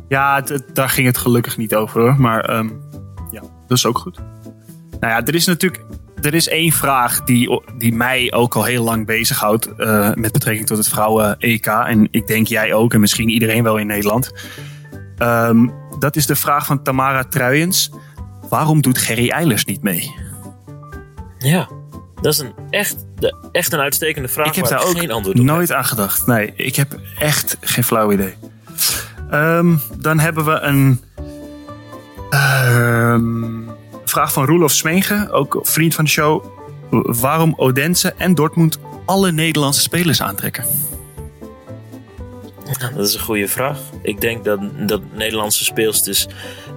Ja, 0.09 0.45
daar 0.73 0.89
ging 0.89 1.07
het 1.07 1.17
gelukkig 1.19 1.57
niet 1.57 1.75
over 1.75 2.01
hoor. 2.01 2.21
Maar 2.21 2.57
um, 2.57 2.83
ja, 3.31 3.41
dat 3.41 3.79
is 3.79 3.87
ook 3.87 3.99
goed. 3.99 4.19
Nou 5.01 5.13
ja, 5.13 5.25
er 5.25 5.35
is 5.35 5.47
natuurlijk 5.47 5.85
er 6.23 6.35
is 6.35 6.49
één 6.49 6.73
vraag 6.73 7.23
die, 7.23 7.63
die 7.79 7.95
mij 7.95 8.33
ook 8.33 8.55
al 8.55 8.65
heel 8.65 8.85
lang 8.85 9.07
bezighoudt 9.07 9.69
uh, 9.77 10.15
met 10.15 10.33
betrekking 10.33 10.67
tot 10.67 10.79
het 10.79 10.89
vrouwen-EK. 10.89 11.67
En 11.67 12.09
ik 12.11 12.27
denk 12.27 12.47
jij 12.47 12.75
ook 12.75 12.95
en 12.95 13.01
misschien 13.01 13.29
iedereen 13.29 13.63
wel 13.63 13.77
in 13.77 13.87
Nederland. 13.87 14.33
Um, 15.19 15.73
dat 15.99 16.17
is 16.17 16.27
de 16.27 16.37
vraag 16.37 16.67
van 16.67 16.83
Tamara 16.83 17.25
Truijens. 17.25 17.91
Waarom 18.49 18.81
doet 18.81 18.99
Gerry 18.99 19.31
Eilers 19.31 19.65
niet 19.65 19.83
mee? 19.83 20.15
Ja, 21.39 21.69
dat 22.21 22.33
is 22.33 22.39
een 22.39 22.55
echt, 22.71 23.07
de, 23.15 23.49
echt 23.53 23.73
een 23.73 23.81
uitstekende 23.81 24.29
vraag. 24.29 24.47
Ik 24.47 24.55
heb 24.55 24.69
daar 24.69 24.85
ook 24.85 25.35
nooit 25.35 25.73
aan 25.73 25.85
gedacht. 25.85 26.27
Nee, 26.27 26.53
ik 26.57 26.77
heb 26.77 27.01
echt 27.19 27.57
geen 27.61 27.85
flauw 27.85 28.13
idee. 28.13 28.35
Um, 29.33 29.81
dan 29.99 30.19
hebben 30.19 30.45
we 30.45 30.61
een 30.61 31.01
um, 32.31 33.72
vraag 34.13 34.33
van 34.33 34.47
Roelof 34.47 34.73
Smegen, 34.73 35.31
ook 35.31 35.59
vriend 35.63 35.95
van 35.95 36.05
de 36.05 36.11
show. 36.11 36.45
Waarom 37.21 37.55
Odense 37.57 38.15
en 38.17 38.35
Dortmund 38.35 38.79
alle 39.05 39.33
Nederlandse 39.33 39.81
spelers 39.81 40.23
aantrekken? 40.23 40.65
Dat 42.95 43.07
is 43.07 43.15
een 43.15 43.21
goede 43.21 43.49
vraag. 43.49 43.79
Ik 44.03 44.21
denk 44.21 44.45
dat, 44.45 44.61
dat 44.79 45.01
Nederlandse 45.13 45.65
speelsters 45.65 46.27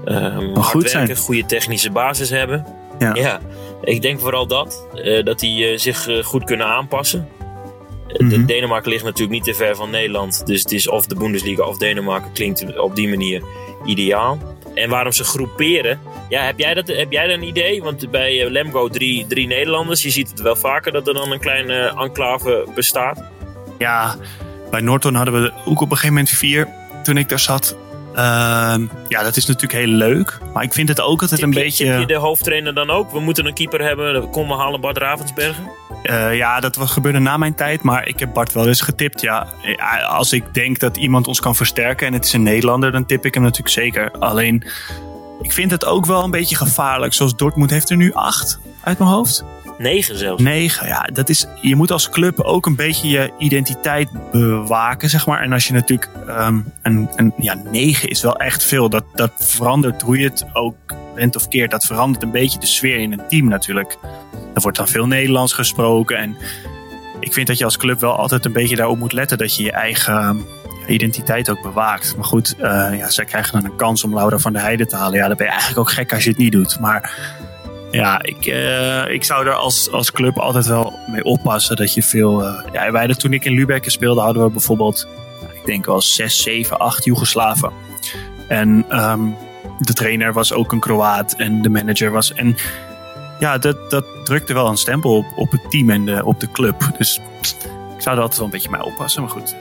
um, 0.05 0.55
hard 0.55 0.73
werken, 0.73 0.89
zijn. 0.89 1.15
goede 1.17 1.45
technische 1.45 1.91
basis 1.91 2.29
hebben. 2.29 2.65
Ja. 2.99 3.15
ja. 3.15 3.39
ik 3.81 4.01
denk 4.01 4.19
vooral 4.19 4.47
dat. 4.47 4.87
Uh, 4.93 5.23
dat 5.23 5.39
die 5.39 5.71
uh, 5.71 5.77
zich 5.77 6.07
uh, 6.07 6.23
goed 6.23 6.43
kunnen 6.43 6.67
aanpassen. 6.67 7.27
Mm 8.17 8.29
-hmm. 8.29 8.45
Denemarken 8.45 8.91
ligt 8.91 9.03
natuurlijk 9.03 9.31
niet 9.31 9.43
te 9.43 9.53
ver 9.53 9.75
van 9.75 9.89
Nederland. 9.89 10.45
Dus 10.45 10.61
het 10.61 10.71
is 10.71 10.89
of 10.89 11.05
de 11.05 11.15
Bundesliga 11.15 11.63
of 11.63 11.77
Denemarken 11.77 12.31
klinkt 12.31 12.79
op 12.79 12.95
die 12.95 13.09
manier 13.09 13.43
ideaal. 13.85 14.54
En 14.75 14.89
waarom 14.89 15.11
ze 15.11 15.23
groeperen. 15.23 15.99
Ja, 16.29 16.43
heb 16.43 16.59
jij, 16.59 16.73
dat, 16.73 16.87
heb 16.87 17.11
jij 17.11 17.27
dat 17.27 17.37
een 17.37 17.43
idee? 17.43 17.83
Want 17.83 18.11
bij 18.11 18.49
Lemgo 18.49 18.89
drie, 18.89 19.27
drie 19.27 19.47
Nederlanders. 19.47 20.01
Je 20.03 20.09
ziet 20.09 20.29
het 20.29 20.41
wel 20.41 20.55
vaker 20.55 20.91
dat 20.91 21.07
er 21.07 21.13
dan 21.13 21.31
een 21.31 21.39
kleine 21.39 21.93
enclave 21.99 22.67
bestaat. 22.75 23.23
Ja, 23.77 24.15
bij 24.71 24.81
Norton 24.81 25.15
hadden 25.15 25.41
we 25.41 25.51
ook 25.65 25.81
op 25.81 25.91
een 25.91 25.97
gegeven 25.97 26.13
moment 26.15 26.29
vier 26.29 26.67
toen 27.03 27.17
ik 27.17 27.29
daar 27.29 27.39
zat. 27.39 27.75
Uh, 28.15 28.75
ja, 29.07 29.23
dat 29.23 29.35
is 29.35 29.45
natuurlijk 29.45 29.79
heel 29.85 29.93
leuk. 29.95 30.39
Maar 30.53 30.63
ik 30.63 30.73
vind 30.73 30.89
het 30.89 31.01
ook 31.01 31.21
altijd 31.21 31.41
een 31.41 31.49
beetje... 31.49 31.85
Heb 31.85 31.99
je 31.99 32.05
de 32.05 32.15
hoofdtrainer 32.15 32.73
dan 32.73 32.89
ook? 32.89 33.11
We 33.11 33.19
moeten 33.19 33.45
een 33.45 33.53
keeper 33.53 33.81
hebben. 33.81 34.29
Kom 34.29 34.47
we 34.47 34.53
halen 34.53 34.81
Bart 34.81 34.97
Ravensbergen? 34.97 35.63
Uh, 36.03 36.35
ja, 36.35 36.59
dat 36.59 36.77
gebeurde 36.79 37.19
na 37.19 37.37
mijn 37.37 37.55
tijd. 37.55 37.81
Maar 37.81 38.07
ik 38.07 38.19
heb 38.19 38.33
Bart 38.33 38.53
wel 38.53 38.67
eens 38.67 38.81
getipt. 38.81 39.21
Ja, 39.21 39.47
als 40.07 40.33
ik 40.33 40.53
denk 40.53 40.79
dat 40.79 40.97
iemand 40.97 41.27
ons 41.27 41.39
kan 41.39 41.55
versterken 41.55 42.07
en 42.07 42.13
het 42.13 42.25
is 42.25 42.33
een 42.33 42.43
Nederlander, 42.43 42.91
dan 42.91 43.05
tip 43.05 43.25
ik 43.25 43.33
hem 43.33 43.43
natuurlijk 43.43 43.73
zeker. 43.73 44.11
Alleen, 44.11 44.63
ik 45.41 45.51
vind 45.51 45.71
het 45.71 45.85
ook 45.85 46.05
wel 46.05 46.23
een 46.23 46.31
beetje 46.31 46.55
gevaarlijk. 46.55 47.13
Zoals 47.13 47.35
Dortmund 47.35 47.69
heeft 47.69 47.89
er 47.89 47.97
nu 47.97 48.13
acht 48.13 48.59
uit 48.83 48.97
mijn 48.97 49.09
hoofd. 49.11 49.43
Negen 49.77 50.17
zelfs. 50.17 50.41
Negen, 50.41 50.87
ja. 50.87 51.01
Dat 51.13 51.29
is, 51.29 51.47
je 51.61 51.75
moet 51.75 51.91
als 51.91 52.09
club 52.09 52.39
ook 52.39 52.65
een 52.65 52.75
beetje 52.75 53.07
je 53.07 53.31
identiteit 53.37 54.09
bewaken, 54.31 55.09
zeg 55.09 55.25
maar. 55.25 55.41
En 55.41 55.53
als 55.53 55.67
je 55.67 55.73
natuurlijk... 55.73 56.09
Um, 56.27 56.73
een, 56.81 57.09
een, 57.15 57.33
ja, 57.37 57.55
negen 57.71 58.09
is 58.09 58.21
wel 58.21 58.35
echt 58.35 58.63
veel. 58.63 58.89
Dat, 58.89 59.03
dat 59.13 59.31
verandert 59.37 60.01
hoe 60.01 60.17
je 60.19 60.27
het 60.27 60.45
ook 60.53 60.75
bent 61.15 61.35
of 61.35 61.47
keert, 61.47 61.71
dat 61.71 61.85
verandert 61.85 62.23
een 62.23 62.31
beetje 62.31 62.59
de 62.59 62.65
sfeer 62.65 62.97
in 62.97 63.11
een 63.11 63.27
team 63.29 63.47
natuurlijk. 63.47 63.97
Er 64.53 64.61
wordt 64.61 64.77
dan 64.77 64.87
veel 64.87 65.07
Nederlands 65.07 65.53
gesproken. 65.53 66.17
En 66.17 66.35
ik 67.19 67.33
vind 67.33 67.47
dat 67.47 67.57
je 67.57 67.65
als 67.65 67.77
club 67.77 67.99
wel 67.99 68.15
altijd 68.15 68.45
een 68.45 68.53
beetje 68.53 68.75
daarop 68.75 68.97
moet 68.97 69.13
letten 69.13 69.37
dat 69.37 69.55
je 69.55 69.63
je 69.63 69.71
eigen 69.71 70.45
identiteit 70.87 71.49
ook 71.49 71.61
bewaakt. 71.61 72.15
Maar 72.15 72.25
goed, 72.25 72.55
uh, 72.57 72.63
ja, 72.97 73.09
zij 73.09 73.25
krijgen 73.25 73.61
dan 73.61 73.71
een 73.71 73.77
kans 73.77 74.03
om 74.03 74.13
Laura 74.13 74.37
van 74.37 74.53
der 74.53 74.61
Heijden 74.61 74.87
te 74.87 74.95
halen. 74.95 75.17
Ja, 75.17 75.27
dan 75.27 75.37
ben 75.37 75.45
je 75.45 75.51
eigenlijk 75.51 75.81
ook 75.81 75.91
gek 75.91 76.13
als 76.13 76.23
je 76.23 76.29
het 76.29 76.39
niet 76.39 76.51
doet. 76.51 76.79
Maar 76.79 77.17
ja, 77.95 78.21
ik, 78.21 78.45
uh, 78.45 79.07
ik 79.07 79.23
zou 79.23 79.47
er 79.47 79.53
als, 79.53 79.91
als 79.91 80.11
club 80.11 80.37
altijd 80.37 80.65
wel 80.65 80.99
mee 81.07 81.23
oppassen 81.23 81.75
dat 81.75 81.93
je 81.93 82.03
veel. 82.03 82.45
Uh, 82.45 82.59
ja, 82.71 82.91
wij 82.91 83.07
toen 83.07 83.33
ik 83.33 83.45
in 83.45 83.53
Lübeck 83.53 83.89
speelde, 83.89 84.21
hadden 84.21 84.43
we 84.43 84.49
bijvoorbeeld, 84.49 85.07
ik 85.53 85.65
denk 85.65 85.85
wel 85.85 86.01
6, 86.01 86.41
7, 86.41 86.79
8 86.79 87.05
Joegoslaven. 87.05 87.71
En 88.47 88.85
um, 89.09 89.35
de 89.79 89.93
trainer 89.93 90.33
was 90.33 90.53
ook 90.53 90.71
een 90.71 90.79
Kroaat 90.79 91.33
en 91.33 91.61
de 91.61 91.69
manager 91.69 92.11
was. 92.11 92.33
En 92.33 92.55
ja, 93.39 93.57
dat, 93.57 93.89
dat 93.89 94.05
drukte 94.23 94.53
wel 94.53 94.67
een 94.67 94.77
stempel 94.77 95.17
op, 95.17 95.25
op 95.35 95.51
het 95.51 95.69
team 95.69 95.89
en 95.89 96.05
de, 96.05 96.25
op 96.25 96.39
de 96.39 96.51
club. 96.51 96.89
Dus 96.97 97.19
ik 97.95 98.01
zou 98.01 98.15
er 98.15 98.21
altijd 98.21 98.35
wel 98.35 98.45
een 98.45 98.51
beetje 98.51 98.69
mee 98.69 98.83
oppassen. 98.83 99.21
Maar 99.21 99.31
goed, 99.31 99.55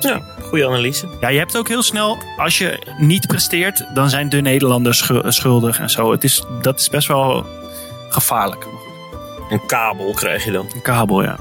ja, 0.00 0.20
goede 0.48 0.66
analyse. 0.66 1.08
Ja, 1.20 1.28
je 1.28 1.38
hebt 1.38 1.56
ook 1.56 1.68
heel 1.68 1.82
snel, 1.82 2.18
als 2.36 2.58
je 2.58 2.78
niet 2.98 3.26
presteert, 3.26 3.84
dan 3.94 4.10
zijn 4.10 4.28
de 4.28 4.40
Nederlanders 4.40 5.10
schuldig 5.24 5.78
en 5.78 5.90
zo. 5.90 6.10
Het 6.10 6.24
is, 6.24 6.44
dat 6.62 6.80
is 6.80 6.88
best 6.88 7.08
wel 7.08 7.46
gevaarlijk. 8.08 8.66
Een 9.50 9.66
kabel 9.66 10.12
krijg 10.14 10.44
je 10.44 10.50
dan. 10.50 10.66
Een 10.74 10.82
kabel, 10.82 11.22
ja. 11.22 11.38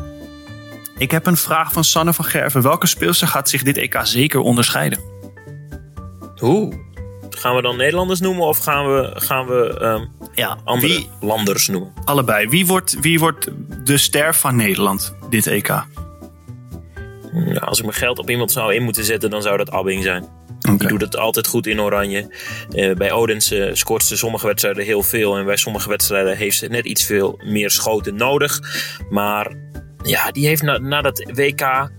Ik 0.97 1.11
heb 1.11 1.25
een 1.25 1.37
vraag 1.37 1.71
van 1.71 1.83
Sanne 1.83 2.13
van 2.13 2.25
Gerven. 2.25 2.61
Welke 2.61 2.87
speelster 2.87 3.27
gaat 3.27 3.49
zich 3.49 3.63
dit 3.63 3.77
EK 3.77 3.99
zeker 4.03 4.39
onderscheiden? 4.39 4.99
Oeh. 6.41 6.75
Gaan 7.29 7.55
we 7.55 7.61
dan 7.61 7.77
Nederlanders 7.77 8.19
noemen 8.19 8.45
of 8.45 8.57
gaan 8.57 8.85
we, 8.85 9.11
gaan 9.15 9.45
we 9.45 9.79
um, 9.81 10.11
ja, 10.33 10.57
andere 10.63 10.93
wie, 10.93 11.09
landers 11.19 11.67
noemen? 11.67 11.93
Allebei. 12.03 12.47
Wie 12.47 12.65
wordt, 12.67 12.99
wie 12.99 13.19
wordt 13.19 13.47
de 13.83 13.97
ster 13.97 14.35
van 14.35 14.55
Nederland 14.55 15.15
dit 15.29 15.47
EK? 15.47 15.83
Ja, 17.45 17.59
als 17.59 17.77
ik 17.77 17.85
mijn 17.85 17.97
geld 17.97 18.19
op 18.19 18.29
iemand 18.29 18.51
zou 18.51 18.73
in 18.73 18.83
moeten 18.83 19.03
zetten, 19.03 19.29
dan 19.29 19.41
zou 19.41 19.57
dat 19.57 19.71
Abbing 19.71 20.03
zijn. 20.03 20.23
Okay. 20.61 20.77
Die 20.77 20.87
doet 20.87 21.01
het 21.01 21.17
altijd 21.17 21.47
goed 21.47 21.67
in 21.67 21.81
oranje. 21.81 22.35
Uh, 22.71 22.95
bij 22.95 23.11
Odens 23.11 23.51
uh, 23.51 23.69
scoort 23.73 24.03
ze 24.03 24.17
sommige 24.17 24.47
wedstrijden 24.47 24.85
heel 24.85 25.03
veel. 25.03 25.37
En 25.37 25.45
bij 25.45 25.57
sommige 25.57 25.89
wedstrijden 25.89 26.37
heeft 26.37 26.57
ze 26.57 26.67
net 26.67 26.85
iets 26.85 27.05
veel 27.05 27.39
meer 27.43 27.71
schoten 27.71 28.15
nodig. 28.15 28.59
Maar 29.09 29.51
ja, 30.03 30.31
die 30.31 30.47
heeft 30.47 30.61
na, 30.61 30.77
na 30.77 31.01
dat 31.01 31.31
WK. 31.33 31.89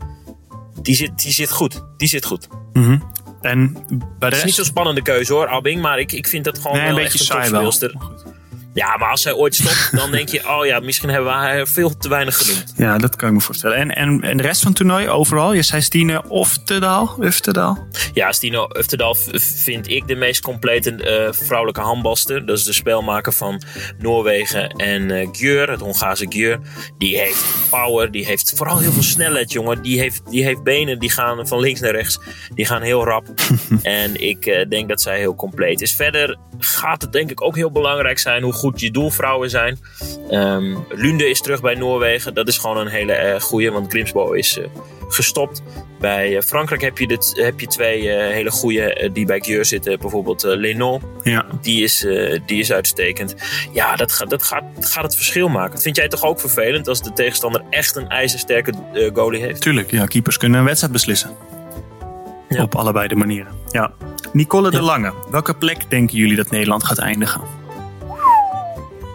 Die 0.83 0.95
zit, 0.95 1.23
die 1.23 1.33
zit 1.33 1.51
goed. 1.51 1.83
Die 1.97 2.09
zit 2.09 2.25
goed. 2.25 2.49
Mm 2.73 2.85
-hmm. 2.85 3.03
En 3.41 3.73
bij 3.73 3.99
de 4.19 4.25
Het 4.25 4.35
is 4.35 4.45
niet 4.45 4.55
zo'n 4.55 4.65
spannende 4.65 5.03
keuze 5.03 5.33
hoor, 5.33 5.49
Abbing. 5.49 5.81
Maar 5.81 5.99
ik, 5.99 6.13
ik 6.13 6.29
vind 6.29 6.45
dat 6.45 6.59
gewoon 6.59 6.77
nee, 6.77 6.89
een 6.89 6.99
echt 6.99 7.13
beetje 7.13 7.35
een 7.35 7.71
saai. 7.71 7.91
Ja, 8.75 8.97
maar 8.97 9.11
als 9.11 9.23
zij 9.23 9.33
ooit 9.33 9.55
stopt, 9.55 9.91
dan 10.01 10.11
denk 10.11 10.29
je, 10.29 10.49
oh 10.49 10.67
ja, 10.67 10.81
misschien 10.81 11.09
hebben 11.09 11.31
we 11.31 11.37
haar 11.37 11.67
veel 11.67 11.97
te 11.97 12.09
weinig 12.09 12.37
genoemd. 12.37 12.73
Ja, 12.77 12.99
dat 12.99 13.17
kan 13.17 13.29
ik 13.29 13.35
me 13.35 13.41
voorstellen. 13.41 13.77
En, 13.77 13.95
en, 13.95 14.23
en 14.23 14.37
de 14.37 14.43
rest 14.43 14.61
van 14.61 14.69
het 14.69 14.77
toernooi 14.77 15.09
overal? 15.09 15.53
Je 15.53 15.63
zei 15.63 15.83
Stine 15.83 16.29
Oftedaal? 16.29 17.17
Uftedal? 17.21 17.87
Ja, 18.13 18.33
Stine 18.33 18.77
Uftedal 18.79 19.15
vind 19.39 19.89
ik 19.89 20.09
de 20.09 20.15
meest 20.15 20.41
complete 20.41 20.93
uh, 20.93 21.33
vrouwelijke 21.33 21.81
handbalster. 21.81 22.47
Dat 22.47 22.59
is 22.59 22.65
de 22.65 22.73
spelmaker 22.73 23.33
van 23.33 23.63
Noorwegen 23.99 24.69
en 24.69 25.03
uh, 25.03 25.29
Gjör, 25.33 25.71
het 25.71 25.81
Hongaarse 25.81 26.27
Gjör. 26.29 26.59
Die 26.99 27.19
heeft 27.19 27.45
power, 27.71 28.11
die 28.11 28.27
heeft 28.27 28.53
vooral 28.57 28.79
heel 28.79 28.93
veel 28.93 29.03
snelheid, 29.03 29.53
jongen. 29.53 29.83
Die 29.83 30.01
heeft, 30.01 30.31
die 30.31 30.45
heeft 30.45 30.63
benen, 30.63 30.99
die 30.99 31.11
gaan 31.11 31.49
van 31.49 31.61
links 31.61 31.81
naar 31.81 31.91
rechts. 31.91 32.21
Die 32.55 32.67
gaan 32.67 32.83
heel 32.83 33.05
rap. 33.05 33.27
en 33.83 34.23
ik 34.23 34.47
uh, 34.47 34.69
denk 34.69 34.89
dat 34.89 35.01
zij 35.01 35.19
heel 35.19 35.35
compleet 35.35 35.81
is. 35.81 35.95
Verder 35.95 36.37
gaat 36.59 37.03
het 37.03 37.13
denk 37.13 37.31
ik 37.31 37.43
ook 37.43 37.57
heel 37.57 37.71
belangrijk 37.71 38.19
zijn 38.19 38.43
hoe 38.43 38.53
goed 38.53 38.68
je 38.77 38.91
doelvrouwen 38.91 39.51
zijn. 39.51 39.79
Um, 40.31 40.85
Lunde 40.89 41.31
is 41.31 41.41
terug 41.41 41.61
bij 41.61 41.75
Noorwegen. 41.75 42.35
Dat 42.35 42.49
is 42.49 42.59
gewoon 42.59 42.77
een 42.77 42.89
hele 42.89 43.33
uh, 43.35 43.41
goede, 43.41 43.71
want 43.71 43.91
Grimsbo 43.91 44.33
is 44.33 44.59
uh, 44.59 44.67
gestopt. 45.09 45.63
Bij 46.01 46.37
uh, 46.37 46.41
Frankrijk 46.41 46.81
heb 46.81 46.99
je, 46.99 47.07
dit, 47.07 47.33
heb 47.35 47.61
je 47.61 47.67
twee 47.67 48.09
hele 48.09 48.51
goede 48.51 49.11
die 49.13 49.27
bij 49.27 49.41
Gjeur 49.41 49.65
zitten. 49.65 49.99
Bijvoorbeeld 49.99 50.43
Lenon. 50.43 51.03
Ja. 51.23 51.47
Die, 51.61 51.83
is, 51.83 52.07
die 52.47 52.59
is 52.59 52.73
uitstekend. 52.73 53.35
Ja, 53.73 53.97
dat, 53.97 54.13
gaat, 54.13 54.31
dat 54.31 54.43
gaat, 54.43 54.65
gaat 54.81 55.03
het 55.03 55.17
verschil 55.17 55.49
maken. 55.49 55.81
vind 55.81 55.97
jij 55.97 56.09
toch 56.09 56.25
ook 56.25 56.41
vervelend 56.41 56.89
als 56.89 57.03
de 57.03 57.13
tegenstander 57.13 57.63
echt 57.71 57.97
een 57.97 58.09
ijzersterke 58.09 58.73
goalie 59.15 59.41
heeft? 59.41 59.61
Tuurlijk, 59.61 59.91
ja. 59.91 60.07
Keepers 60.07 60.37
kunnen 60.37 60.59
een 60.59 60.65
wedstrijd 60.65 60.93
beslissen. 60.93 61.31
Ja. 62.49 62.63
Op 62.63 62.75
allebei 62.75 63.09
de 63.09 63.15
manieren. 63.15 63.53
Ja. 63.71 63.93
Nicole 64.33 64.71
de. 64.71 64.83
Lange. 64.83 65.13
Welke 65.31 65.55
plek 65.55 65.91
denken 65.91 66.17
jullie 66.17 66.37
dat 66.37 66.51
Nederland 66.51 66.85
gaat 66.85 66.99
eindigen? 66.99 67.41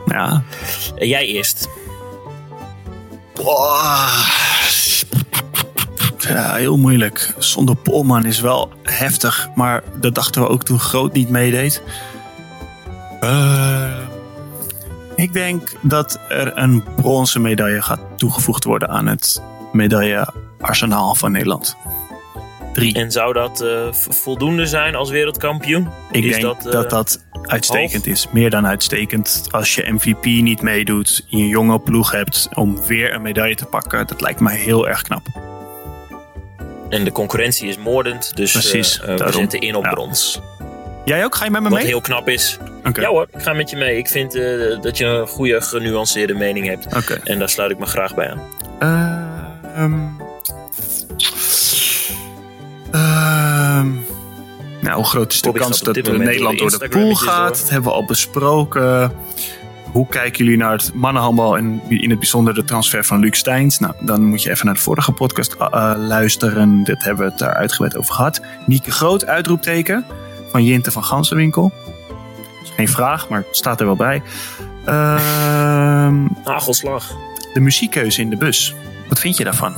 Ja. 0.06 0.44
Jij 0.96 1.26
eerst. 1.26 1.70
Boah. 3.34 4.28
Ja, 6.18 6.54
heel 6.54 6.78
moeilijk. 6.78 7.34
Zonder 7.38 7.76
Polman 7.76 8.26
is 8.26 8.40
wel 8.40 8.72
heftig. 8.84 9.50
Maar 9.56 9.84
dat 10.00 10.16
dachten 10.16 10.42
we 10.42 10.48
ook 10.48 10.64
toen 10.64 10.80
Groot 10.80 11.14
niet 11.14 11.30
meedeed. 11.30 11.82
Uh, 13.24 13.98
ik 15.16 15.34
denk 15.34 15.72
dat 15.82 16.20
er 16.30 16.58
een 16.58 16.84
bronzen 16.96 17.42
medaille 17.42 17.82
gaat 17.82 18.00
toegevoegd 18.16 18.64
worden 18.64 18.90
aan 18.90 19.08
het 19.08 19.42
medaillearsenaal 19.72 21.16
van 21.16 21.32
Nederland. 21.32 21.76
Drie. 22.74 22.94
En 22.94 23.12
zou 23.12 23.34
dat 23.34 23.62
uh, 23.62 23.92
voldoende 23.92 24.66
zijn 24.66 24.96
als 24.96 25.10
wereldkampioen? 25.10 25.90
Ik 26.12 26.24
is 26.24 26.32
denk 26.32 26.42
dat, 26.42 26.62
dat, 26.72 26.84
uh, 26.84 26.90
dat 26.90 27.26
uitstekend 27.42 28.08
is. 28.08 28.28
Meer 28.32 28.50
dan 28.50 28.68
uitstekend. 28.68 29.48
Als 29.52 29.76
je 29.76 29.92
MVP 29.92 30.26
niet 30.26 30.62
meedoet, 30.62 31.26
je 31.28 31.38
een 31.38 31.48
jonge 31.48 31.80
ploeg 31.80 32.12
hebt 32.12 32.50
om 32.54 32.84
weer 32.86 33.14
een 33.14 33.22
medaille 33.22 33.56
te 33.56 33.66
pakken, 33.66 34.08
dat 34.08 34.22
lijkt 34.22 34.40
mij 34.40 34.56
heel 34.56 34.88
erg 34.88 35.02
knap. 35.02 35.28
En 36.90 37.04
de 37.04 37.12
concurrentie 37.12 37.68
is 37.68 37.78
moordend, 37.78 38.36
dus 38.36 38.52
Precies, 38.52 39.00
uh, 39.00 39.16
we 39.16 39.32
zitten 39.32 39.60
in 39.60 39.76
op 39.76 39.84
ja. 39.84 39.90
brons. 39.90 40.42
Jij 41.06 41.26
ook? 41.26 41.36
Ga 41.36 41.46
je 41.46 41.52
met 41.52 41.62
me 41.62 41.70
Wat 41.70 41.78
mee? 41.78 41.88
heel 41.88 42.02
knap 42.02 42.30
is. 42.30 42.58
Okay. 42.84 43.04
Ja 43.04 43.10
hoor, 43.10 43.28
ik 43.34 43.42
ga 43.42 43.54
met 43.54 43.70
je 43.70 43.78
mee. 43.78 43.98
Ik 43.98 44.08
vind 44.08 44.36
uh, 44.36 44.82
dat 44.82 44.98
je 44.98 45.06
een 45.06 45.28
goede, 45.28 45.62
genuanceerde 45.62 46.34
mening 46.34 46.68
hebt. 46.68 46.86
Okay. 46.86 47.20
En 47.24 47.40
daar 47.40 47.50
sluit 47.50 47.72
ik 47.72 47.80
me 47.80 47.86
graag 47.86 48.16
bij 48.16 48.30
aan. 48.30 48.42
Uh, 49.76 49.84
um, 49.84 50.18
uh, 50.20 50.23
nou, 54.82 54.96
hoe 54.96 55.06
groot 55.06 55.34
is 55.34 55.42
de 55.42 55.48
Bobby 55.48 55.64
kans 55.64 55.80
dat 55.80 55.96
Nederland 55.96 56.60
door 56.60 56.70
de 56.70 56.78
de 56.78 56.90
pool 56.90 57.16
gaat? 57.16 57.48
door. 57.48 57.58
Dat 57.58 57.70
hebben 57.70 57.92
we 57.92 57.98
al 57.98 58.06
besproken. 58.06 59.12
Hoe 59.92 60.08
kijken 60.08 60.44
jullie 60.44 60.60
naar 60.60 60.72
het 60.72 60.94
mannenhandbal 60.94 61.58
en 61.58 61.82
in 61.90 62.10
het 62.10 62.20
bijzonder 62.20 62.54
de 62.54 62.64
transfer 62.64 63.04
van 63.04 63.20
Luc 63.20 63.38
Steins? 63.38 63.80
Nou, 63.80 63.94
dan 64.00 64.24
moet 64.24 64.44
je 64.44 64.50
even 64.50 64.66
naar 64.66 64.76
de 64.76 64.82
vorige 64.82 65.12
podcast 65.12 65.56
uh, 65.60 65.94
luisteren. 65.98 66.84
Dit 66.84 67.04
hebben 67.04 67.26
we 67.26 67.32
het 67.32 67.40
daar 67.40 67.54
uitgebreid 67.54 67.98
over 67.98 68.14
gehad. 68.14 68.42
Nieke 68.66 68.92
Groot, 68.92 69.26
uitroepteken 69.26 70.06
van 70.52 70.64
Jinte 70.64 70.92
van 70.92 71.04
Gansenwinkel. 71.04 71.72
Dat 72.08 72.64
is 72.64 72.72
geen 72.76 72.88
vraag, 72.88 73.30
maar 73.30 73.40
het 73.48 73.58
staat 73.58 73.80
er 73.80 73.86
wel 73.86 73.96
bij. 73.96 74.22
Uh, 74.86 76.14
Hagelslag. 76.44 77.16
de 77.54 77.60
muziekkeuze 77.60 78.22
in 78.22 78.30
de 78.30 78.38
bus. 78.38 78.76
Wat 79.10 79.20
vind 79.20 79.38
je 79.38 79.44
daarvan? 79.44 79.74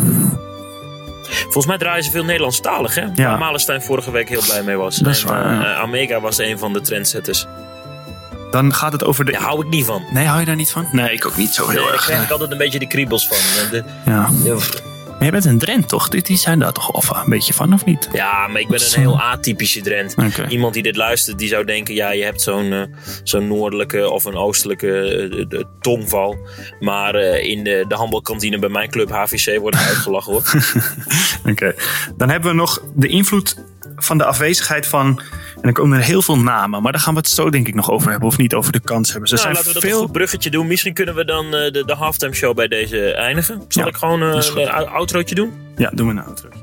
Volgens 1.41 1.65
mij 1.65 1.77
draaien 1.77 2.03
ze 2.03 2.11
veel 2.11 2.23
Nederlandstalig, 2.23 2.95
hè? 2.95 3.01
Ja. 3.01 3.29
Waar 3.29 3.37
Malenstein 3.37 3.81
vorige 3.81 4.11
week 4.11 4.29
heel 4.29 4.41
blij 4.45 4.63
mee 4.63 4.75
was. 4.75 4.95
Dat 4.97 5.13
is 5.15 5.21
en, 5.23 5.27
waar, 5.27 5.61
uh, 5.61 5.79
Amega 5.79 6.19
was 6.19 6.37
een 6.37 6.59
van 6.59 6.73
de 6.73 6.81
trendsetters. 6.81 7.45
Dan 8.51 8.73
gaat 8.73 8.91
het 8.91 9.03
over 9.03 9.25
de. 9.25 9.31
Daar 9.31 9.41
hou 9.41 9.65
ik 9.65 9.69
niet 9.69 9.85
van. 9.85 10.03
Nee, 10.11 10.25
hou 10.25 10.39
je 10.39 10.45
daar 10.45 10.55
niet 10.55 10.71
van? 10.71 10.87
Nee, 10.91 11.13
ik 11.13 11.25
ook 11.25 11.37
niet 11.37 11.53
zo 11.53 11.63
heel 11.67 11.73
Nee, 11.75 11.83
daar 11.83 11.93
erg. 11.93 12.05
krijg 12.05 12.23
ik 12.23 12.29
altijd 12.31 12.51
een 12.51 12.57
beetje 12.57 12.79
de 12.79 12.87
kriebels 12.87 13.27
van. 13.27 13.37
De, 13.71 13.83
Ja. 14.05 14.29
ja, 14.43 14.55
Maar 15.15 15.23
jij 15.23 15.31
bent 15.31 15.45
een 15.45 15.57
Drent, 15.57 15.89
toch? 15.89 16.09
Die, 16.09 16.21
die 16.21 16.37
zijn 16.37 16.59
daar 16.59 16.71
toch 16.71 17.07
wel 17.09 17.23
een 17.23 17.29
beetje 17.29 17.53
van, 17.53 17.73
of 17.73 17.85
niet? 17.85 18.09
ja, 18.13 18.47
maar 18.47 18.61
ik 18.61 18.67
ben 18.67 18.81
een 18.81 18.99
heel 19.01 19.19
atypische 19.21 19.81
Drent. 19.81 20.15
Iemand 20.49 20.73
die 20.73 20.83
dit 20.83 20.95
luistert, 20.95 21.37
die 21.39 21.47
zou 21.47 21.65
denken... 21.65 21.93
ja, 21.93 22.11
je 22.11 22.23
hebt 22.23 22.41
zo'n 22.41 22.71
eh, 22.73 22.81
zo'n 23.23 23.47
noordelijke 23.47 24.09
of 24.09 24.25
een 24.25 24.35
oostelijke 24.35 24.87
eh, 25.07 25.45
de- 25.49 25.65
tongval. 25.81 26.37
Maar 26.79 27.15
eh, 27.15 27.49
in 27.49 27.63
de, 27.63 27.85
de 27.87 27.95
handbalkantine 27.95 28.59
bij 28.59 28.69
mijn 28.69 28.89
club 28.89 29.09
HVC 29.09 29.59
wordt 29.59 29.77
het 29.77 29.87
uitgelachen, 29.87 30.31
hoor. 30.31 30.43
Oké. 31.51 31.75
Dan 32.17 32.29
hebben 32.29 32.49
we 32.49 32.55
nog 32.55 32.83
de 32.95 33.07
invloed 33.07 33.55
van 33.97 34.17
de 34.17 34.25
afwezigheid 34.25 34.87
van. 34.87 35.07
En 35.55 35.61
dan 35.61 35.73
komen 35.73 35.97
er 35.97 36.03
heel 36.03 36.21
veel 36.21 36.37
namen, 36.39 36.81
maar 36.81 36.91
daar 36.91 37.01
gaan 37.01 37.13
we 37.13 37.19
het 37.19 37.29
zo 37.29 37.49
denk 37.49 37.67
ik 37.67 37.75
nog 37.75 37.91
over 37.91 38.09
hebben, 38.11 38.27
of 38.27 38.37
niet 38.37 38.53
over 38.53 38.71
de 38.71 38.79
kans 38.79 39.11
hebben. 39.11 39.29
Ze 39.29 39.35
Nou, 39.35 39.45
zijn 39.47 39.55
laten 39.65 39.73
we 39.73 39.79
dat 39.87 39.91
veel. 39.91 40.03
een 40.05 40.11
bruggetje 40.11 40.49
doen. 40.49 40.67
Misschien 40.67 40.93
kunnen 40.93 41.15
we 41.15 41.25
dan 41.25 41.45
eh, 41.45 41.71
de, 41.71 41.83
de 41.85 41.93
halftime 41.95 42.33
show 42.33 42.55
bij 42.55 42.67
deze 42.67 43.13
eindigen. 43.13 43.61
Zal 43.67 43.83
Ja, 43.83 43.89
ik 43.89 43.95
gewoon 43.95 44.21
eh, 44.21 44.41
een 44.55 44.69
ou- 44.69 44.85
outrootje 44.87 45.35
doen? 45.35 45.53
Ja, 45.75 45.89
doen 45.93 46.07
we 46.07 46.13
nou 46.13 46.35
terug. 46.35 46.53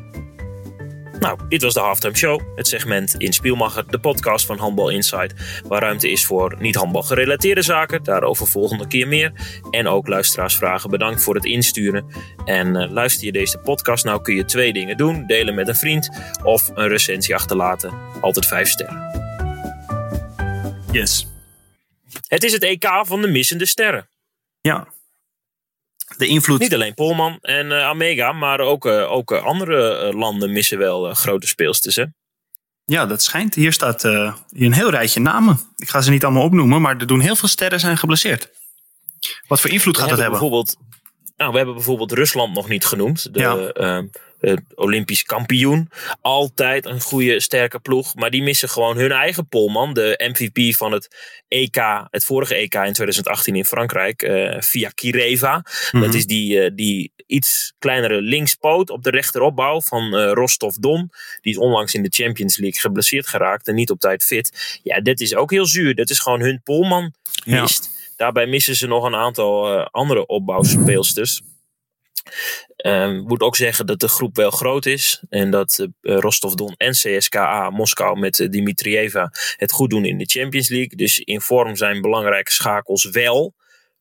Nou, 1.20 1.38
dit 1.48 1.62
was 1.62 1.74
de 1.74 1.80
Halftime 1.80 2.16
Show, 2.16 2.40
het 2.56 2.68
segment 2.68 3.14
in 3.16 3.32
Spielmacher, 3.32 3.84
de 3.90 3.98
podcast 3.98 4.46
van 4.46 4.58
Handbal 4.58 4.88
Insight, 4.88 5.62
waar 5.66 5.80
ruimte 5.80 6.10
is 6.10 6.26
voor 6.26 6.56
niet-handbal 6.58 7.02
gerelateerde 7.02 7.62
zaken, 7.62 8.02
daarover 8.04 8.46
volgende 8.46 8.86
keer 8.86 9.08
meer. 9.08 9.32
En 9.70 9.86
ook 9.86 10.08
luisteraarsvragen, 10.08 10.90
bedankt 10.90 11.22
voor 11.22 11.34
het 11.34 11.44
insturen. 11.44 12.06
En 12.44 12.76
eh, 12.76 12.90
luister 12.90 13.24
je 13.24 13.32
deze 13.32 13.58
podcast 13.58 14.04
nou 14.04 14.22
kun 14.22 14.34
je 14.34 14.44
twee 14.44 14.72
dingen 14.72 14.96
doen, 14.96 15.26
delen 15.26 15.54
met 15.54 15.68
een 15.68 15.76
vriend 15.76 16.10
of 16.44 16.70
een 16.74 16.88
recensie 16.88 17.34
achterlaten, 17.34 17.92
altijd 18.20 18.46
vijf 18.46 18.68
sterren. 18.68 19.10
Yes. 20.92 21.26
Het 22.26 22.44
is 22.44 22.52
het 22.52 22.62
EK 22.62 23.02
van 23.02 23.22
de 23.22 23.28
missende 23.28 23.66
sterren. 23.66 24.08
Ja. 24.60 24.88
De 26.16 26.26
invloed. 26.26 26.60
Niet 26.60 26.74
alleen 26.74 26.94
Polman 26.94 27.38
en 27.40 27.72
eh, 27.72 27.84
Amega, 27.84 28.32
maar 28.32 28.60
ook, 28.60 28.86
eh, 28.86 29.12
ook 29.12 29.32
eh, 29.32 29.44
andere 29.44 30.12
landen 30.14 30.52
missen 30.52 30.78
wel 30.78 31.14
grote 31.14 31.46
speelsters. 31.46 31.96
Hè? 31.96 32.04
Ja, 32.84 33.06
dat 33.06 33.22
schijnt. 33.22 33.54
Hier 33.54 33.72
staat 33.72 34.04
eh, 34.04 34.34
hier 34.50 34.66
een 34.66 34.72
heel 34.72 34.90
rijtje 34.90 35.20
namen. 35.20 35.60
Ik 35.76 35.88
ga 35.88 36.00
ze 36.00 36.10
niet 36.10 36.24
allemaal 36.24 36.42
opnoemen, 36.42 36.80
maar 36.80 36.96
er 36.96 37.06
doen 37.06 37.20
heel 37.20 37.36
veel 37.36 37.48
sterren 37.48 37.80
zijn 37.80 37.96
geblesseerd. 37.96 38.50
Wat 39.46 39.60
voor 39.60 39.70
invloed 39.70 39.96
gaat 39.98 40.08
dat 40.08 40.18
hebben? 40.18 40.38
Bijvoorbeeld, 40.38 40.76
nou, 41.36 41.50
we 41.50 41.56
hebben 41.56 41.74
bijvoorbeeld 41.74 42.12
Rusland 42.12 42.54
nog 42.54 42.68
niet 42.68 42.84
genoemd. 42.84 43.34
De, 43.34 43.40
Ja. 43.40 44.04
De 44.42 44.62
Olympisch 44.74 45.22
kampioen. 45.22 45.90
Altijd 46.20 46.86
een 46.86 47.00
goede, 47.00 47.40
sterke 47.40 47.78
ploeg. 47.80 48.14
Maar 48.14 48.30
die 48.30 48.42
missen 48.42 48.68
gewoon 48.68 48.96
hun 48.96 49.12
eigen 49.12 49.48
polman. 49.48 49.94
De 49.94 50.32
MVP 50.32 50.74
van 50.76 50.92
het 50.92 51.16
EK, 51.48 51.76
het 52.10 52.24
vorige 52.24 52.54
EK 52.54 52.74
in 52.74 52.92
2018 52.92 53.56
in 53.56 53.64
Frankrijk. 53.64 54.22
eh, 54.22 54.60
via 54.60 54.88
Kireva. 54.94 55.64
Mhm. 55.92 56.02
Dat 56.04 56.14
is 56.14 56.26
die, 56.26 56.60
eh, 56.60 56.70
die 56.74 57.12
iets 57.26 57.72
kleinere 57.78 58.20
linkspoot 58.20 58.90
op 58.90 59.02
de 59.02 59.10
rechteropbouw 59.10 59.80
van 59.80 60.16
eh, 60.16 60.30
Rostov 60.32 60.74
Don. 60.74 61.10
Die 61.40 61.52
is 61.52 61.58
onlangs 61.58 61.94
in 61.94 62.02
de 62.02 62.12
Champions 62.12 62.56
League 62.56 62.80
geblesseerd 62.80 63.26
geraakt 63.28 63.68
en 63.68 63.74
niet 63.74 63.90
op 63.90 64.00
tijd 64.00 64.24
fit. 64.24 64.78
Ja, 64.82 65.00
dit 65.00 65.20
is 65.20 65.34
ook 65.34 65.50
heel 65.50 65.66
zuur. 65.66 65.94
Dat 65.94 66.10
is 66.10 66.18
gewoon 66.18 66.40
hun 66.40 66.60
polman 66.62 67.12
Ja. 67.44 67.60
mist. 67.60 67.90
Daarbij 68.16 68.46
missen 68.46 68.76
ze 68.76 68.86
nog 68.86 69.04
een 69.04 69.14
aantal 69.14 69.72
eh, 69.78 69.86
andere 69.90 70.26
opbouwspeelsters. 70.26 71.42
Ehm 72.76 73.16
moet 73.16 73.40
ook 73.40 73.56
zeggen 73.56 73.86
dat 73.86 74.00
de 74.00 74.08
groep 74.08 74.36
wel 74.36 74.50
groot 74.50 74.86
is. 74.86 75.24
En 75.28 75.50
dat 75.50 75.78
eh, 75.78 76.16
Rostov 76.18 76.54
Don 76.54 76.74
en 76.76 76.92
CSKA 76.92 77.70
Moskou 77.70 78.18
met 78.18 78.40
eh, 78.40 78.48
Dimitrieva 78.48 79.30
het 79.56 79.72
goed 79.72 79.90
doen 79.90 80.04
in 80.04 80.18
de 80.18 80.24
Champions 80.24 80.68
League. 80.68 80.96
Dus 80.96 81.18
in 81.18 81.40
vorm 81.40 81.76
zijn 81.76 82.00
belangrijke 82.00 82.52
schakels 82.52 83.04
wel. 83.04 83.54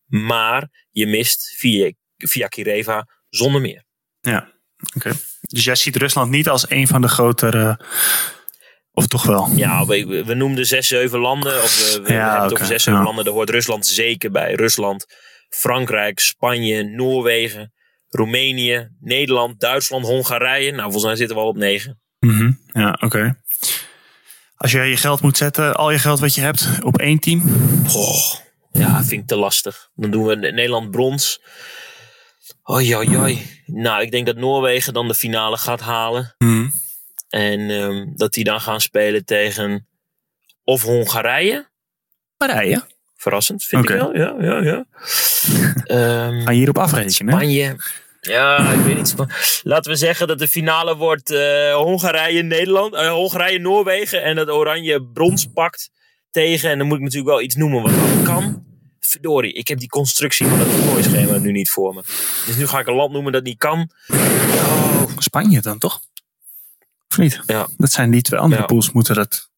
Maar 0.06 0.70
je 0.92 1.08
mist 1.08 1.56
via, 1.58 1.92
via 2.18 2.48
Kireva 2.48 3.08
zonder 3.30 3.62
meer. 3.62 3.84
Ja, 4.22 4.52
oké. 4.96 5.12
Dus 5.42 5.64
jij 5.64 5.76
ziet 5.76 5.96
Rusland 5.96 6.32
niet 6.32 6.50
als 6.50 6.70
een 6.70 6.88
van 6.88 7.02
de 7.02 7.08
grotere. 7.08 7.80
Of 8.94 9.08
toch 9.08 9.24
wel? 9.24 9.48
Ja, 9.56 9.86
we, 9.86 10.24
we 10.26 10.34
noemden 10.34 10.66
zes, 10.66 10.88
zeven 10.88 11.20
landen. 11.20 11.64
Of 11.64 11.94
we, 11.94 12.02
we 12.02 12.14
Ja, 12.14 12.24
hebben 12.24 12.44
het 12.44 12.54
over 12.54 12.66
zes, 12.66 12.84
zeven 12.84 13.00
ja. 13.00 13.06
landen. 13.06 13.26
Daar 13.26 13.34
hoort 13.34 13.50
Rusland 13.50 13.86
zeker 13.86 14.32
bij. 14.32 14.54
Rusland, 14.54 15.06
Frankrijk, 15.50 16.20
Spanje, 16.20 16.84
Noorwegen, 16.84 17.74
Roemenië, 18.12 18.89
Nederland, 18.99 19.59
Duitsland, 19.59 20.05
Hongarije. 20.05 20.72
Nou, 20.72 20.84
volgens 20.84 21.03
mij 21.03 21.16
zitten 21.16 21.36
we 21.36 21.41
al 21.41 21.47
op 21.47 21.55
negen. 21.57 21.99
Mhm, 22.20 22.51
Ja, 22.74 22.97
oké. 23.01 23.41
Als 24.55 24.72
jij 24.72 24.89
je 24.89 24.97
geld 24.97 25.22
moet 25.22 25.38
zetten, 25.38 25.76
al 25.76 25.91
je 25.91 25.99
geld 25.99 26.20
wat 26.20 26.36
je 26.36 26.41
hebt, 26.41 26.68
op 26.84 26.97
één 26.99 27.20
team. 27.20 27.41
Goh, 27.88 28.34
ja, 28.72 29.03
vind 29.03 29.22
ik 29.22 29.28
te 29.28 29.36
lastig. 29.36 29.89
Dan 29.95 30.12
doen 30.12 30.26
we 30.26 30.36
Nederland 30.36 30.91
brons. 30.91 31.41
Oi, 32.64 32.95
oi, 32.95 33.18
oi. 33.18 33.45
Nou, 33.66 34.01
ik 34.01 34.12
denk 34.12 34.26
dat 34.26 34.36
Noorwegen 34.36 34.93
dan 34.93 35.07
de 35.07 35.16
finale 35.16 35.57
gaat 35.57 35.80
halen. 35.82 36.36
Mhm. 36.38 36.70
En 37.30 37.70
ehm, 37.70 38.05
dat 38.16 38.34
die 38.34 38.43
dan 38.43 38.62
gaan 38.62 38.82
spelen 38.82 39.26
tegen 39.26 39.88
of 40.64 40.82
Hongarije. 40.82 41.70
Marije. 42.38 42.84
Verrassend, 43.22 43.64
vind 43.64 43.90
ik 43.90 43.96
wel. 43.98 44.16
Ja, 44.16 44.36
ja, 44.40 44.62
ja. 44.62 44.86
Ehm, 45.84 46.42
Ga 46.44 46.52
je 46.52 46.58
hierop 46.58 46.78
afrekenen? 46.78 47.12
Spanje. 47.34 47.76
Ja, 48.22 48.58
ik 48.72 48.80
weet 48.80 48.96
niet. 48.96 49.16
Laten 49.64 49.92
we 49.92 49.98
zeggen 49.98 50.28
dat 50.28 50.40
de 50.40 50.48
finale 50.48 50.96
wordt 50.96 51.30
eh, 51.30 51.74
Hongarije-Nederland. 51.76 52.94
eh, 52.94 53.10
Hongarije-Noorwegen. 53.12 54.24
En 54.24 54.36
dat 54.36 54.50
Oranje 54.50 55.04
brons 55.04 55.46
pakt 55.54 55.90
tegen. 56.32 56.70
En 56.70 56.78
dan 56.78 56.88
moet 56.88 56.98
ik 56.98 57.04
natuurlijk 57.04 57.30
wel 57.32 57.42
iets 57.42 57.56
noemen 57.56 57.82
wat 57.82 57.92
dat 57.92 58.24
kan. 58.24 58.64
Verdorie, 59.00 59.54
ik 59.54 59.68
heb 59.68 59.80
die 59.80 59.90
constructie 59.90 60.48
van 60.48 60.60
het 60.60 60.70
toernooischema 60.72 61.38
nu 61.38 61.52
niet 61.52 61.70
voor 61.70 61.94
me. 61.94 62.02
Dus 62.46 62.56
nu 62.56 62.68
ga 62.68 62.80
ik 62.80 62.88
een 62.88 62.96
land 62.96 63.12
noemen 63.12 63.32
dat 63.32 63.44
niet 63.44 63.58
kan. 63.58 63.90
Oh, 64.54 65.04
Spanje 65.18 65.62
dan 65.62 65.78
toch? 65.78 66.02
Of 67.10 67.18
niet? 67.18 67.42
Ja. 67.46 67.68
Dat 67.78 67.92
zijn 67.92 68.12
die 68.12 68.22
twee 68.22 68.40
andere 68.40 68.62
Ja. 68.62 68.68
pools 68.68 68.92
moeten 68.92 69.16
dat. 69.16 69.50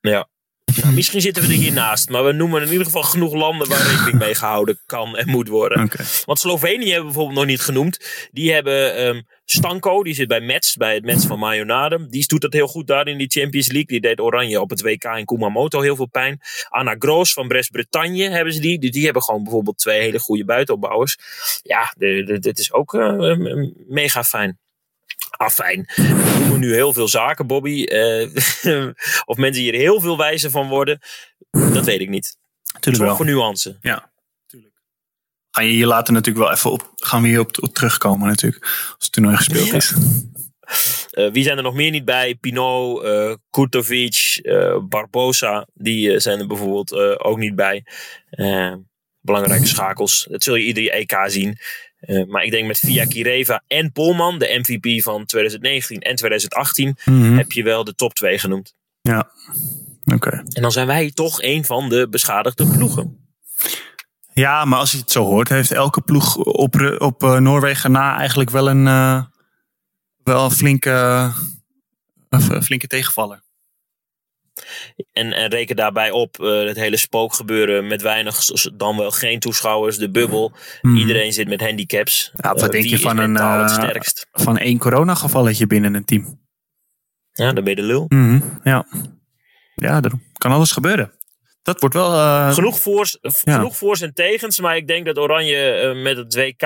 ja. 0.00 0.28
Nou, 0.76 0.94
misschien 0.94 1.20
zitten 1.20 1.42
we 1.42 1.48
er 1.48 1.54
hiernaast. 1.54 2.08
Maar 2.08 2.24
we 2.24 2.32
noemen 2.32 2.62
in 2.62 2.70
ieder 2.70 2.84
geval 2.84 3.02
genoeg 3.02 3.34
landen 3.34 3.68
waar 3.68 3.86
rekening 3.86 4.18
mee 4.18 4.34
gehouden 4.34 4.80
kan 4.86 5.16
en 5.16 5.28
moet 5.28 5.48
worden. 5.48 5.90
Want 6.24 6.38
Slovenië 6.38 6.84
hebben 6.84 6.98
we 6.98 7.04
bijvoorbeeld 7.04 7.38
nog 7.38 7.46
niet 7.46 7.60
genoemd. 7.60 8.28
Die 8.32 8.52
hebben 8.52 8.96
ehm, 8.96 9.20
Stanko, 9.44 10.02
die 10.02 10.14
zit 10.14 10.28
bij 10.28 10.40
Metz, 10.40 10.74
bij 10.74 10.94
het 10.94 11.04
Metz 11.04 11.26
van 11.26 11.38
Mayonade. 11.38 12.06
Die 12.06 12.26
doet 12.26 12.40
dat 12.40 12.52
heel 12.52 12.66
goed 12.66 12.86
daar 12.86 13.06
in 13.06 13.18
die 13.18 13.30
Champions 13.30 13.66
League. 13.66 13.86
Die 13.86 14.00
deed 14.00 14.20
Oranje 14.20 14.60
op 14.60 14.70
het 14.70 14.82
WK 14.82 15.04
in 15.04 15.24
Kumamoto 15.24 15.80
heel 15.80 15.96
veel 15.96 16.08
pijn. 16.08 16.40
Anna 16.68 16.94
Groos 16.98 17.32
van 17.32 17.48
Brest-Bretagne 17.48 18.28
hebben 18.28 18.52
ze 18.52 18.60
die. 18.60 18.78
Die, 18.78 18.90
die 18.90 19.04
hebben 19.04 19.22
gewoon 19.22 19.42
bijvoorbeeld 19.42 19.78
twee 19.78 20.00
hele 20.00 20.18
goede 20.18 20.44
buitenopbouwers. 20.44 21.16
Ja, 21.62 21.94
dit 22.40 22.58
is 22.58 22.72
ook 22.72 22.94
eh, 22.94 23.36
mega 23.88 24.24
fijn. 24.24 24.58
Ah, 25.30 25.48
fijn. 25.48 25.92
We 25.96 26.36
noemen 26.38 26.60
nu 26.60 26.74
heel 26.74 26.92
veel 26.92 27.08
zaken, 27.08 27.46
Bobby. 27.46 27.84
Eh, 27.84 28.28
of 29.30 29.36
mensen 29.36 29.62
hier 29.62 29.74
heel 29.74 30.00
veel 30.00 30.16
wijzer 30.16 30.50
van 30.50 30.68
worden, 30.68 31.00
dat 31.50 31.84
weet 31.84 32.00
ik 32.00 32.08
niet. 32.08 32.36
Tuurlijk 32.80 33.04
wel. 33.04 33.16
voor 33.16 33.24
nuance. 33.24 33.78
Ja, 33.80 34.12
tuurlijk. 34.46 34.74
Ga 35.50 35.62
je 35.62 35.70
hier 35.72 35.86
later 35.86 36.12
natuurlijk 36.14 36.44
wel 36.46 36.54
even 36.54 36.70
op. 36.70 36.92
Gaan 36.96 37.22
we 37.22 37.28
hier 37.28 37.40
op, 37.40 37.62
op 37.62 37.74
terugkomen 37.74 38.28
natuurlijk. 38.28 38.64
Als 38.64 38.94
het 38.98 39.12
toernooi 39.12 39.36
gespeeld 39.36 39.66
Ja. 39.66 39.74
is. 39.74 39.94
Eh, 41.10 41.30
wie 41.32 41.42
zijn 41.42 41.56
er 41.56 41.62
nog 41.62 41.74
meer 41.74 41.90
niet 41.90 42.04
bij? 42.04 42.34
Pinot, 42.34 43.02
eh 43.04 43.34
Kurtovic, 43.50 44.38
eh, 44.42 44.76
Barbosa. 44.88 45.66
Die 45.74 46.20
zijn 46.20 46.38
er 46.40 46.46
bijvoorbeeld 46.46 46.92
ook 47.20 47.38
niet 47.38 47.54
bij. 47.54 47.84
Belangrijke 49.20 49.66
schakels. 49.66 50.26
Dat 50.30 50.42
zul 50.42 50.54
je 50.54 50.64
ieder 50.64 50.92
EK 50.92 51.16
zien. 51.26 51.58
Eh, 52.00 52.26
maar 52.26 52.42
ik 52.44 52.50
denk 52.50 52.66
met 52.66 52.78
Via 52.78 53.04
Kireva 53.04 53.62
en 53.66 53.92
Polman, 53.92 54.38
de 54.38 54.58
MVP 54.62 55.02
van 55.02 55.24
2019 55.24 56.00
en 56.00 56.14
2018, 56.16 56.96
Mhm. 57.04 57.36
heb 57.36 57.52
je 57.52 57.62
wel 57.62 57.84
de 57.84 57.94
top 57.94 58.14
2 58.14 58.38
genoemd. 58.38 58.74
Ja, 59.00 59.30
oké. 60.14 60.30
En 60.30 60.62
dan 60.62 60.72
zijn 60.72 60.86
wij 60.86 61.10
toch 61.10 61.42
een 61.42 61.64
van 61.64 61.88
de 61.88 62.08
beschadigde 62.08 62.66
ploegen. 62.66 63.18
Ja, 64.32 64.64
maar 64.64 64.78
als 64.78 64.90
je 64.92 64.98
het 64.98 65.10
zo 65.10 65.24
hoort, 65.24 65.48
heeft 65.48 65.72
elke 65.72 66.00
ploeg 66.00 66.36
op, 66.36 66.96
op 66.98 67.22
eh, 67.22 67.36
Noorwegen 67.38 67.90
na 67.90 68.16
eigenlijk 68.18 68.50
wel 68.50 68.68
een, 68.68 68.86
eh, 68.86 69.24
wel 70.22 70.44
een 70.44 70.50
flinke, 70.50 71.30
een 72.28 72.62
flinke 72.62 72.86
tegenvaller. 72.86 73.42
En, 75.12 75.32
en 75.32 75.48
reken 75.50 75.76
daarbij 75.76 76.10
op 76.10 76.40
eh, 76.40 76.64
het 76.64 76.76
hele 76.76 76.96
spookgebeuren 76.96 77.86
met 77.86 78.02
weinig, 78.02 78.44
dan 78.74 78.96
wel 78.96 79.10
geen 79.10 79.40
toeschouwers, 79.40 79.96
de 79.96 80.10
bubbel. 80.10 80.52
Mhm. 80.82 80.96
Iedereen 80.96 81.32
zit 81.32 81.48
met 81.48 81.60
handicaps. 81.60 82.30
Ja, 82.36 82.52
wat 82.52 82.62
Eh, 82.62 82.68
denk 82.68 82.84
je 82.84 82.98
van 82.98 83.18
een, 83.18 83.34
het 83.34 83.70
eh, 83.70 83.76
sterkst? 83.76 84.28
Van 84.32 84.58
één 84.58 84.78
coronagevalletje 84.78 85.66
binnen 85.66 85.94
een 85.94 86.04
team. 86.04 86.40
Ja, 87.32 87.52
dan 87.52 87.64
ben 87.64 87.74
je 87.74 87.80
de 87.80 87.86
lul. 87.86 88.04
Mhm, 88.08 88.40
Ja, 88.62 88.86
ja 89.74 90.00
er 90.02 90.12
kan 90.32 90.52
alles 90.52 90.72
gebeuren. 90.72 91.12
Dat 91.62 91.80
wordt 91.80 91.94
wel... 91.94 92.52
Genoeg 92.52 92.80
voor's, 92.80 93.18
Ja. 93.20 93.54
genoeg 93.54 93.76
voor's 93.76 94.00
en 94.00 94.14
tegens, 94.14 94.60
maar 94.60 94.76
ik 94.76 94.86
denk 94.86 95.06
dat 95.06 95.18
Oranje 95.18 95.92
met 95.94 96.16
het 96.16 96.34
WK 96.34 96.60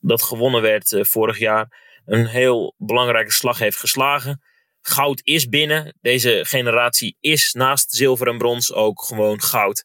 dat 0.00 0.22
gewonnen 0.22 0.62
werd 0.62 0.98
vorig 1.00 1.38
jaar 1.38 1.90
een 2.06 2.26
heel 2.26 2.74
belangrijke 2.78 3.32
slag 3.32 3.58
heeft 3.58 3.78
geslagen. 3.78 4.42
Goud 4.82 5.20
is 5.24 5.48
binnen. 5.48 5.94
Deze 6.00 6.40
generatie 6.46 7.16
is 7.20 7.52
naast 7.52 7.92
zilver 7.92 8.28
en 8.28 8.38
brons 8.38 8.72
ook 8.72 9.02
gewoon 9.02 9.40
goud. 9.42 9.84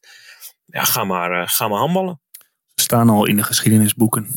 Ja, 0.64 0.84
ga 0.84 1.04
maar, 1.04 1.40
eh, 1.42 1.48
ga 1.48 1.68
maar 1.68 1.78
handballen. 1.78 2.20
Ze 2.74 2.84
staan 2.84 3.08
al 3.08 3.26
in 3.26 3.36
de 3.36 3.42
geschiedenisboeken. 3.42 4.28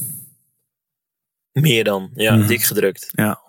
Meer 1.51 1.83
dan, 1.83 2.11
ja, 2.13 2.35
Mhm. 2.35 2.47
dik 2.47 2.63
gedrukt. 2.63 3.07
Ja. 3.11 3.41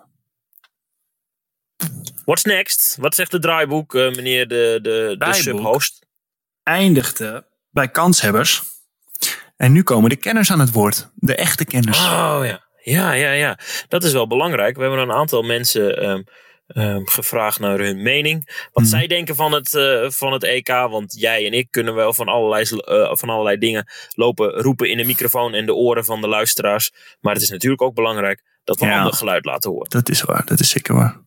What's 2.25 2.43
next? 2.43 2.97
Wat 2.99 3.15
zegt 3.15 3.31
de 3.31 3.39
draaiboek, 3.39 3.95
eh, 3.95 4.11
meneer 4.11 4.47
de, 4.47 4.79
de, 4.81 5.15
de 5.17 5.33
subhost? 5.33 6.05
Eindigde 6.63 7.47
bij 7.69 7.89
kanshebbers. 7.89 8.63
En 9.57 9.71
nu 9.71 9.83
komen 9.83 10.09
de 10.09 10.15
kenners 10.15 10.51
aan 10.51 10.59
het 10.59 10.71
woord. 10.71 11.09
De 11.15 11.35
echte 11.35 11.65
kenners. 11.65 11.97
Oh 11.99 12.39
ja. 12.43 12.61
Ja, 12.83 13.11
ja, 13.11 13.31
ja. 13.31 13.59
Dat 13.87 14.03
is 14.03 14.11
wel 14.11 14.27
belangrijk. 14.27 14.75
We 14.75 14.81
hebben 14.81 14.99
een 14.99 15.11
aantal 15.11 15.41
mensen 15.41 15.97
ehm, 15.97 16.23
ehm, 16.73 17.05
gevraagd 17.05 17.59
naar 17.59 17.79
hun 17.79 18.01
mening. 18.01 18.67
Wat 18.71 18.83
Hmm. 18.83 18.85
zij 18.91 19.07
denken 19.07 19.35
van 19.35 19.51
het, 19.51 19.73
eh, 19.73 20.09
van 20.09 20.33
het 20.33 20.43
EK. 20.43 20.67
Want 20.67 21.13
jij 21.19 21.45
en 21.45 21.53
ik 21.53 21.67
kunnen 21.71 21.95
wel 21.95 22.13
van 22.13 22.27
allerlei, 22.27 22.63
eh, 22.63 23.09
van 23.15 23.29
allerlei 23.29 23.57
dingen 23.57 23.87
lopen 24.15 24.49
roepen 24.49 24.89
in 24.89 24.97
de 24.97 25.03
microfoon 25.05 25.53
en 25.53 25.65
de 25.65 25.73
oren 25.75 26.05
van 26.05 26.21
de 26.21 26.27
luisteraars. 26.27 26.91
Maar 27.21 27.33
het 27.33 27.41
is 27.43 27.49
natuurlijk 27.49 27.81
ook 27.81 27.95
belangrijk 27.95 28.43
dat 28.63 28.79
we 28.79 28.85
Ja. 28.85 28.97
ander 28.97 29.13
geluid 29.13 29.45
laten 29.45 29.71
horen. 29.71 29.89
Dat 29.89 30.09
is 30.09 30.21
waar, 30.21 30.45
dat 30.45 30.59
is 30.59 30.69
zeker 30.69 30.95
waar. 30.95 31.21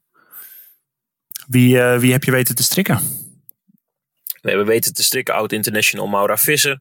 Wie, 1.47 1.81
eh, 1.81 1.99
wie 1.99 2.13
heb 2.13 2.25
je 2.25 2.31
weten 2.31 2.55
te 2.55 2.63
strikken? 2.63 3.25
We 4.41 4.49
hebben 4.53 4.67
weten 4.67 4.95
te 4.95 5.03
strikken 5.03 5.35
oud-international 5.35 6.07
Maura 6.07 6.37
Visser. 6.37 6.79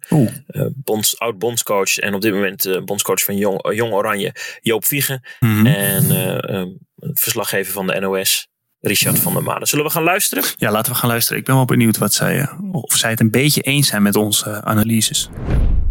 Bonds, 0.74 1.20
oud-bondscoach 1.20 1.98
en 1.98 2.14
op 2.14 2.22
dit 2.22 2.34
moment 2.34 2.86
bondscoach 2.86 3.24
van 3.24 3.38
Jong, 3.38 3.74
Jong 3.76 3.94
Oranje 3.94 4.36
Joop 4.62 4.86
Viegen. 4.86 5.24
mhm. 5.40 5.66
En 5.66 6.80
verslaggever 7.14 7.74
van 7.74 7.88
de 7.88 8.00
NOS 8.00 8.48
Richard 8.86 9.20
van 9.20 9.34
der 9.34 9.44
Maan. 9.44 9.68
Zullen 9.68 9.86
we 9.86 9.92
gaan 9.92 10.04
luisteren? 10.04 10.44
Ja, 10.58 10.72
laten 10.72 10.92
we 10.92 10.98
gaan 10.98 11.10
luisteren. 11.10 11.40
Ik 11.40 11.46
ben 11.46 11.56
wel 11.56 11.66
benieuwd 11.66 11.98
wat 11.98 12.14
zij, 12.14 12.40
eh, 12.40 12.48
of 12.72 12.96
zij 12.96 13.10
het 13.10 13.20
een 13.20 13.32
beetje 13.32 13.62
eens 13.62 13.88
zijn 13.88 14.02
met 14.02 14.16
onze 14.16 14.50
eh, 14.50 14.58
analyses. 14.58 15.30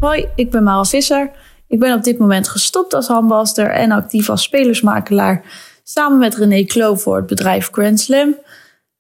Hoi, 0.00 0.26
ik 0.34 0.50
ben 0.50 0.62
Maal 0.62 0.84
Visser. 0.84 1.30
Ik 1.68 1.78
ben 1.78 1.94
op 1.94 2.02
dit 2.02 2.18
moment 2.18 2.48
gestopt 2.48 2.94
als 2.94 3.06
handbalster 3.06 3.70
en 3.70 3.90
actief 3.90 4.30
als 4.30 4.42
spelersmakelaar. 4.42 5.44
Samen 5.82 6.18
met 6.18 6.34
René 6.34 6.64
Kloof 6.64 7.02
voor 7.02 7.16
het 7.16 7.26
bedrijf 7.26 7.68
Grand 7.72 8.00
Slam. 8.00 8.36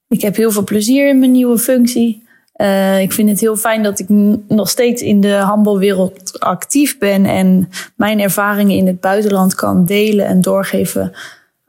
Ik 0.08 0.20
heb 0.20 0.36
heel 0.36 0.50
veel 0.50 0.64
plezier 0.64 1.08
in 1.08 1.18
mijn 1.18 1.32
nieuwe 1.32 1.58
functie. 1.58 2.22
Uh, 2.56 3.00
ik 3.00 3.12
vind 3.12 3.28
het 3.28 3.40
heel 3.40 3.56
fijn 3.56 3.82
dat 3.82 3.98
ik 3.98 4.08
nog 4.48 4.68
steeds 4.68 5.02
in 5.02 5.20
de 5.20 5.32
handbalwereld 5.32 6.40
actief 6.40 6.98
ben 6.98 7.24
en 7.24 7.68
mijn 7.96 8.20
ervaringen 8.20 8.76
in 8.76 8.86
het 8.86 9.00
buitenland 9.00 9.54
kan 9.54 9.84
delen 9.84 10.26
en 10.26 10.40
doorgeven 10.40 11.12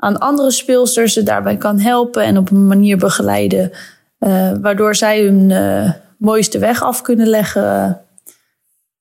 aan 0.05 0.17
andere 0.17 0.51
speelsters, 0.51 1.13
ze 1.13 1.23
daarbij 1.23 1.57
kan 1.57 1.79
helpen 1.79 2.23
en 2.23 2.37
op 2.37 2.51
een 2.51 2.67
manier 2.67 2.97
begeleiden 2.97 3.71
uh, 4.19 4.51
waardoor 4.61 4.95
zij 4.95 5.21
hun 5.21 5.49
uh, 5.49 5.91
mooiste 6.17 6.59
weg 6.59 6.83
af 6.83 7.01
kunnen 7.01 7.27
leggen 7.27 8.01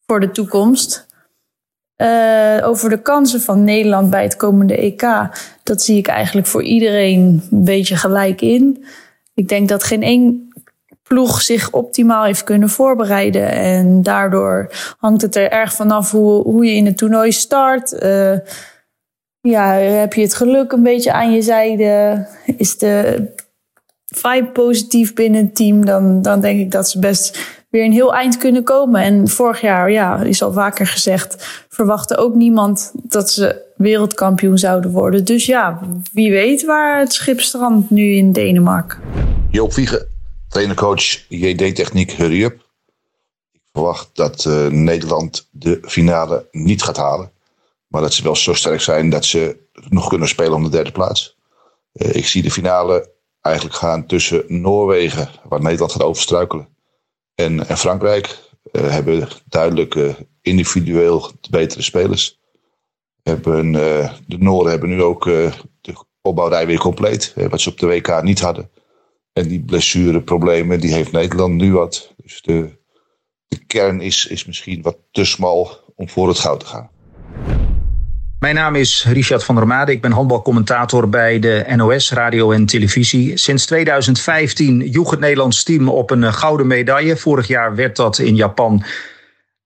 voor 0.06 0.20
de 0.20 0.30
toekomst. 0.30 1.06
over 2.62 2.88
de 2.88 3.02
kansen 3.02 3.40
van 3.40 3.64
Nederland 3.64 4.10
bij 4.10 4.22
het 4.22 4.36
komende 4.36 4.76
EK, 4.76 5.28
dat 5.62 5.82
zie 5.82 5.96
ik 5.96 6.06
eigenlijk 6.06 6.46
voor 6.46 6.62
iedereen 6.62 7.42
een 7.50 7.64
beetje 7.64 7.96
gelijk 7.96 8.40
in. 8.40 8.84
Ik 9.34 9.48
denk 9.48 9.68
dat 9.68 9.84
geen 9.84 10.02
één 10.02 10.52
ploeg 11.02 11.40
zich 11.40 11.70
optimaal 11.70 12.24
heeft 12.24 12.44
kunnen 12.44 12.68
voorbereiden. 12.68 13.50
En 13.50 14.02
daardoor 14.02 14.70
hangt 14.98 15.22
het 15.22 15.36
er 15.36 15.50
erg 15.50 15.72
vanaf 15.72 16.10
hoe, 16.10 16.42
hoe 16.42 16.64
je 16.64 16.74
in 16.74 16.86
het 16.86 16.96
toernooi 16.96 17.32
start. 17.32 17.92
Ja, 19.48 19.72
heb 19.72 20.12
je 20.12 20.20
het 20.20 20.34
geluk 20.34 20.72
een 20.72 20.82
beetje 20.82 21.12
aan 21.12 21.32
je 21.32 21.42
zijde? 21.42 22.26
Is 22.56 22.78
de 22.78 23.26
vibe 24.06 24.50
positief 24.52 25.14
binnen 25.14 25.44
het 25.44 25.54
team? 25.54 25.84
Dan, 25.84 26.22
dan 26.22 26.40
denk 26.40 26.60
ik 26.60 26.70
dat 26.70 26.88
ze 26.88 26.98
best 26.98 27.38
weer 27.70 27.84
een 27.84 27.92
heel 27.92 28.14
eind 28.14 28.36
kunnen 28.36 28.64
komen. 28.64 29.02
En 29.02 29.28
vorig 29.28 29.60
jaar, 29.60 29.90
ja, 29.90 30.22
is 30.22 30.42
al 30.42 30.52
vaker 30.52 30.86
gezegd, 30.86 31.64
verwachtte 31.68 32.16
ook 32.16 32.34
niemand 32.34 32.92
dat 32.94 33.30
ze 33.30 33.62
wereldkampioen 33.76 34.58
zouden 34.58 34.90
worden. 34.90 35.24
Dus 35.24 35.46
ja, 35.46 35.80
wie 36.12 36.30
weet 36.30 36.64
waar 36.64 36.98
het 36.98 37.12
schip 37.12 37.40
strandt 37.40 37.90
nu 37.90 38.14
in 38.14 38.32
Denemarken. 38.32 38.98
Joop 39.50 39.74
Wiegen, 39.74 40.06
trainercoach 40.48 41.04
JD 41.28 41.74
Techniek 41.74 42.12
Hurry 42.12 42.42
Up. 42.42 42.54
Ik 43.52 43.62
verwacht 43.72 44.10
dat 44.12 44.44
uh, 44.44 44.66
Nederland 44.66 45.48
de 45.50 45.78
finale 45.82 46.46
niet 46.50 46.82
gaat 46.82 46.96
halen. 46.96 47.32
Maar 47.94 48.02
dat 48.02 48.12
ze 48.12 48.22
wel 48.22 48.36
zo 48.36 48.54
sterk 48.54 48.80
zijn 48.80 49.10
dat 49.10 49.24
ze 49.24 49.56
nog 49.88 50.08
kunnen 50.08 50.28
spelen 50.28 50.52
om 50.52 50.62
de 50.62 50.68
derde 50.68 50.92
plaats. 50.92 51.36
Uh, 51.92 52.14
ik 52.14 52.26
zie 52.26 52.42
de 52.42 52.50
finale 52.50 53.12
eigenlijk 53.40 53.76
gaan 53.76 54.06
tussen 54.06 54.44
Noorwegen, 54.48 55.28
waar 55.48 55.62
Nederland 55.62 55.92
gaat 55.92 56.02
overstruikelen, 56.02 56.68
en, 57.34 57.68
en 57.68 57.78
Frankrijk. 57.78 58.38
Uh, 58.72 58.90
hebben 58.90 59.28
duidelijk 59.48 60.16
individueel 60.42 61.30
betere 61.50 61.82
spelers. 61.82 62.40
Hebben, 63.22 63.72
de 64.26 64.38
Nooren 64.38 64.70
hebben 64.70 64.88
nu 64.88 65.02
ook 65.02 65.24
de 65.24 66.06
opbouwrij 66.22 66.66
weer 66.66 66.78
compleet. 66.78 67.34
wat 67.48 67.60
ze 67.60 67.70
op 67.70 67.78
de 67.78 67.86
WK 67.86 68.22
niet 68.22 68.40
hadden. 68.40 68.70
En 69.32 69.48
die 69.48 69.64
blessureproblemen, 69.64 70.80
die 70.80 70.94
heeft 70.94 71.12
Nederland 71.12 71.54
nu 71.54 71.72
wat. 71.72 72.12
Dus 72.16 72.42
de, 72.42 72.78
de 73.48 73.64
kern 73.64 74.00
is, 74.00 74.26
is 74.26 74.44
misschien 74.44 74.82
wat 74.82 74.96
te 75.10 75.24
smal 75.24 75.92
om 75.94 76.08
voor 76.08 76.28
het 76.28 76.38
goud 76.38 76.60
te 76.60 76.66
gaan. 76.66 76.92
Mijn 78.44 78.56
naam 78.56 78.74
is 78.74 79.04
Richard 79.08 79.44
van 79.44 79.54
der 79.54 79.66
Made. 79.66 79.92
Ik 79.92 80.00
ben 80.00 80.12
handbalcommentator 80.12 81.08
bij 81.08 81.38
de 81.38 81.64
NOS 81.76 82.12
Radio 82.12 82.50
en 82.50 82.66
Televisie. 82.66 83.38
Sinds 83.38 83.66
2015 83.66 84.88
joeg 84.88 85.10
het 85.10 85.20
Nederlands 85.20 85.62
team 85.62 85.88
op 85.88 86.10
een 86.10 86.32
gouden 86.32 86.66
medaille. 86.66 87.16
Vorig 87.16 87.46
jaar 87.46 87.74
werd 87.74 87.96
dat 87.96 88.18
in 88.18 88.36
Japan 88.36 88.84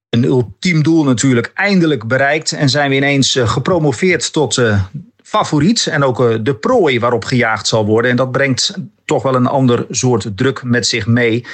een 0.08 0.24
ultiem 0.24 0.82
doel 0.82 1.04
natuurlijk 1.04 1.50
eindelijk 1.54 2.06
bereikt. 2.06 2.52
En 2.52 2.68
zijn 2.68 2.90
we 2.90 2.96
ineens 2.96 3.38
gepromoveerd 3.44 4.32
tot 4.32 4.62
favoriet 5.22 5.86
en 5.86 6.04
ook 6.04 6.20
eh, 6.20 6.36
de 6.42 6.54
prooi 6.54 7.00
waarop 7.00 7.24
gejaagd 7.24 7.66
zal 7.66 7.86
worden. 7.86 8.10
En 8.10 8.16
dat 8.16 8.32
brengt 8.32 8.74
toch 9.04 9.22
wel 9.22 9.34
een 9.34 9.46
ander 9.46 9.86
soort 9.90 10.36
druk 10.36 10.62
met 10.62 10.86
zich 10.86 11.06
mee. 11.06 11.46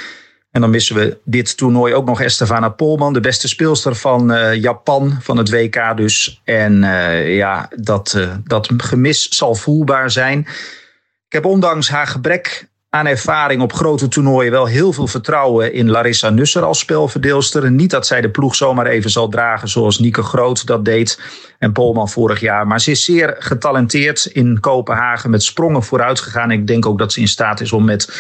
En 0.54 0.60
dan 0.60 0.70
missen 0.70 0.96
we 0.96 1.18
dit 1.24 1.56
toernooi 1.56 1.94
ook 1.94 2.06
nog 2.06 2.20
Estefana 2.20 2.68
Polman, 2.68 3.12
de 3.12 3.20
beste 3.20 3.48
speelster 3.48 3.96
van 3.96 4.32
uh, 4.32 4.54
Japan, 4.54 5.16
van 5.20 5.36
het 5.36 5.50
WK 5.50 5.96
dus. 5.96 6.40
En 6.44 6.82
uh, 6.82 7.36
ja, 7.36 7.68
dat, 7.76 8.14
uh, 8.16 8.34
dat 8.44 8.70
gemis 8.76 9.28
zal 9.28 9.54
voelbaar 9.54 10.10
zijn. 10.10 10.38
Ik 11.26 11.32
heb 11.32 11.44
ondanks 11.44 11.88
haar 11.88 12.06
gebrek 12.06 12.68
aan 12.90 13.06
ervaring 13.06 13.62
op 13.62 13.72
grote 13.72 14.08
toernooien 14.08 14.52
wel 14.52 14.66
heel 14.66 14.92
veel 14.92 15.06
vertrouwen 15.06 15.72
in 15.72 15.90
Larissa 15.90 16.30
Nusser 16.30 16.62
als 16.62 16.78
spelverdeelster. 16.78 17.70
Niet 17.70 17.90
dat 17.90 18.06
zij 18.06 18.20
de 18.20 18.30
ploeg 18.30 18.54
zomaar 18.54 18.86
even 18.86 19.10
zal 19.10 19.28
dragen 19.28 19.68
zoals 19.68 19.98
Nieke 19.98 20.22
Groot 20.22 20.66
dat 20.66 20.84
deed 20.84 21.20
en 21.58 21.72
Polman 21.72 22.08
vorig 22.08 22.40
jaar. 22.40 22.66
Maar 22.66 22.80
ze 22.80 22.90
is 22.90 23.04
zeer 23.04 23.36
getalenteerd 23.38 24.24
in 24.24 24.60
Kopenhagen 24.60 25.30
met 25.30 25.42
sprongen 25.42 25.82
vooruit 25.82 26.20
gegaan. 26.20 26.50
Ik 26.50 26.66
denk 26.66 26.86
ook 26.86 26.98
dat 26.98 27.12
ze 27.12 27.20
in 27.20 27.28
staat 27.28 27.60
is 27.60 27.72
om 27.72 27.84
met 27.84 28.12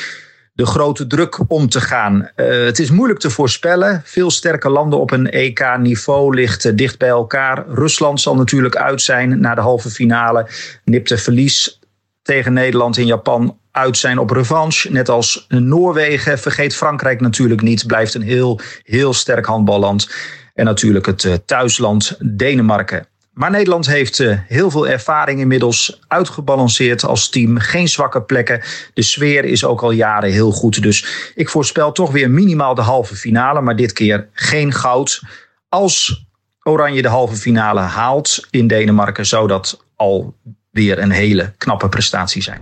de 0.54 0.66
grote 0.66 1.06
druk 1.06 1.50
om 1.50 1.68
te 1.68 1.80
gaan. 1.80 2.30
Uh, 2.36 2.64
het 2.64 2.78
is 2.78 2.90
moeilijk 2.90 3.20
te 3.20 3.30
voorspellen. 3.30 4.02
Veel 4.04 4.30
sterke 4.30 4.70
landen 4.70 5.00
op 5.00 5.10
een 5.10 5.30
EK-niveau 5.30 6.34
ligt 6.34 6.76
dicht 6.76 6.98
bij 6.98 7.08
elkaar. 7.08 7.64
Rusland 7.68 8.20
zal 8.20 8.34
natuurlijk 8.36 8.76
uit 8.76 9.02
zijn 9.02 9.40
na 9.40 9.54
de 9.54 9.60
halve 9.60 9.90
finale. 9.90 10.46
Nipte 10.84 11.18
verlies 11.18 11.80
tegen 12.22 12.52
Nederland 12.52 12.96
in 12.96 13.06
Japan 13.06 13.58
uit 13.70 13.96
zijn 13.96 14.18
op 14.18 14.30
revanche. 14.30 14.92
Net 14.92 15.08
als 15.08 15.46
Noorwegen. 15.48 16.38
Vergeet 16.38 16.76
Frankrijk 16.76 17.20
natuurlijk 17.20 17.62
niet. 17.62 17.86
Blijft 17.86 18.14
een 18.14 18.22
heel, 18.22 18.60
heel 18.82 19.12
sterk 19.12 19.46
handballand. 19.46 20.10
En 20.54 20.64
natuurlijk 20.64 21.06
het 21.06 21.24
uh, 21.24 21.34
thuisland 21.34 22.16
Denemarken. 22.20 23.06
Maar 23.34 23.50
Nederland 23.50 23.86
heeft 23.86 24.18
uh, 24.18 24.38
heel 24.46 24.70
veel 24.70 24.88
ervaring 24.88 25.40
inmiddels 25.40 26.00
uitgebalanceerd 26.08 27.04
als 27.04 27.28
team. 27.28 27.58
Geen 27.58 27.88
zwakke 27.88 28.22
plekken. 28.22 28.62
De 28.94 29.02
sfeer 29.02 29.44
is 29.44 29.64
ook 29.64 29.82
al 29.82 29.90
jaren 29.90 30.32
heel 30.32 30.50
goed. 30.50 30.82
Dus 30.82 31.32
ik 31.34 31.48
voorspel 31.48 31.92
toch 31.92 32.10
weer 32.10 32.30
minimaal 32.30 32.74
de 32.74 32.82
halve 32.82 33.16
finale. 33.16 33.60
Maar 33.60 33.76
dit 33.76 33.92
keer 33.92 34.28
geen 34.32 34.72
goud. 34.72 35.22
Als 35.68 36.26
Oranje 36.62 37.02
de 37.02 37.08
halve 37.08 37.36
finale 37.36 37.80
haalt 37.80 38.46
in 38.50 38.66
Denemarken, 38.66 39.26
zou 39.26 39.48
dat 39.48 39.84
al 39.96 40.36
weer 40.70 40.98
een 40.98 41.10
hele 41.10 41.54
knappe 41.58 41.88
prestatie 41.88 42.42
zijn. 42.42 42.60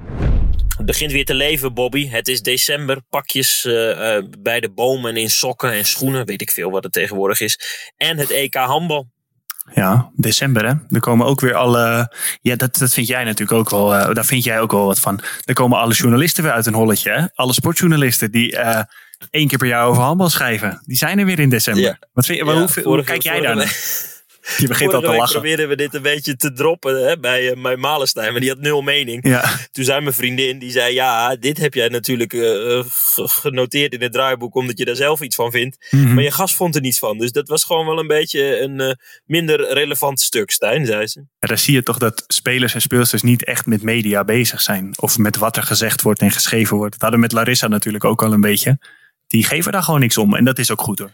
Het 0.77 0.87
begint 0.87 1.12
weer 1.12 1.25
te 1.25 1.35
leven, 1.35 1.75
Bobby. 1.75 2.09
Het 2.09 2.29
is 2.29 2.43
december. 2.43 3.01
Pakjes 3.09 3.64
uh, 3.64 3.89
uh, 3.89 4.23
bij 4.39 4.61
de 4.61 4.70
bomen 4.70 5.16
in 5.16 5.31
sokken 5.31 5.73
en 5.73 5.85
schoenen. 5.85 6.27
Weet 6.27 6.41
ik 6.41 6.51
veel 6.51 6.70
wat 6.70 6.85
het 6.85 6.93
tegenwoordig 6.93 7.41
is. 7.41 7.59
En 7.97 8.18
het 8.18 8.31
EK 8.31 8.55
handbal. 8.55 9.12
Ja, 9.75 10.11
december 10.17 10.67
hè. 10.67 10.75
Er 10.91 11.01
komen 11.01 11.27
ook 11.27 11.41
weer 11.41 11.55
alle. 11.55 12.15
Ja, 12.41 12.57
dat, 12.57 12.77
dat 12.77 12.93
vind 12.93 13.07
jij 13.07 13.25
natuurlijk 13.25 13.59
ook 13.59 13.71
wel. 13.71 13.95
Uh, 13.95 14.15
daar 14.15 14.25
vind 14.25 14.45
jij 14.45 14.61
ook 14.61 14.73
wel 14.73 14.87
wat 14.87 15.01
van. 15.01 15.21
Er 15.45 15.55
komen 15.55 15.79
alle 15.79 15.95
journalisten 15.95 16.43
weer 16.43 16.53
uit 16.53 16.67
een 16.67 16.75
holletje. 16.75 17.11
Hè? 17.11 17.27
Alle 17.35 17.53
sportjournalisten 17.53 18.31
die 18.31 18.59
één 19.31 19.49
keer 19.49 19.59
per 19.59 19.67
jaar 19.67 19.87
over 19.87 20.03
handbal 20.03 20.31
schrijven. 20.31 20.81
Die 20.85 20.97
zijn 20.97 21.19
er 21.19 21.25
weer 21.25 21.39
in 21.39 21.49
december. 21.49 21.83
Ja. 21.83 21.99
Wat 22.13 22.27
vind, 22.27 22.39
ja, 22.39 22.45
hoe, 22.45 22.69
hoe, 22.83 23.05
kijk 23.05 23.23
jij 23.23 23.41
daar 23.41 23.57
naar? 23.57 24.11
Je 24.57 24.66
begint 24.68 24.95
al 24.95 25.01
te 25.01 25.07
lachen. 25.07 25.32
probeerden 25.32 25.68
we 25.68 25.76
dit 25.76 25.95
een 25.95 26.03
beetje 26.03 26.36
te 26.36 26.53
droppen 26.53 27.07
hè, 27.07 27.18
bij, 27.18 27.51
uh, 27.51 27.62
bij 27.62 27.76
Malenstein. 27.76 28.32
Maar 28.32 28.40
die 28.40 28.51
had 28.51 28.59
nul 28.59 28.82
mening. 28.82 29.28
Ja. 29.28 29.45
Toen 29.70 29.84
zei 29.84 30.01
mijn 30.01 30.14
vriendin, 30.14 30.59
die 30.59 30.70
zei... 30.70 30.95
Ja, 30.95 31.36
dit 31.36 31.59
heb 31.59 31.74
jij 31.74 31.88
natuurlijk 31.88 32.32
uh, 32.32 32.84
genoteerd 33.14 33.93
in 33.93 34.03
het 34.03 34.12
draaiboek... 34.12 34.55
omdat 34.55 34.78
je 34.78 34.84
daar 34.84 34.97
zelf 34.97 35.20
iets 35.20 35.36
van 35.36 35.51
vindt. 35.51 35.86
Mm 35.90 36.05
-hmm. 36.05 36.14
Maar 36.14 36.24
je 36.24 36.30
gast 36.30 36.57
vond 36.57 36.74
er 36.74 36.80
niets 36.80 36.99
van. 36.99 37.18
Dus 37.18 37.32
dat 37.32 37.49
was 37.49 37.64
gewoon 37.64 37.86
wel 37.86 37.99
een 37.99 38.07
beetje 38.07 38.61
een 38.61 38.80
uh, 38.80 38.93
minder 39.24 39.72
relevant 39.72 40.20
stuk, 40.20 40.51
Stijn, 40.51 40.86
zei 40.86 41.07
ze. 41.07 41.20
Ja, 41.38 41.49
daar 41.49 41.59
zie 41.59 41.74
je 41.74 41.82
toch 41.82 41.99
dat 41.99 42.24
spelers 42.26 42.74
en 42.74 42.80
speelsters 42.80 43.22
niet 43.22 43.45
echt 43.45 43.66
met 43.66 43.82
media 43.82 44.24
bezig 44.24 44.61
zijn. 44.61 44.95
Of 44.97 45.18
met 45.18 45.36
wat 45.36 45.57
er 45.57 45.62
gezegd 45.62 46.03
wordt 46.03 46.20
en 46.20 46.30
geschreven 46.30 46.76
wordt. 46.76 46.93
Dat 46.93 47.01
hadden 47.01 47.20
we 47.20 47.26
met 47.26 47.34
Larissa 47.34 47.68
natuurlijk 47.68 48.05
ook 48.05 48.22
al 48.22 48.32
een 48.32 48.40
beetje. 48.40 48.78
Die 49.26 49.45
geven 49.45 49.72
daar 49.72 49.82
gewoon 49.82 50.01
niks 50.01 50.18
om. 50.18 50.34
En 50.34 50.45
dat 50.45 50.59
is 50.59 50.70
ook 50.70 50.80
goed 50.80 50.99
hoor. 50.99 51.12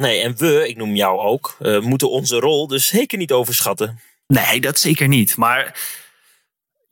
Nee, 0.00 0.20
en 0.20 0.36
we, 0.36 0.68
ik 0.68 0.76
noem 0.76 0.94
jou 0.94 1.18
ook, 1.18 1.56
uh, 1.60 1.80
moeten 1.80 2.10
onze 2.10 2.38
rol 2.38 2.66
dus 2.66 2.86
zeker 2.86 3.18
niet 3.18 3.32
overschatten. 3.32 4.00
Nee, 4.26 4.60
dat 4.60 4.78
zeker 4.78 5.08
niet. 5.08 5.36
Maar 5.36 5.80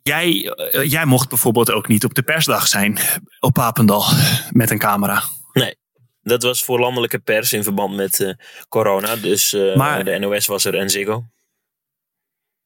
jij, 0.03 0.55
uh, 0.73 0.91
jij 0.91 1.05
mocht 1.05 1.29
bijvoorbeeld 1.29 1.71
ook 1.71 1.89
niet 1.89 2.05
op 2.05 2.15
de 2.15 2.23
persdag 2.23 2.67
zijn 2.67 2.99
op 3.41 3.53
Papendal 3.53 4.05
met 4.51 4.71
een 4.71 4.79
camera. 4.79 5.23
Nee, 5.53 5.77
dat 6.23 6.43
was 6.43 6.65
voor 6.65 6.79
landelijke 6.79 7.19
pers 7.19 7.53
in 7.53 7.63
verband 7.63 7.97
met 7.97 8.19
uh, 8.19 8.33
corona. 8.69 9.17
Dus 9.17 9.53
maar, 9.75 10.05
de 10.05 10.19
NOS 10.19 10.47
was 10.47 10.65
er 10.65 10.75
en 10.75 10.91
Ziggo. 10.91 11.25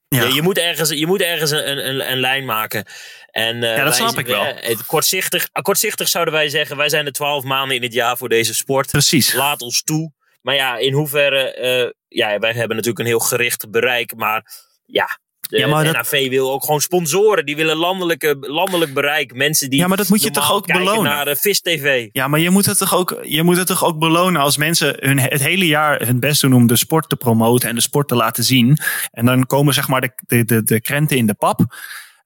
Ja. 0.07 0.23
Je, 0.23 0.33
je, 0.33 0.41
moet 0.41 0.57
ergens, 0.57 0.89
je 0.89 1.07
moet 1.07 1.21
ergens 1.21 1.51
een, 1.51 1.87
een, 1.87 2.11
een 2.11 2.19
lijn 2.19 2.45
maken. 2.45 2.85
En, 3.31 3.55
uh, 3.55 3.75
ja, 3.75 3.83
dat 3.83 3.95
snap 3.95 4.17
ik 4.17 4.27
wel. 4.27 4.45
Uh, 4.45 4.77
kortzichtig, 4.85 5.49
kortzichtig 5.51 6.07
zouden 6.07 6.33
wij 6.33 6.49
zeggen, 6.49 6.77
wij 6.77 6.89
zijn 6.89 7.05
er 7.05 7.11
twaalf 7.11 7.43
maanden 7.43 7.75
in 7.75 7.83
het 7.83 7.93
jaar 7.93 8.17
voor 8.17 8.29
deze 8.29 8.53
sport. 8.53 8.91
Precies. 8.91 9.33
Laat 9.33 9.61
ons 9.61 9.83
toe 9.83 10.11
maar 10.43 10.55
ja, 10.55 10.77
in 10.77 10.93
hoeverre. 10.93 11.57
Uh, 11.85 11.91
ja, 12.07 12.39
wij 12.39 12.51
hebben 12.51 12.75
natuurlijk 12.75 12.99
een 12.99 13.05
heel 13.05 13.19
gericht 13.19 13.69
bereik. 13.71 14.15
Maar 14.15 14.45
ja, 14.85 15.07
De 15.49 15.57
Ja, 15.57 15.67
maar 15.67 15.83
dat- 15.83 15.93
NAV 15.93 16.29
wil 16.29 16.51
ook 16.51 16.63
gewoon 16.63 16.81
sponsoren. 16.81 17.45
Die 17.45 17.55
willen 17.55 17.75
landelijke, 17.75 18.37
landelijk 18.39 18.93
bereik. 18.93 19.33
Mensen 19.33 19.69
die 19.69 19.79
Ja, 19.79 19.87
maar 19.87 19.97
dat 19.97 20.09
moet 20.09 20.23
je 20.23 20.31
toch 20.31 20.51
ook 20.53 20.65
belonen? 20.67 21.03
naar 21.03 21.27
uh, 21.27 21.35
Vis 21.35 21.61
TV. 21.61 22.07
Ja, 22.11 22.27
maar 22.27 22.39
je 22.39 22.49
moet, 22.49 22.65
het 22.65 22.77
toch 22.77 22.95
ook, 22.95 23.19
je 23.23 23.43
moet 23.43 23.57
het 23.57 23.67
toch 23.67 23.83
ook 23.83 23.99
belonen 23.99 24.41
als 24.41 24.57
mensen 24.57 24.95
hun, 24.99 25.19
het 25.19 25.43
hele 25.43 25.67
jaar 25.67 26.05
hun 26.05 26.19
best 26.19 26.41
doen 26.41 26.53
om 26.53 26.67
de 26.67 26.75
sport 26.75 27.09
te 27.09 27.15
promoten 27.15 27.69
en 27.69 27.75
de 27.75 27.81
sport 27.81 28.07
te 28.07 28.15
laten 28.15 28.43
zien. 28.43 28.77
En 29.11 29.25
dan 29.25 29.45
komen 29.45 29.73
zeg 29.73 29.87
maar 29.87 30.01
de, 30.01 30.11
de, 30.25 30.45
de, 30.45 30.63
de 30.63 30.81
krenten 30.81 31.17
in 31.17 31.25
de 31.25 31.33
pap, 31.35 31.59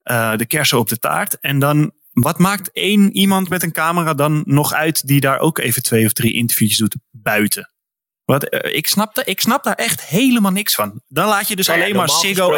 eh, 0.04 0.36
de 0.36 0.46
kersen 0.46 0.80
op 0.80 0.90
de 0.90 0.98
taart. 0.98 1.40
En 1.40 1.60
dan, 1.60 1.92
wat 2.14 2.40
maakt 2.40 2.72
één 2.72 3.16
iemand 3.16 3.50
met 3.50 3.64
een 3.64 3.72
camera 3.72 4.14
dan 4.14 4.42
nog 4.46 4.74
uit 4.74 5.08
die 5.08 5.20
daar 5.20 5.40
ook 5.40 5.58
even 5.58 5.84
twee 5.84 6.06
of 6.06 6.14
drie 6.14 6.34
interviewtjes 6.34 6.80
doet 6.80 6.96
buiten? 7.12 7.72
Wat, 8.28 8.44
eh, 8.44 8.76
ik, 8.76 8.88
snap 8.88 9.16
da- 9.16 9.26
ik 9.26 9.40
snap 9.42 9.64
daar 9.64 9.76
echt 9.76 10.02
helemaal 10.02 10.52
niks 10.52 10.76
van. 10.76 11.02
Dan 11.08 11.28
laat 11.28 11.48
je 11.48 11.56
dus 11.56 11.66
ja, 11.66 11.74
alleen 11.74 11.96
maar 11.96 12.08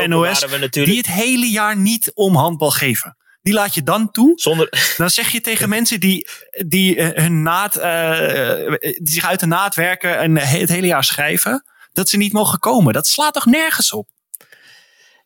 NOS, 0.07 0.39
waren 0.39 0.49
we 0.49 0.57
natuurlijk- 0.57 0.93
die 1.05 1.13
het 1.13 1.22
hele 1.24 1.45
jaar 1.49 1.78
niet 1.78 2.11
om 2.13 2.36
handbal 2.36 2.72
geven. 2.72 3.17
Die 3.41 3.53
laat 3.53 3.74
je 3.74 3.84
dan 3.84 4.11
toe 4.11 4.32
Zonder, 4.36 4.93
dan 4.97 5.09
zeg 5.09 5.30
je 5.32 5.41
tegen 5.41 5.70
mensen 5.76 5.99
die, 5.99 6.28
die, 6.67 6.95
eh, 6.95 7.24
hun 7.24 7.41
naad, 7.41 7.76
eh, 7.76 8.74
die 8.80 9.13
zich 9.13 9.26
uit 9.26 9.39
de 9.39 9.45
naad 9.45 9.76
werken 9.76 10.17
en 10.17 10.38
het 10.38 10.70
hele 10.70 10.88
jaar 10.88 11.03
schrijven, 11.03 11.63
dat 11.93 12.09
ze 12.09 12.17
niet 12.17 12.34
mogen 12.34 12.59
komen. 12.59 12.93
Dat 12.93 13.07
slaat 13.07 13.34
toch 13.34 13.45
nergens 13.45 13.93
op? 13.93 14.07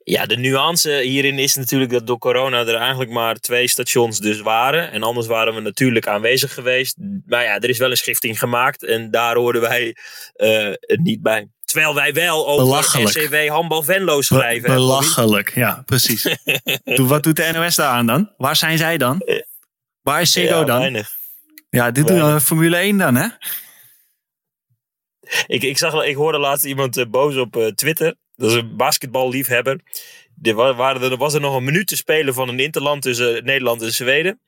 Ja, 0.04 0.26
de 0.26 0.38
nuance 0.38 0.92
hierin 0.92 1.40
is 1.40 1.56
natuurlijk 1.56 1.92
dat 1.92 2.08
door 2.08 2.18
corona 2.18 2.60
er 2.60 2.76
eigenlijk 2.76 3.12
maar 3.12 3.36
twee 3.36 3.68
stations 3.68 4.20
dus 4.20 4.42
waren. 4.42 4.92
En 4.92 5.04
anders 5.04 5.28
waren 5.28 5.56
we 5.56 5.62
natuurlijk 5.62 6.08
aanwezig 6.08 6.54
geweest. 6.54 6.96
Maar 7.26 7.44
ja, 7.44 7.60
er 7.60 7.70
is 7.70 7.78
wel 7.78 7.90
een 7.92 7.98
schifting 7.98 8.40
gemaakt 8.40 8.84
en 8.84 9.12
daar 9.12 9.36
hoorden 9.36 9.62
wij 9.62 9.96
eh, 10.34 10.68
het 10.80 11.00
niet 11.04 11.22
bij. 11.22 11.48
Terwijl 11.66 11.96
wij 11.96 12.14
wel 12.14 12.48
over. 12.48 12.84
SCW 13.10 13.48
Handbal 13.48 13.84
Venlo 13.84 14.22
schrijven. 14.22 14.62
Bobby? 14.62 14.74
belachelijk, 14.74 15.56
ja, 15.56 15.84
precies. 15.86 16.36
Wat 16.84 17.24
doet 17.24 17.36
de 17.36 17.50
NOS 17.54 17.76
daar 17.76 17.90
aan 17.90 18.06
dan? 18.06 18.32
Waar 18.38 18.56
zijn 18.56 18.78
zij 18.78 18.98
dan? 18.98 19.22
Waar 20.02 20.22
is 20.22 20.32
Ziggo 20.32 20.60
Ja, 20.60 20.64
dan? 20.66 20.80
weinig. 20.80 21.12
Ja, 21.70 21.92
dit 21.92 22.04
Weinig. 22.10 22.28
dan 22.30 22.42
Formule 22.42 22.78
1 22.78 22.98
dan, 22.98 23.16
hè? 23.16 23.28
Ik, 25.48 25.64
ik, 25.64 25.78
zag, 25.78 26.04
ik 26.06 26.16
hoorde 26.16 26.38
laatst 26.38 26.66
iemand 26.66 26.98
eh, 26.98 27.06
boos 27.06 27.36
op 27.36 27.56
eh, 27.56 27.68
Twitter. 27.68 28.16
Dat 28.36 28.50
is 28.52 28.56
een 28.58 28.76
basketballiefhebber. 28.78 29.80
Er, 30.42 30.54
wa- 30.54 30.74
waren 30.76 31.02
er, 31.12 31.18
was 31.18 31.34
er 31.34 31.42
nog 31.42 31.56
een 31.56 31.64
minuut 31.64 31.88
te 31.88 31.96
spelen 31.96 32.34
van 32.34 32.50
een 32.50 32.60
interland 32.60 33.02
tussen 33.02 33.44
Nederland 33.46 33.82
en 33.82 33.94
Zweden. 33.94 34.42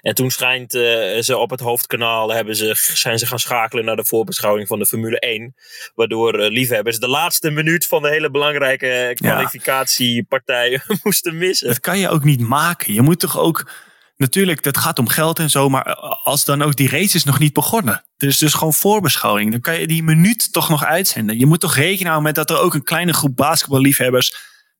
En 0.00 0.14
toen 0.14 0.30
schijnt 0.30 0.74
eh, 0.74 1.18
ze 1.20 1.36
op 1.36 1.50
het 1.50 1.60
hoofdkanaal 1.60 2.32
hebben 2.32 2.56
ze, 2.56 2.72
zijn 2.74 3.18
ze 3.18 3.26
gaan 3.26 3.38
schakelen 3.38 3.84
naar 3.84 3.96
de 3.96 4.04
voorbeschouwing 4.04 4.66
van 4.68 4.78
de 4.78 4.86
Formule 4.86 5.18
1. 5.20 5.54
Waardoor 5.94 6.38
eh, 6.38 6.50
liefhebbers 6.50 6.98
de 6.98 7.08
laatste 7.08 7.50
minuut 7.50 7.86
van 7.86 8.02
de 8.02 8.08
hele 8.08 8.30
belangrijke 8.30 8.88
eh, 8.90 9.14
kwalificatiepartij 9.14 10.80
moesten 11.02 11.38
missen. 11.38 11.66
Dat 11.68 11.80
kan 11.80 11.98
je 11.98 12.08
ook 12.08 12.24
niet 12.24 12.40
maken. 12.40 12.92
Je 12.94 13.02
moet 13.02 13.20
toch 13.20 13.38
ook. 13.38 13.70
Natuurlijk, 14.18 14.62
dat 14.62 14.78
gaat 14.78 14.98
om 14.98 15.08
geld 15.08 15.38
en 15.38 15.50
zo. 15.50 15.68
Maar 15.68 15.94
als 16.22 16.44
dan 16.44 16.62
ook 16.62 16.76
die 16.76 16.88
race 16.88 17.16
is 17.16 17.24
nog 17.24 17.38
niet 17.38 17.52
begonnen. 17.52 18.04
Is 18.16 18.38
dus 18.38 18.54
gewoon 18.54 18.72
voorbeschouwing. 18.72 19.50
Dan 19.50 19.60
kan 19.60 19.80
je 19.80 19.86
die 19.86 20.02
minuut 20.02 20.52
toch 20.52 20.68
nog 20.68 20.84
uitzenden. 20.84 21.38
Je 21.38 21.46
moet 21.46 21.60
toch 21.60 21.74
rekenen 21.74 22.12
houden 22.12 22.22
met 22.22 22.34
dat 22.34 22.50
er 22.50 22.58
ook 22.62 22.74
een 22.74 22.82
kleine 22.82 23.12
groep 23.12 23.36
basketballiefhebbers. 23.36 24.30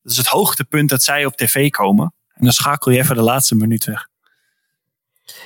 Dat 0.02 0.12
is 0.12 0.18
het 0.18 0.26
hoogtepunt 0.26 0.88
dat 0.88 1.02
zij 1.02 1.24
op 1.24 1.36
tv 1.36 1.70
komen. 1.70 2.14
En 2.34 2.44
dan 2.44 2.52
schakel 2.52 2.92
je 2.92 2.98
even 2.98 3.16
de 3.16 3.22
laatste 3.22 3.54
minuut 3.54 3.84
weg. 3.84 4.08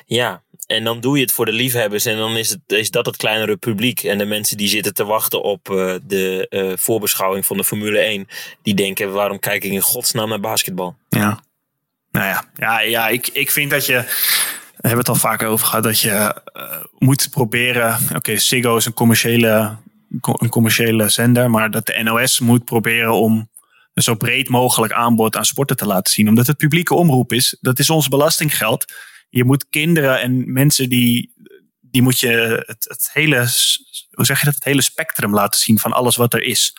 Ja, 0.07 0.43
en 0.67 0.85
dan 0.85 1.01
doe 1.01 1.17
je 1.17 1.23
het 1.23 1.33
voor 1.33 1.45
de 1.45 1.53
liefhebbers. 1.53 2.05
En 2.05 2.17
dan 2.17 2.37
is, 2.37 2.49
het, 2.49 2.61
is 2.67 2.91
dat 2.91 3.07
het 3.07 3.17
kleinere 3.17 3.57
publiek. 3.57 4.03
En 4.03 4.19
de 4.19 4.25
mensen 4.25 4.57
die 4.57 4.69
zitten 4.69 4.95
te 4.95 5.05
wachten 5.05 5.43
op 5.43 5.71
eh, 5.71 5.95
de 6.03 6.47
eh, 6.49 6.73
voorbeschouwing 6.77 7.47
van 7.47 7.57
de 7.57 7.65
Formule 7.65 7.99
1. 7.99 8.27
Die 8.63 8.75
denken, 8.75 9.13
waarom 9.13 9.39
kijk 9.39 9.65
ik 9.65 9.73
in 9.73 9.81
godsnaam 9.81 10.29
naar 10.29 10.41
basketbal? 10.41 10.97
Ja. 11.09 11.43
Nou 12.13 12.27
ja, 12.27 12.45
ja, 12.55 12.81
ja 12.81 13.09
ik, 13.09 13.29
ik 13.29 13.51
vind 13.51 13.71
dat 13.71 13.87
je. 13.87 13.97
We 14.77 14.89
hebben 14.89 14.99
het 14.99 15.09
al 15.09 15.31
vaker 15.31 15.49
over 15.49 15.67
gehad. 15.67 15.83
Dat 15.83 16.01
je 16.01 16.11
eh, 16.11 16.85
moet 16.99 17.31
proberen. 17.31 17.99
Oké, 18.15 18.37
Ziggo 18.37 18.77
is 18.77 18.87
een 18.87 18.93
commerciële, 18.93 19.77
een 20.21 20.49
commerciële 20.49 21.09
zender. 21.09 21.51
Maar 21.51 21.71
dat 21.71 21.87
de 21.87 22.03
NOS 22.03 22.41
moet 22.41 22.65
proberen 22.65 23.13
om 23.13 23.51
een 23.95 24.03
zo 24.03 24.15
breed 24.15 24.49
mogelijk 24.49 24.93
aanbod 24.93 25.37
aan 25.37 25.45
sporten 25.45 25.77
te 25.77 25.87
laten 25.87 26.13
zien. 26.13 26.29
Omdat 26.29 26.47
het 26.47 26.57
publieke 26.57 26.95
omroep 26.95 27.33
is. 27.33 27.57
Dat 27.61 27.79
is 27.79 27.91
ons 27.91 28.09
belastinggeld. 28.09 28.93
Je 29.29 29.45
moet 29.45 29.69
kinderen 29.69 30.21
en 30.21 30.53
mensen 30.53 30.89
die. 30.89 31.31
Die 31.81 32.03
moet 32.03 32.21
je 32.21 32.63
het, 32.67 32.85
het 32.89 33.11
hele. 33.13 33.37
Hoe 34.11 34.25
zeg 34.25 34.39
je 34.39 34.45
dat? 34.45 34.55
Het 34.55 34.65
hele 34.65 34.83
spectrum 34.83 35.35
laten 35.35 35.61
zien 35.61 35.79
van 35.79 35.93
alles 35.93 36.17
wat 36.17 36.35
er 36.35 36.43
is. 36.43 36.73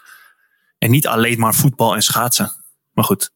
En 0.77 0.91
niet 0.91 1.07
alleen 1.07 1.39
maar 1.39 1.53
voetbal 1.53 1.95
en 1.95 2.01
schaatsen. 2.01 2.51
Maar 2.91 3.05
goed? 3.05 3.31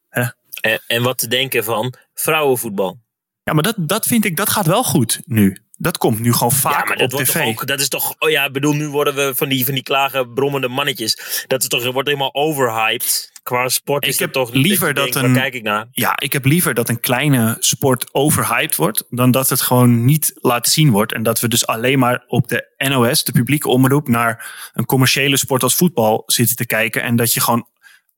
En, 0.61 0.81
en 0.87 1.03
wat 1.03 1.17
te 1.17 1.27
denken 1.27 1.63
van 1.63 1.93
vrouwenvoetbal. 2.13 2.99
Ja, 3.43 3.53
maar 3.53 3.63
dat, 3.63 3.75
dat 3.77 4.05
vind 4.05 4.25
ik, 4.25 4.35
dat 4.37 4.49
gaat 4.49 4.65
wel 4.65 4.83
goed 4.83 5.21
nu. 5.25 5.57
Dat 5.79 5.97
komt 5.97 6.19
nu 6.19 6.33
gewoon 6.33 6.51
vaak 6.51 6.79
ja, 6.79 6.83
maar 6.87 6.97
dat 6.97 7.05
op 7.05 7.11
wordt 7.11 7.27
tv. 7.27 7.33
toch 7.39 7.47
ook, 7.47 7.67
dat 7.67 7.79
is 7.79 7.87
toch, 7.89 8.15
oh 8.19 8.29
ja, 8.29 8.49
bedoel, 8.51 8.73
nu 8.73 8.87
worden 8.89 9.15
we 9.15 9.31
van 9.35 9.49
die, 9.49 9.65
van 9.65 9.73
die 9.73 9.83
klagen 9.83 10.33
brommende 10.33 10.67
mannetjes. 10.67 11.43
Dat 11.47 11.61
is 11.61 11.67
toch, 11.67 11.91
wordt 11.91 12.07
helemaal 12.07 12.33
overhyped. 12.33 13.31
Qua 13.43 13.69
sport 13.69 14.03
Ik 14.03 14.09
is 14.09 14.19
heb 14.19 14.31
toch 14.31 14.51
liever 14.53 14.93
dat 14.93 15.15
een- 15.15 15.21
Waar 15.21 15.41
kijk 15.41 15.53
ik 15.53 15.63
naar? 15.63 15.87
Ja, 15.91 16.19
ik 16.19 16.33
heb 16.33 16.45
liever 16.45 16.73
dat 16.73 16.89
een 16.89 16.99
kleine 16.99 17.55
sport 17.59 18.13
overhyped 18.13 18.75
wordt, 18.75 19.03
dan 19.09 19.31
dat 19.31 19.49
het 19.49 19.61
gewoon 19.61 20.05
niet 20.05 20.31
laten 20.35 20.71
zien 20.71 20.91
wordt. 20.91 21.13
En 21.13 21.23
dat 21.23 21.39
we 21.39 21.47
dus 21.47 21.67
alleen 21.67 21.99
maar 21.99 22.23
op 22.27 22.47
de 22.47 22.73
NOS, 22.77 23.23
de 23.23 23.31
publieke 23.31 23.67
omroep, 23.69 24.07
naar 24.07 24.45
een 24.73 24.85
commerciële 24.85 25.37
sport 25.37 25.63
als 25.63 25.75
voetbal 25.75 26.23
zitten 26.25 26.55
te 26.55 26.65
kijken. 26.65 27.03
En 27.03 27.15
dat 27.15 27.33
je 27.33 27.41
gewoon 27.41 27.67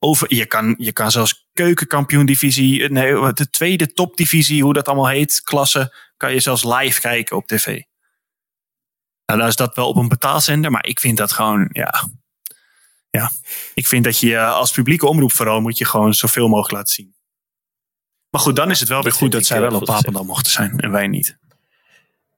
over, 0.02 0.34
je 0.34 0.46
kan, 0.46 0.74
je 0.78 0.92
kan 0.92 1.10
zelfs 1.10 1.48
keukenkampioen-divisie, 1.52 2.90
nee, 2.90 3.32
de 3.32 3.50
tweede 3.50 3.92
topdivisie, 3.92 4.62
hoe 4.62 4.72
dat 4.72 4.86
allemaal 4.86 5.08
heet, 5.08 5.40
klasse, 5.42 5.94
kan 6.16 6.32
je 6.32 6.40
zelfs 6.40 6.64
live 6.64 7.00
kijken 7.00 7.36
op 7.36 7.46
tv. 7.46 7.66
Nou, 9.26 9.38
dan 9.38 9.48
is 9.48 9.56
dat 9.56 9.74
wel 9.74 9.88
op 9.88 9.96
een 9.96 10.08
betaalzender, 10.08 10.70
maar 10.70 10.86
ik 10.86 11.00
vind 11.00 11.16
dat 11.16 11.32
gewoon, 11.32 11.68
ja. 11.72 12.08
Ja, 13.10 13.30
ik 13.74 13.86
vind 13.86 14.04
dat 14.04 14.18
je 14.18 14.44
als 14.44 14.72
publieke 14.72 15.06
omroep 15.06 15.32
vooral 15.32 15.60
moet 15.60 15.78
je 15.78 15.84
gewoon 15.84 16.14
zoveel 16.14 16.48
mogelijk 16.48 16.72
laten 16.72 16.94
zien. 16.94 17.14
Maar 18.30 18.40
goed, 18.40 18.56
dan 18.56 18.70
is 18.70 18.80
het 18.80 18.88
wel 18.88 19.02
weer 19.02 19.10
dat 19.10 19.20
goed 19.20 19.32
dat 19.32 19.44
zij 19.44 19.60
wel 19.60 19.74
op 19.74 19.84
Papendal 19.84 20.24
mochten 20.24 20.52
zijn 20.52 20.78
en 20.78 20.90
wij 20.90 21.08
niet. 21.08 21.38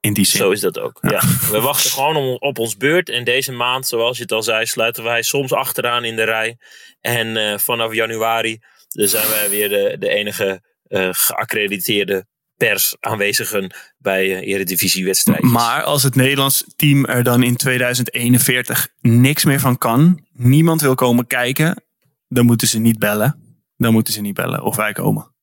In 0.03 0.13
die 0.13 0.25
zin. 0.25 0.39
Zo 0.39 0.51
is 0.51 0.59
dat 0.59 0.79
ook. 0.79 0.97
Ja. 1.01 1.21
We 1.51 1.59
wachten 1.61 1.91
gewoon 1.99 2.39
op 2.39 2.59
ons 2.59 2.77
beurt. 2.77 3.09
En 3.09 3.23
deze 3.23 3.51
maand, 3.51 3.87
zoals 3.87 4.17
je 4.17 4.23
het 4.23 4.31
al 4.31 4.43
zei, 4.43 4.65
sluiten 4.65 5.03
wij 5.03 5.21
soms 5.21 5.53
achteraan 5.53 6.03
in 6.03 6.15
de 6.15 6.23
rij. 6.23 6.57
En 7.01 7.37
eh, 7.37 7.57
vanaf 7.57 7.93
januari 7.93 8.59
zijn 8.89 9.29
wij 9.29 9.49
weer 9.49 9.69
de, 9.69 9.95
de 9.99 10.09
enige 10.09 10.61
eh, 10.87 11.09
geaccrediteerde 11.11 12.25
pers 12.57 12.95
aanwezigen 12.99 13.73
bij 13.97 14.35
eh 14.35 14.47
eredivisiewedstrijden. 14.47 15.51
Maar 15.51 15.83
als 15.83 16.03
het 16.03 16.15
Nederlands 16.15 16.63
team 16.75 17.05
er 17.05 17.23
dan 17.23 17.43
in 17.43 17.55
2041 17.55 18.87
niks 19.01 19.43
meer 19.43 19.59
van 19.59 19.77
kan, 19.77 20.25
niemand 20.31 20.81
wil 20.81 20.95
komen 20.95 21.27
kijken, 21.27 21.83
dan 22.27 22.45
moeten 22.45 22.67
ze 22.67 22.79
niet 22.79 22.99
bellen. 22.99 23.57
Dan 23.77 23.93
moeten 23.93 24.13
ze 24.13 24.21
niet 24.21 24.33
bellen 24.33 24.63
of 24.63 24.75
wij 24.75 24.93
komen. 24.93 25.33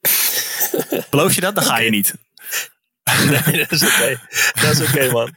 Geloof 1.10 1.34
je 1.34 1.40
dat? 1.40 1.54
Dan 1.54 1.64
ga 1.64 1.78
je 1.78 1.90
niet. 1.90 2.14
Nee, 3.46 3.56
dat 3.56 3.72
is 3.72 3.82
oké. 3.82 4.20
Dat 4.60 4.80
is 4.80 4.80
oké, 4.80 5.12
man. 5.12 5.34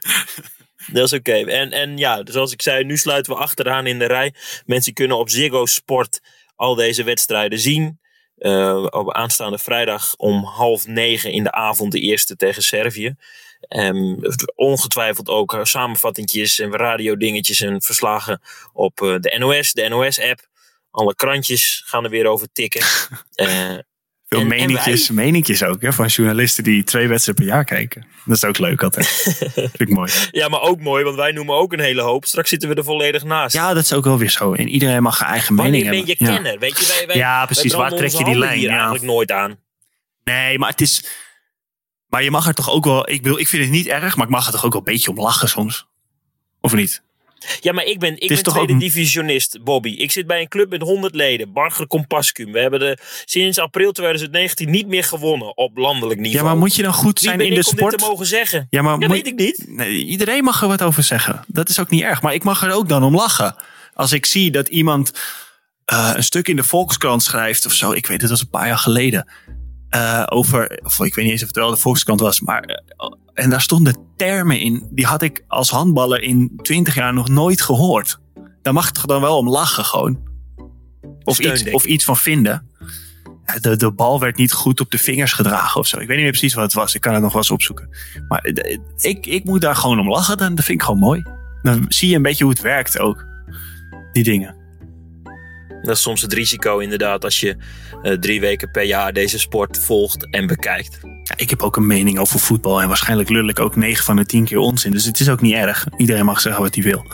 Dat 0.86 1.04
is 1.04 1.12
oké. 1.12 1.32
En, 1.32 1.72
en 1.72 1.98
ja, 1.98 2.20
zoals 2.24 2.52
ik 2.52 2.62
zei, 2.62 2.84
nu 2.84 2.96
sluiten 2.96 3.32
we 3.32 3.38
achteraan 3.38 3.86
in 3.86 3.98
de 3.98 4.06
rij. 4.06 4.34
Mensen 4.66 4.92
kunnen 4.92 5.18
op 5.18 5.30
Ziggo 5.30 5.66
Sport 5.66 6.20
al 6.56 6.74
deze 6.74 7.04
wedstrijden 7.04 7.58
zien. 7.58 8.00
Eh, 8.36 8.86
op 8.90 9.12
aanstaande 9.12 9.58
vrijdag 9.58 10.14
om 10.16 10.44
half 10.44 10.86
negen 10.86 11.32
in 11.32 11.42
de 11.42 11.52
avond 11.52 11.92
de 11.92 12.00
eerste 12.00 12.36
tegen 12.36 12.62
Servië. 12.62 13.16
Ehm, 13.60 14.16
ongetwijfeld 14.54 15.28
ook 15.28 15.54
eh, 15.54 15.64
samenvattingjes 15.64 16.58
en 16.58 16.76
radiodingetjes 16.76 17.60
en 17.60 17.82
verslagen 17.82 18.40
op 18.72 19.00
eh, 19.02 19.16
de 19.18 19.36
NOS, 19.38 19.72
de 19.72 19.88
NOS-app. 19.88 20.48
Alle 20.90 21.14
krantjes 21.14 21.82
gaan 21.86 22.04
er 22.04 22.10
weer 22.10 22.26
over 22.26 22.48
tikken. 22.52 22.82
Eh, 23.34 23.78
Veel 24.28 24.38
En- 24.40 24.50
en 24.52 24.58
meninkjes, 24.58 25.10
meninkjes 25.10 25.62
ook 25.62 25.82
hè, 25.82 25.92
van 25.92 26.06
journalisten 26.06 26.64
die 26.64 26.84
twee 26.84 27.08
wedstrijden 27.08 27.44
per 27.44 27.54
jaar 27.54 27.64
kijken. 27.64 28.06
Dat 28.24 28.36
is 28.36 28.44
ook 28.44 28.58
leuk 28.58 28.82
altijd. 28.82 29.06
Vind 29.54 29.80
ik 29.80 29.88
mooi. 29.88 30.10
ja, 30.30 30.48
maar 30.48 30.60
ook 30.60 30.80
mooi, 30.80 31.04
want 31.04 31.16
wij 31.16 31.32
noemen 31.32 31.54
ook 31.54 31.72
een 31.72 31.80
hele 31.80 32.02
hoop. 32.02 32.24
Straks 32.24 32.48
zitten 32.48 32.68
we 32.68 32.74
er 32.74 32.84
volledig 32.84 33.24
naast. 33.24 33.54
Ja, 33.54 33.74
dat 33.74 33.84
is 33.84 33.92
ook 33.92 34.04
wel 34.04 34.18
weer 34.18 34.30
zo. 34.30 34.52
En 34.52 34.68
iedereen 34.68 35.02
mag 35.02 35.20
een 35.20 35.26
eigen 35.26 35.56
Wanneer 35.56 35.72
mening 35.84 35.90
ben 36.06 36.06
je 36.06 36.24
hebben. 36.24 36.26
Ja. 36.34 36.42
kenner? 36.42 36.58
Weet 36.60 36.78
je, 36.78 36.86
wij, 36.96 37.06
wij, 37.06 37.16
Ja, 37.16 37.36
wij 37.36 37.46
precies. 37.46 37.72
Waar 37.74 37.90
trek 37.90 38.10
je 38.10 38.24
die 38.24 38.38
lijn? 38.38 38.58
hier 38.58 38.68
Ja. 38.68 38.74
eigenlijk 38.74 39.04
nooit 39.04 39.32
aan. 39.32 39.58
Nee, 40.24 40.58
maar 40.58 40.70
het 40.70 40.80
is. 40.80 41.04
Maar 42.06 42.22
je 42.22 42.30
mag 42.30 42.46
er 42.48 42.54
toch 42.54 42.70
ook 42.70 42.84
wel. 42.84 43.10
Ik, 43.10 43.22
bedoel, 43.22 43.38
ik 43.38 43.48
vind 43.48 43.62
het 43.62 43.72
niet 43.72 43.86
erg, 43.86 44.16
maar 44.16 44.24
ik 44.26 44.32
mag 44.32 44.46
er 44.46 44.52
toch 44.52 44.64
ook 44.64 44.72
wel 44.72 44.82
een 44.86 44.92
beetje 44.92 45.10
om 45.10 45.20
lachen 45.20 45.48
soms. 45.48 45.86
Of 46.60 46.72
niet? 46.74 47.02
Ja, 47.60 47.72
maar 47.72 47.84
ik 47.84 47.98
ben, 47.98 48.20
ik 48.20 48.28
ben 48.28 48.42
tweede 48.42 48.72
ook- 48.72 48.80
divisionist, 48.80 49.62
Bobby. 49.64 49.88
Ik 49.90 50.10
zit 50.10 50.26
bij 50.26 50.40
een 50.40 50.48
club 50.48 50.70
met 50.70 50.80
100 50.82 51.14
leden, 51.14 51.52
Barger 51.52 51.86
Compascum. 51.86 52.52
We 52.52 52.60
hebben 52.60 52.80
de, 52.80 52.98
sinds 53.24 53.58
april 53.58 53.92
2019 53.92 54.70
niet 54.70 54.86
meer 54.86 55.04
gewonnen 55.04 55.56
op 55.56 55.76
landelijk 55.76 56.20
niveau. 56.20 56.38
Ja, 56.44 56.48
maar 56.50 56.58
moet 56.58 56.74
je 56.74 56.82
dan 56.82 56.92
goed 56.92 57.20
zijn 57.20 57.40
in 57.40 57.46
ik 57.46 57.50
de 57.52 57.56
om 57.56 57.76
sport? 57.76 57.90
dit 57.90 58.00
te 58.00 58.06
mogen 58.06 58.26
zeggen? 58.26 58.66
Ja, 58.70 58.82
maar 58.82 58.92
Ja, 59.00 59.06
moet- 59.06 59.16
weet 59.16 59.26
ik 59.26 59.34
niet. 59.38 59.64
Nee, 59.68 60.04
iedereen 60.04 60.44
mag 60.44 60.62
er 60.62 60.68
wat 60.68 60.82
over 60.82 61.02
zeggen. 61.02 61.44
Dat 61.46 61.68
is 61.68 61.80
ook 61.80 61.90
niet 61.90 62.02
erg. 62.02 62.22
Maar 62.22 62.34
ik 62.34 62.44
mag 62.44 62.62
er 62.62 62.72
ook 62.72 62.88
dan 62.88 63.02
om 63.02 63.14
lachen. 63.14 63.54
Als 63.94 64.12
ik 64.12 64.26
zie 64.26 64.50
dat 64.50 64.68
iemand 64.68 65.12
eh, 65.84 66.10
een 66.14 66.22
stuk 66.22 66.48
in 66.48 66.56
de 66.56 66.62
Volkskrant 66.64 67.22
schrijft 67.22 67.66
of 67.66 67.72
zo. 67.72 67.92
Ik 67.92 68.06
weet, 68.06 68.20
het 68.20 68.30
was 68.30 68.40
een 68.40 68.48
paar 68.50 68.66
jaar 68.66 68.78
geleden. 68.78 69.28
Eh, 69.88 70.22
over, 70.26 70.80
of 70.84 71.00
ik 71.00 71.14
weet 71.14 71.24
niet 71.24 71.32
eens 71.32 71.42
of 71.42 71.48
het 71.48 71.56
wel 71.56 71.70
de 71.70 71.76
Volkskrant 71.76 72.20
was. 72.20 72.40
Maar, 72.40 72.62
eh, 72.62 73.08
en 73.34 73.50
daar 73.50 73.60
stonden 73.60 73.96
termen 74.16 74.60
in. 74.60 74.88
Die 74.90 75.06
had 75.06 75.22
ik 75.22 75.44
als 75.46 75.70
handballer 75.70 76.22
in 76.22 76.52
20 76.62 76.94
jaar 76.94 77.14
nog 77.14 77.28
nooit 77.28 77.62
gehoord. 77.62 78.18
Daar 78.62 78.72
mag 78.72 78.88
ik 78.88 79.06
dan 79.06 79.20
wel 79.20 79.36
om 79.36 79.48
lachen 79.48 79.84
gewoon. 79.84 80.26
Of, 81.24 81.34
Steun, 81.34 81.52
iets, 81.52 81.70
of 81.70 81.84
iets 81.84 82.04
van 82.04 82.16
vinden. 82.16 82.66
De, 83.60 83.76
de 83.76 83.92
bal 83.92 84.20
werd 84.20 84.36
niet 84.36 84.52
goed 84.52 84.80
op 84.80 84.90
de 84.90 84.98
vingers 84.98 85.32
gedragen 85.32 85.80
of 85.80 85.86
zo. 85.86 85.96
Ik 85.96 86.06
weet 86.06 86.16
niet 86.16 86.24
meer 86.24 86.30
precies 86.30 86.54
wat 86.54 86.64
het 86.64 86.72
was. 86.72 86.94
Ik 86.94 87.00
kan 87.00 87.12
het 87.12 87.22
nog 87.22 87.32
wel 87.32 87.40
eens 87.40 87.50
opzoeken. 87.50 87.88
Maar 88.28 88.40
eh, 88.40 88.78
ik, 88.96 89.26
ik 89.26 89.44
moet 89.44 89.60
daar 89.60 89.76
gewoon 89.76 90.00
om 90.00 90.08
lachen. 90.08 90.36
Dan, 90.36 90.54
dat 90.54 90.64
vind 90.64 90.80
ik 90.80 90.86
gewoon 90.86 91.00
mooi. 91.00 91.22
Dan 91.62 91.84
zie 91.88 92.08
je 92.08 92.16
een 92.16 92.22
beetje 92.22 92.44
hoe 92.44 92.52
het 92.52 92.62
werkt 92.62 92.98
ook. 92.98 93.26
Die 94.12 94.24
dingen. 94.24 94.57
Dat 95.82 95.96
is 95.96 96.02
soms 96.02 96.22
het 96.22 96.32
risico 96.32 96.78
inderdaad 96.78 97.24
als 97.24 97.40
je 97.40 97.56
eh, 98.02 98.12
drie 98.12 98.40
weken 98.40 98.70
per 98.70 98.82
jaar 98.82 99.12
deze 99.12 99.38
sport 99.38 99.78
volgt 99.78 100.30
en 100.30 100.46
bekijkt. 100.46 100.98
Ja, 101.02 101.34
ik 101.36 101.50
heb 101.50 101.62
ook 101.62 101.76
een 101.76 101.86
mening 101.86 102.18
over 102.18 102.40
voetbal. 102.40 102.82
En 102.82 102.88
waarschijnlijk 102.88 103.28
lul 103.28 103.48
ik 103.48 103.58
ook 103.58 103.76
9 103.76 104.04
van 104.04 104.16
de 104.16 104.26
10 104.26 104.44
keer 104.44 104.58
onzin. 104.58 104.90
Dus 104.90 105.04
het 105.04 105.20
is 105.20 105.28
ook 105.28 105.40
niet 105.40 105.54
erg. 105.54 105.86
Iedereen 105.96 106.24
mag 106.24 106.40
zeggen 106.40 106.62
wat 106.62 106.74
hij 106.74 106.84
wil. 106.84 107.04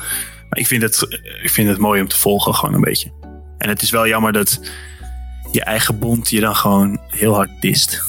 Maar 0.48 0.58
ik 0.58 0.66
vind 0.66 0.82
het, 0.82 1.18
ik 1.42 1.50
vind 1.50 1.68
het 1.68 1.78
mooi 1.78 2.00
om 2.00 2.08
te 2.08 2.18
volgen, 2.18 2.54
gewoon 2.54 2.74
een 2.74 2.80
beetje. 2.80 3.12
En 3.58 3.68
het 3.68 3.82
is 3.82 3.90
wel 3.90 4.06
jammer 4.06 4.32
dat 4.32 4.60
je 5.52 5.64
eigen 5.64 5.98
bond 5.98 6.30
je 6.30 6.40
dan 6.40 6.56
gewoon 6.56 7.00
heel 7.08 7.34
hard 7.34 7.50
dist. 7.60 8.02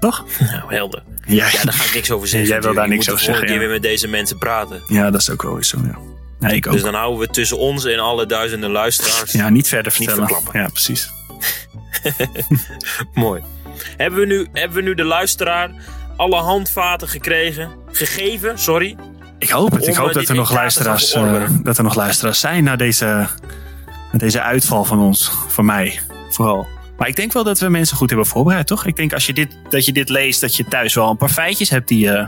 Toch? 0.00 0.24
Nou, 0.52 0.74
helder. 0.74 1.02
Ja, 1.26 1.46
Ja, 1.46 1.62
daar 1.62 1.72
ga 1.72 1.84
ik 1.84 1.94
niks 1.94 2.10
over 2.10 2.28
zeggen. 2.34 2.48
Jij 2.48 2.60
wil 2.60 2.74
daar 2.74 2.88
Je 2.88 2.92
niks 2.92 3.10
over 3.10 3.24
zeggen, 3.24 3.44
keer 3.44 3.54
ja. 3.54 3.60
weer 3.60 3.70
met 3.70 3.82
deze 3.82 4.08
mensen 4.08 4.38
praten. 4.38 4.82
ja, 4.86 5.10
dat 5.10 5.20
is 5.20 5.30
ook 5.30 5.42
wel 5.42 5.56
eens 5.56 5.68
zo. 5.68 5.78
Ja. 5.84 6.13
Nee, 6.46 6.56
ik 6.56 6.66
ook. 6.66 6.72
Dus 6.72 6.82
dan 6.82 6.94
houden 6.94 7.20
we 7.20 7.26
tussen 7.26 7.58
ons 7.58 7.84
en 7.84 7.98
alle 7.98 8.26
duizenden 8.26 8.70
luisteraars. 8.70 9.32
Ja, 9.32 9.48
niet 9.48 9.68
verder 9.68 9.94
Niet 9.98 10.08
vertellen. 10.08 10.28
verklappen. 10.28 10.60
ja, 10.60 10.68
precies. 10.68 11.10
Mooi. 13.14 13.42
Hebben 13.96 14.20
we, 14.20 14.26
nu, 14.26 14.46
hebben 14.52 14.76
we 14.76 14.82
nu 14.82 14.94
de 14.94 15.04
luisteraar 15.04 15.70
alle 16.16 16.36
handvaten 16.36 17.08
gekregen? 17.08 17.70
Gegeven, 17.92 18.58
sorry. 18.58 18.96
Ik 19.38 19.48
hoop 19.48 19.72
het. 19.72 19.86
Ik 19.86 19.94
hoop 19.94 20.08
eh, 20.08 20.14
dat 20.14 20.28
er, 20.28 20.34
nog 20.34 20.52
luisteraars, 20.52 21.12
eh, 21.12 21.42
dat 21.62 21.78
er 21.78 21.84
nog 21.84 21.94
luisteraars 21.94 22.40
zijn 22.40 22.64
na 22.64 22.76
deze, 22.76 23.26
na 24.12 24.18
deze 24.18 24.40
uitval 24.40 24.84
van 24.84 24.98
ons. 25.00 25.32
Van 25.48 25.64
mij 25.64 26.00
vooral. 26.30 26.66
Maar 26.98 27.08
ik 27.08 27.16
denk 27.16 27.32
wel 27.32 27.44
dat 27.44 27.58
we 27.58 27.68
mensen 27.68 27.96
goed 27.96 28.08
hebben 28.08 28.26
voorbereid, 28.26 28.66
toch? 28.66 28.86
Ik 28.86 28.96
denk 28.96 29.12
als 29.12 29.26
je 29.26 29.32
dit, 29.32 29.56
dat 29.68 29.84
je 29.84 29.92
dit 29.92 30.08
leest, 30.08 30.40
dat 30.40 30.56
je 30.56 30.64
thuis 30.64 30.94
wel 30.94 31.10
een 31.10 31.16
paar 31.16 31.28
feitjes 31.28 31.70
hebt 31.70 31.88
die, 31.88 32.10
eh, 32.10 32.26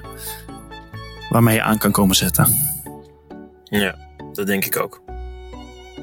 waarmee 1.28 1.54
je 1.54 1.62
aan 1.62 1.78
kan 1.78 1.92
komen 1.92 2.16
zetten. 2.16 2.54
Ja, 3.64 3.94
dat 4.36 4.46
denk 4.46 4.64
ik 4.64 4.80
ook. 4.80 5.02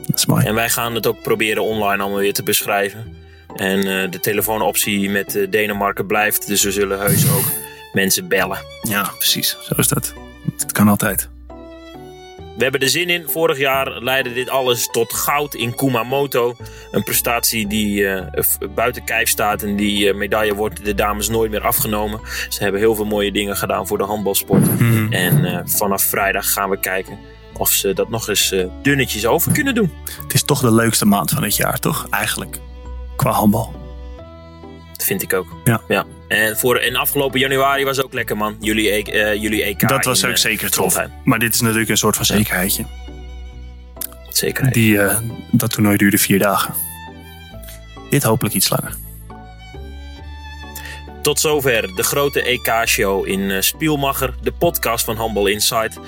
Dat 0.07 0.17
is 0.17 0.25
mooi. 0.25 0.45
En 0.45 0.55
wij 0.55 0.69
gaan 0.69 0.95
het 0.95 1.07
ook 1.07 1.21
proberen 1.21 1.63
online 1.63 2.01
allemaal 2.01 2.19
weer 2.19 2.33
te 2.33 2.43
beschrijven. 2.43 3.15
En 3.55 3.77
eh, 3.77 4.11
de 4.11 4.19
telefoonoptie 4.19 5.09
met 5.09 5.35
eh, 5.35 5.49
Denemarken 5.49 6.05
blijft. 6.07 6.47
Dus 6.47 6.63
we 6.63 6.71
zullen 6.71 6.99
heus 6.99 7.31
ook 7.31 7.45
mensen 7.93 8.27
bellen. 8.27 8.59
Ja, 8.81 9.11
precies. 9.17 9.57
Zo 9.61 9.73
is 9.77 9.87
dat. 9.87 10.13
Het 10.57 10.71
kan 10.71 10.87
altijd. 10.87 11.29
We 12.57 12.63
hebben 12.63 12.81
er 12.81 12.89
zin 12.89 13.09
in. 13.09 13.23
Vorig 13.27 13.57
jaar 13.57 14.01
leidde 14.01 14.33
dit 14.33 14.49
alles 14.49 14.87
tot 14.91 15.13
goud 15.13 15.53
in 15.53 15.75
Kumamoto. 15.75 16.55
Een 16.91 17.03
prestatie 17.03 17.67
die 17.67 18.07
eh, 18.07 18.43
buiten 18.75 19.03
kijf 19.03 19.29
staat. 19.29 19.63
En 19.63 19.75
die 19.75 20.13
medaille 20.13 20.55
wordt 20.55 20.85
de 20.85 20.95
dames 20.95 21.29
nooit 21.29 21.51
meer 21.51 21.63
afgenomen. 21.63 22.19
Ze 22.49 22.63
hebben 22.63 22.81
heel 22.81 22.95
veel 22.95 23.05
mooie 23.05 23.31
dingen 23.31 23.55
gedaan 23.57 23.87
voor 23.87 23.97
de 23.97 24.03
handbalsport. 24.03 24.79
Mhm. 24.79 25.13
En 25.13 25.63
vanaf 25.69 26.01
vrijdag 26.03 26.53
gaan 26.53 26.69
we 26.69 26.79
kijken 26.79 27.17
of 27.57 27.69
ze 27.69 27.93
dat 27.93 28.09
nog 28.09 28.27
eens 28.29 28.51
eh, 28.51 28.65
dunnetjes 28.81 29.25
over 29.25 29.51
kunnen 29.51 29.75
doen. 29.75 29.91
Het 30.23 30.33
is 30.33 30.43
toch 30.43 30.61
de 30.61 30.73
leukste 30.73 31.05
maand 31.05 31.31
van 31.31 31.43
het 31.43 31.55
jaar, 31.55 31.79
toch? 31.79 32.07
Eigenlijk. 32.09 32.59
Qua 33.15 33.31
handbal. 33.31 33.73
Dat 34.91 35.05
vind 35.05 35.21
ik 35.21 35.33
ook. 35.33 35.47
Ja. 35.63 35.81
ja. 35.87 36.05
En, 36.27 36.57
voor, 36.57 36.77
en 36.77 36.95
afgelopen 36.95 37.39
januari 37.39 37.83
was 37.83 38.03
ook 38.03 38.13
lekker, 38.13 38.37
man. 38.37 38.55
Jullie, 38.59 38.91
E- 38.91 39.01
eh, 39.01 39.41
jullie 39.41 39.63
EK. 39.63 39.87
dat 39.87 40.05
was 40.05 40.21
in, 40.21 40.29
ook 40.29 40.35
eh, 40.35 40.41
zeker 40.41 40.69
tof. 40.69 40.93
Trondheim. 40.93 41.21
Maar 41.23 41.39
dit 41.39 41.53
is 41.53 41.61
natuurlijk 41.61 41.89
een 41.89 41.97
soort 41.97 42.15
van 42.15 42.25
zekerheidje. 42.25 42.85
Zeker. 44.29 44.71
Die, 44.71 44.99
eh, 44.99 45.17
dat 45.51 45.71
toernooi 45.71 45.97
duurde 45.97 46.17
vier 46.17 46.39
dagen. 46.39 46.73
Dit 48.09 48.23
hopelijk 48.23 48.55
iets 48.55 48.69
langer. 48.69 48.95
Tot 51.21 51.39
zover 51.39 51.95
de 51.95 52.03
grote 52.03 52.41
EK-show 52.41 53.27
in 53.27 53.63
Spielmacher, 53.63 54.33
de 54.41 54.51
podcast 54.51 55.05
van 55.05 55.15
Handball 55.15 55.51
Insight. 55.51 55.99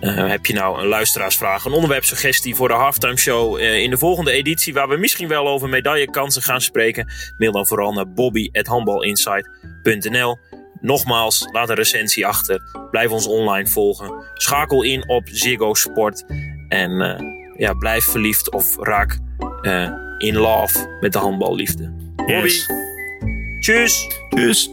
Eh, 0.00 0.28
heb 0.28 0.46
je 0.46 0.52
nou 0.52 0.80
een 0.80 0.86
luisteraarsvraag, 0.86 1.64
een 1.64 1.72
onderwerpsuggestie 1.72 2.54
voor 2.54 2.68
de 2.68 2.74
halftime 2.74 3.18
show 3.18 3.56
eh, 3.56 3.82
in 3.82 3.90
de 3.90 3.98
volgende 3.98 4.30
editie, 4.30 4.74
waar 4.74 4.88
we 4.88 4.96
misschien 4.96 5.28
wel 5.28 5.48
over 5.48 5.68
medaillekansen 5.68 6.42
gaan 6.42 6.60
spreken? 6.60 7.06
Mail 7.38 7.52
dan 7.52 7.66
vooral 7.66 7.92
naar 7.92 8.12
bobby.handballinsight.nl. 8.12 10.38
Nogmaals, 10.80 11.48
laat 11.52 11.68
een 11.68 11.74
recensie 11.74 12.26
achter. 12.26 12.60
Blijf 12.90 13.10
ons 13.10 13.26
online 13.26 13.68
volgen. 13.68 14.24
Schakel 14.34 14.82
in 14.82 15.08
op 15.08 15.22
Ziggo 15.24 15.74
Sport. 15.74 16.24
En 16.68 17.00
eh, 17.00 17.20
ja, 17.56 17.72
blijf 17.72 18.04
verliefd 18.04 18.52
of 18.52 18.76
raak 18.80 19.18
in 20.18 20.36
love 20.36 20.96
met 21.00 21.12
de 21.12 21.18
handballiefde. 21.18 21.92
Bobby, 22.16 22.32
Yes. 22.32 22.66
tjus! 24.28 24.70